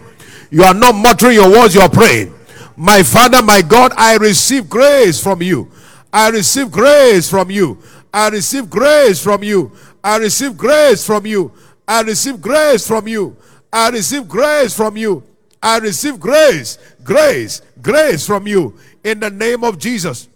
You 0.52 0.62
are 0.62 0.74
not 0.74 0.94
muttering 0.94 1.34
your 1.34 1.50
words, 1.50 1.74
you 1.74 1.80
are 1.80 1.90
praying. 1.90 2.32
My 2.76 3.02
Father, 3.02 3.42
my 3.42 3.62
God, 3.62 3.92
I 3.96 4.16
receive 4.16 4.68
grace 4.68 5.20
from 5.20 5.42
you. 5.42 5.70
I 6.12 6.28
receive 6.28 6.70
grace 6.70 7.28
from 7.28 7.50
you. 7.50 7.78
I 8.14 8.28
receive 8.28 8.70
grace 8.70 9.20
from 9.22 9.42
you. 9.42 9.72
I 10.04 10.18
receive 10.18 10.56
grace 10.56 11.04
from 11.04 11.26
you. 11.26 11.50
I 11.88 12.02
receive 12.02 12.40
grace 12.40 12.86
from 12.86 13.08
you. 13.08 13.36
I 13.72 13.88
receive 13.88 14.28
grace 14.28 14.76
from 14.76 14.96
you. 14.96 15.22
I 15.62 15.78
receive 15.78 16.18
grace, 16.18 16.78
grace, 17.04 17.62
grace 17.80 18.26
from 18.26 18.46
you 18.46 18.76
in 19.04 19.20
the 19.20 19.30
name 19.30 19.64
of 19.64 19.78
Jesus. 19.78 20.28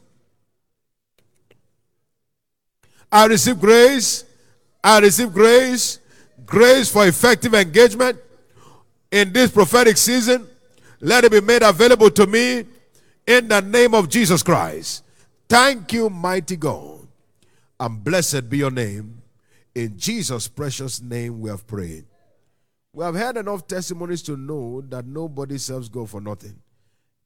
I 3.10 3.26
receive 3.26 3.60
grace. 3.60 4.24
I 4.82 5.00
receive 5.00 5.32
grace, 5.32 5.98
grace 6.44 6.88
for 6.88 7.08
effective 7.08 7.54
engagement 7.54 8.18
in 9.10 9.32
this 9.32 9.50
prophetic 9.50 9.96
season. 9.96 10.46
Let 11.00 11.24
it 11.24 11.32
be 11.32 11.40
made 11.40 11.62
available 11.62 12.10
to 12.12 12.26
me 12.26 12.64
in 13.26 13.48
the 13.48 13.60
name 13.60 13.94
of 13.94 14.08
Jesus 14.08 14.44
Christ. 14.44 15.02
Thank 15.48 15.92
you, 15.92 16.08
mighty 16.08 16.56
God. 16.56 17.00
And 17.80 18.02
blessed 18.02 18.48
be 18.48 18.58
your 18.58 18.70
name. 18.70 19.22
In 19.74 19.98
Jesus' 19.98 20.46
precious 20.46 21.02
name, 21.02 21.40
we 21.40 21.50
have 21.50 21.66
prayed. 21.66 22.04
We 22.96 23.04
have 23.04 23.14
heard 23.14 23.36
enough 23.36 23.66
testimonies 23.66 24.22
to 24.22 24.38
know 24.38 24.80
that 24.88 25.04
nobody 25.04 25.58
serves 25.58 25.90
God 25.90 26.08
for 26.08 26.18
nothing. 26.18 26.58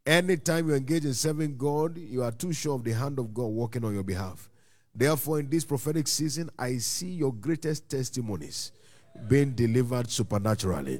Anytime 0.05 0.69
you 0.69 0.75
engage 0.75 1.05
in 1.05 1.15
serving 1.15 1.59
God, 1.59 1.97
you 1.97 2.25
are 2.25 2.33
too 2.33 2.53
sure 2.53 2.75
of 2.75 2.83
the 2.83 2.91
hand 2.91 3.21
of 3.21 3.33
God 3.33 3.47
working 3.47 3.85
on 3.85 3.95
your 3.95 4.03
behalf. 4.03 4.51
Therefore, 4.93 5.39
in 5.39 5.49
this 5.49 5.65
prophetic 5.65 6.09
season, 6.09 6.51
I 6.59 6.79
see 6.79 7.11
your 7.11 7.33
greatest 7.33 7.89
testimonies 7.89 8.73
being 9.29 9.53
delivered 9.53 10.11
supernaturally. 10.11 10.99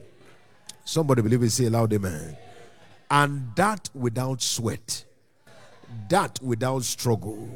Somebody 0.85 1.23
believe 1.23 1.43
it, 1.43 1.51
say 1.51 1.69
loud, 1.69 1.93
amen. 1.93 2.37
And 3.11 3.51
that 3.57 3.91
without 3.93 4.41
sweat, 4.41 5.05
that 6.09 6.41
without 6.41 6.85
struggle, 6.85 7.51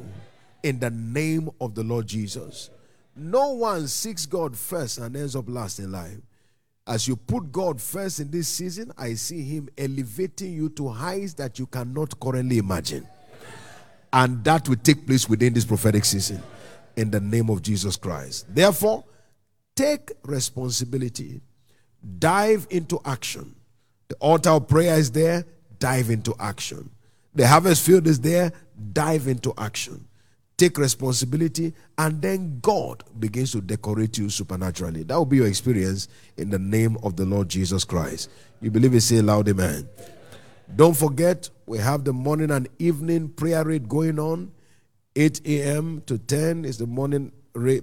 in 0.63 0.81
the 0.81 0.89
name 0.89 1.49
of 1.61 1.75
the 1.75 1.83
Lord 1.83 2.07
Jesus. 2.07 2.71
No 3.15 3.51
one 3.51 3.87
seeks 3.87 4.25
God 4.25 4.57
first 4.57 4.97
and 4.97 5.15
ends 5.15 5.37
up 5.37 5.45
last 5.47 5.79
in 5.79 5.93
life. 5.93 6.19
As 6.87 7.07
you 7.07 7.15
put 7.15 7.51
God 7.51 7.81
first 7.81 8.19
in 8.19 8.29
this 8.29 8.47
season, 8.47 8.91
I 8.97 9.15
see 9.15 9.41
Him 9.41 9.69
elevating 9.77 10.53
you 10.53 10.69
to 10.69 10.89
heights 10.89 11.33
that 11.35 11.57
you 11.57 11.65
cannot 11.65 12.19
currently 12.19 12.59
imagine. 12.59 13.07
And 14.13 14.43
that 14.43 14.69
will 14.69 14.75
take 14.75 15.07
place 15.07 15.27
within 15.27 15.53
this 15.53 15.65
prophetic 15.65 16.05
season 16.05 16.41
in 16.95 17.09
the 17.09 17.19
name 17.19 17.49
of 17.49 17.63
Jesus 17.63 17.97
Christ. 17.97 18.45
Therefore, 18.53 19.03
take 19.75 20.11
responsibility, 20.23 21.41
dive 22.19 22.67
into 22.69 23.01
action. 23.03 23.55
The 24.07 24.15
altar 24.15 24.51
of 24.51 24.67
prayer 24.67 24.95
is 24.95 25.11
there, 25.11 25.43
dive 25.79 26.11
into 26.11 26.35
action. 26.39 26.91
The 27.33 27.47
harvest 27.47 27.83
field 27.83 28.05
is 28.05 28.19
there, 28.19 28.51
dive 28.93 29.27
into 29.27 29.53
action 29.57 30.07
take 30.57 30.77
responsibility, 30.77 31.73
and 31.97 32.21
then 32.21 32.59
God 32.61 33.03
begins 33.19 33.51
to 33.51 33.61
decorate 33.61 34.17
you 34.17 34.29
supernaturally. 34.29 35.03
That 35.03 35.15
will 35.15 35.25
be 35.25 35.37
your 35.37 35.47
experience 35.47 36.07
in 36.37 36.49
the 36.49 36.59
name 36.59 36.97
of 37.03 37.15
the 37.15 37.25
Lord 37.25 37.49
Jesus 37.49 37.83
Christ. 37.83 38.29
You 38.61 38.71
believe 38.71 38.93
it? 38.93 39.01
Say 39.01 39.21
loud, 39.21 39.49
amen. 39.49 39.89
Don't 40.75 40.95
forget, 40.95 41.49
we 41.65 41.77
have 41.77 42.03
the 42.05 42.13
morning 42.13 42.51
and 42.51 42.67
evening 42.79 43.29
prayer 43.29 43.63
raid 43.63 43.89
going 43.89 44.17
on. 44.17 44.51
8 45.15 45.41
a.m. 45.45 46.01
to 46.07 46.17
10 46.17 46.65
is 46.65 46.77
the 46.77 46.87
morning 46.87 47.31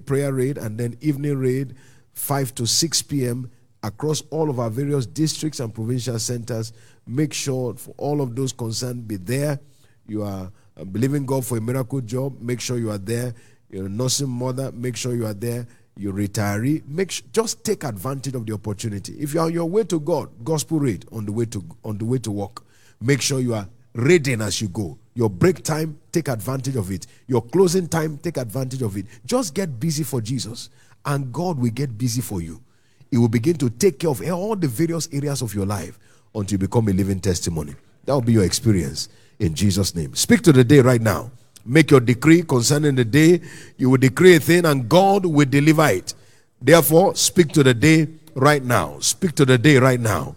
prayer 0.07 0.33
raid, 0.33 0.59
and 0.59 0.79
then 0.79 0.97
evening 1.01 1.39
raid 1.39 1.75
5 2.14 2.55
to 2.57 2.66
6 2.66 3.03
p.m. 3.03 3.51
across 3.83 4.23
all 4.31 4.51
of 4.51 4.59
our 4.59 4.70
various 4.70 5.07
districts 5.07 5.61
and 5.61 5.75
provincial 5.75 6.18
centers. 6.18 6.73
Make 7.07 7.33
sure 7.33 7.75
for 7.75 7.95
all 7.97 8.20
of 8.20 8.37
those 8.37 8.53
concerned 8.53 9.09
be 9.09 9.16
there. 9.16 9.61
You 10.07 10.23
are 10.25 10.51
uh, 10.77 10.85
believing 10.85 11.27
God 11.27 11.45
for 11.45 11.59
a 11.59 11.61
miracle 11.61 12.01
job, 12.01 12.41
make 12.41 12.61
sure 12.61 12.79
you 12.79 12.91
are 12.91 12.99
there. 12.99 13.35
You're 13.70 13.87
a 13.87 13.89
nursing 13.89 14.29
mother, 14.29 14.70
make 14.73 14.97
sure 14.97 15.14
you 15.14 15.27
are 15.27 15.35
there. 15.35 15.66
You're 15.97 16.14
retiree, 16.14 16.87
make 16.87 17.11
sure, 17.11 17.27
just 17.33 17.64
take 17.64 17.85
advantage 17.85 18.35
of 18.35 18.47
the 18.47 18.55
opportunity. 18.55 19.14
If 19.18 19.35
you're 19.35 19.45
on 19.45 19.53
your 19.53 19.68
way 19.68 19.85
to 19.85 20.01
God, 20.01 20.31
gospel 20.43 20.79
read 20.81 21.05
on 21.12 21.27
the 21.27 21.33
way 21.33 21.45
to 21.47 21.62
on 21.85 21.99
the 21.99 22.07
way 22.07 22.18
to 22.18 22.31
work. 22.31 22.64
Make 23.01 23.20
sure 23.20 23.41
you 23.41 23.55
are 23.55 23.68
reading 23.95 24.41
as 24.41 24.62
you 24.62 24.68
go. 24.68 24.99
Your 25.14 25.29
break 25.29 25.62
time, 25.62 25.99
take 26.11 26.29
advantage 26.29 26.77
of 26.77 26.91
it. 26.91 27.07
Your 27.27 27.43
closing 27.43 27.89
time, 27.89 28.16
take 28.16 28.39
advantage 28.39 28.81
of 28.81 28.97
it. 28.97 29.05
Just 29.27 29.53
get 29.55 29.79
busy 29.79 30.03
for 30.03 30.23
Jesus, 30.23 30.70
and 31.05 31.31
God 31.31 31.59
will 31.59 31.70
get 31.70 31.99
busy 31.99 32.23
for 32.23 32.41
you. 32.41 32.62
He 33.11 33.18
will 33.18 33.29
begin 33.29 33.57
to 33.59 33.68
take 33.68 33.99
care 33.99 34.09
of 34.09 34.23
all 34.31 34.57
the 34.57 34.68
various 34.68 35.11
areas 35.12 35.43
of 35.43 35.55
your 35.55 35.66
life 35.66 35.99
until 36.35 36.55
you 36.55 36.59
become 36.59 36.89
a 36.89 36.93
living 36.93 37.20
testimony. 37.20 37.75
That 38.07 38.14
will 38.14 38.23
be 38.23 38.33
your 38.33 38.45
experience 38.45 39.11
in 39.43 39.55
Jesus' 39.55 39.95
name. 39.95 40.14
Speak 40.14 40.43
to 40.43 40.53
the 40.53 40.64
day 40.64 40.80
right 40.80 41.01
now. 41.01 41.30
Make 41.64 41.90
your 41.90 42.01
decree 42.01 42.43
concerning 42.43 42.95
the 42.95 43.05
day. 43.05 43.40
You 43.76 43.90
will 43.90 43.99
decree 43.99 44.36
a 44.36 44.40
thing 44.40 44.64
and 44.64 44.88
God 44.88 45.26
will 45.26 45.49
deliver 45.49 45.86
it. 45.88 46.14
Therefore, 46.61 47.14
speak 47.14 47.49
to 47.49 47.62
the 47.62 47.74
day 47.74 48.09
right 48.34 48.62
now. 48.62 48.99
Speak 49.01 49.34
to 49.36 49.45
the 49.45 49.59
day 49.59 49.78
right 49.78 50.01
now. 50.01 50.36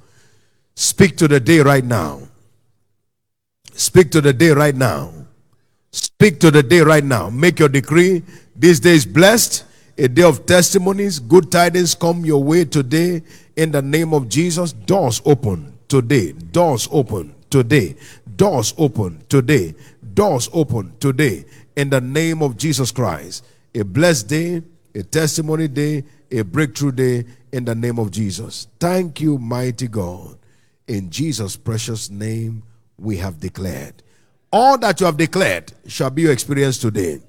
Speak 0.75 1.17
to 1.17 1.27
the 1.27 1.39
day 1.39 1.59
right 1.59 1.85
now. 1.85 2.21
Speak 3.73 4.11
to 4.11 4.21
the 4.21 4.33
day 4.33 4.49
right 4.51 4.75
now. 4.75 5.11
Speak 5.91 6.39
to 6.39 6.51
the 6.51 6.63
day 6.63 6.81
right 6.81 7.03
now. 7.03 7.29
Make 7.29 7.59
your 7.59 7.69
decree. 7.69 8.23
This 8.55 8.79
day 8.79 8.95
is 8.95 9.05
blessed. 9.05 9.65
A 9.97 10.07
day 10.07 10.23
of 10.23 10.45
testimonies. 10.45 11.19
Good 11.19 11.51
tidings 11.51 11.95
come 11.95 12.25
your 12.25 12.43
way 12.43 12.65
today. 12.65 13.23
In 13.55 13.71
the 13.71 13.81
name 13.81 14.13
of 14.13 14.27
Jesus, 14.27 14.73
doors 14.73 15.21
open 15.25 15.77
today. 15.87 16.33
Doors 16.33 16.89
open 16.91 17.33
today. 17.49 17.95
Doors 18.35 18.73
open 18.77 19.23
today. 19.29 19.75
Doors 20.13 20.49
open 20.53 20.93
today. 20.99 21.45
In 21.75 21.89
the 21.89 22.01
name 22.01 22.41
of 22.41 22.57
Jesus 22.57 22.91
Christ. 22.91 23.45
A 23.73 23.83
blessed 23.83 24.27
day, 24.27 24.63
a 24.93 25.03
testimony 25.03 25.67
day, 25.67 26.03
a 26.31 26.41
breakthrough 26.41 26.91
day 26.91 27.25
in 27.51 27.65
the 27.65 27.75
name 27.75 27.99
of 27.99 28.11
Jesus. 28.11 28.67
Thank 28.79 29.21
you, 29.21 29.37
mighty 29.37 29.87
God. 29.87 30.37
In 30.87 31.09
Jesus' 31.09 31.55
precious 31.55 32.09
name, 32.09 32.63
we 32.97 33.17
have 33.17 33.39
declared. 33.39 34.01
All 34.51 34.77
that 34.77 34.99
you 34.99 35.05
have 35.05 35.17
declared 35.17 35.73
shall 35.87 36.09
be 36.09 36.23
your 36.23 36.31
experience 36.31 36.77
today. 36.77 37.21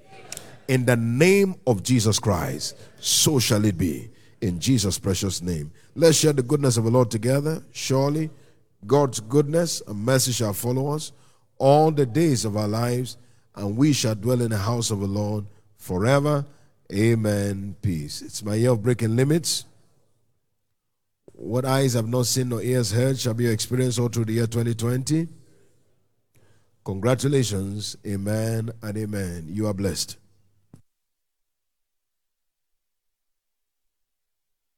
In 0.68 0.84
the 0.84 0.96
name 0.96 1.56
of 1.66 1.82
Jesus 1.82 2.18
Christ, 2.18 2.76
so 2.98 3.38
shall 3.38 3.64
it 3.64 3.78
be. 3.78 4.10
In 4.40 4.60
Jesus' 4.60 4.98
precious 4.98 5.42
name. 5.42 5.70
Let's 5.94 6.18
share 6.18 6.32
the 6.32 6.42
goodness 6.42 6.76
of 6.76 6.84
the 6.84 6.90
Lord 6.90 7.10
together. 7.10 7.62
Surely. 7.72 8.30
God's 8.84 9.20
goodness 9.20 9.82
and 9.86 10.04
mercy 10.04 10.32
shall 10.32 10.52
follow 10.52 10.92
us 10.92 11.12
all 11.58 11.90
the 11.90 12.06
days 12.06 12.44
of 12.44 12.56
our 12.56 12.68
lives, 12.68 13.16
and 13.54 13.76
we 13.76 13.92
shall 13.92 14.14
dwell 14.14 14.42
in 14.42 14.50
the 14.50 14.58
house 14.58 14.90
of 14.90 15.00
the 15.00 15.06
Lord 15.06 15.46
forever. 15.76 16.44
Amen. 16.92 17.76
Peace. 17.80 18.22
It's 18.22 18.44
my 18.44 18.54
year 18.54 18.70
of 18.70 18.82
breaking 18.82 19.16
limits. 19.16 19.64
What 21.32 21.64
eyes 21.64 21.94
have 21.94 22.08
not 22.08 22.26
seen 22.26 22.50
nor 22.50 22.62
ears 22.62 22.92
heard 22.92 23.18
shall 23.18 23.34
be 23.34 23.44
your 23.44 23.52
experience 23.52 23.98
all 23.98 24.08
through 24.08 24.26
the 24.26 24.34
year 24.34 24.46
2020. 24.46 25.28
Congratulations. 26.84 27.96
Amen 28.06 28.70
and 28.82 28.96
amen. 28.96 29.46
You 29.48 29.66
are 29.66 29.74
blessed. 29.74 30.16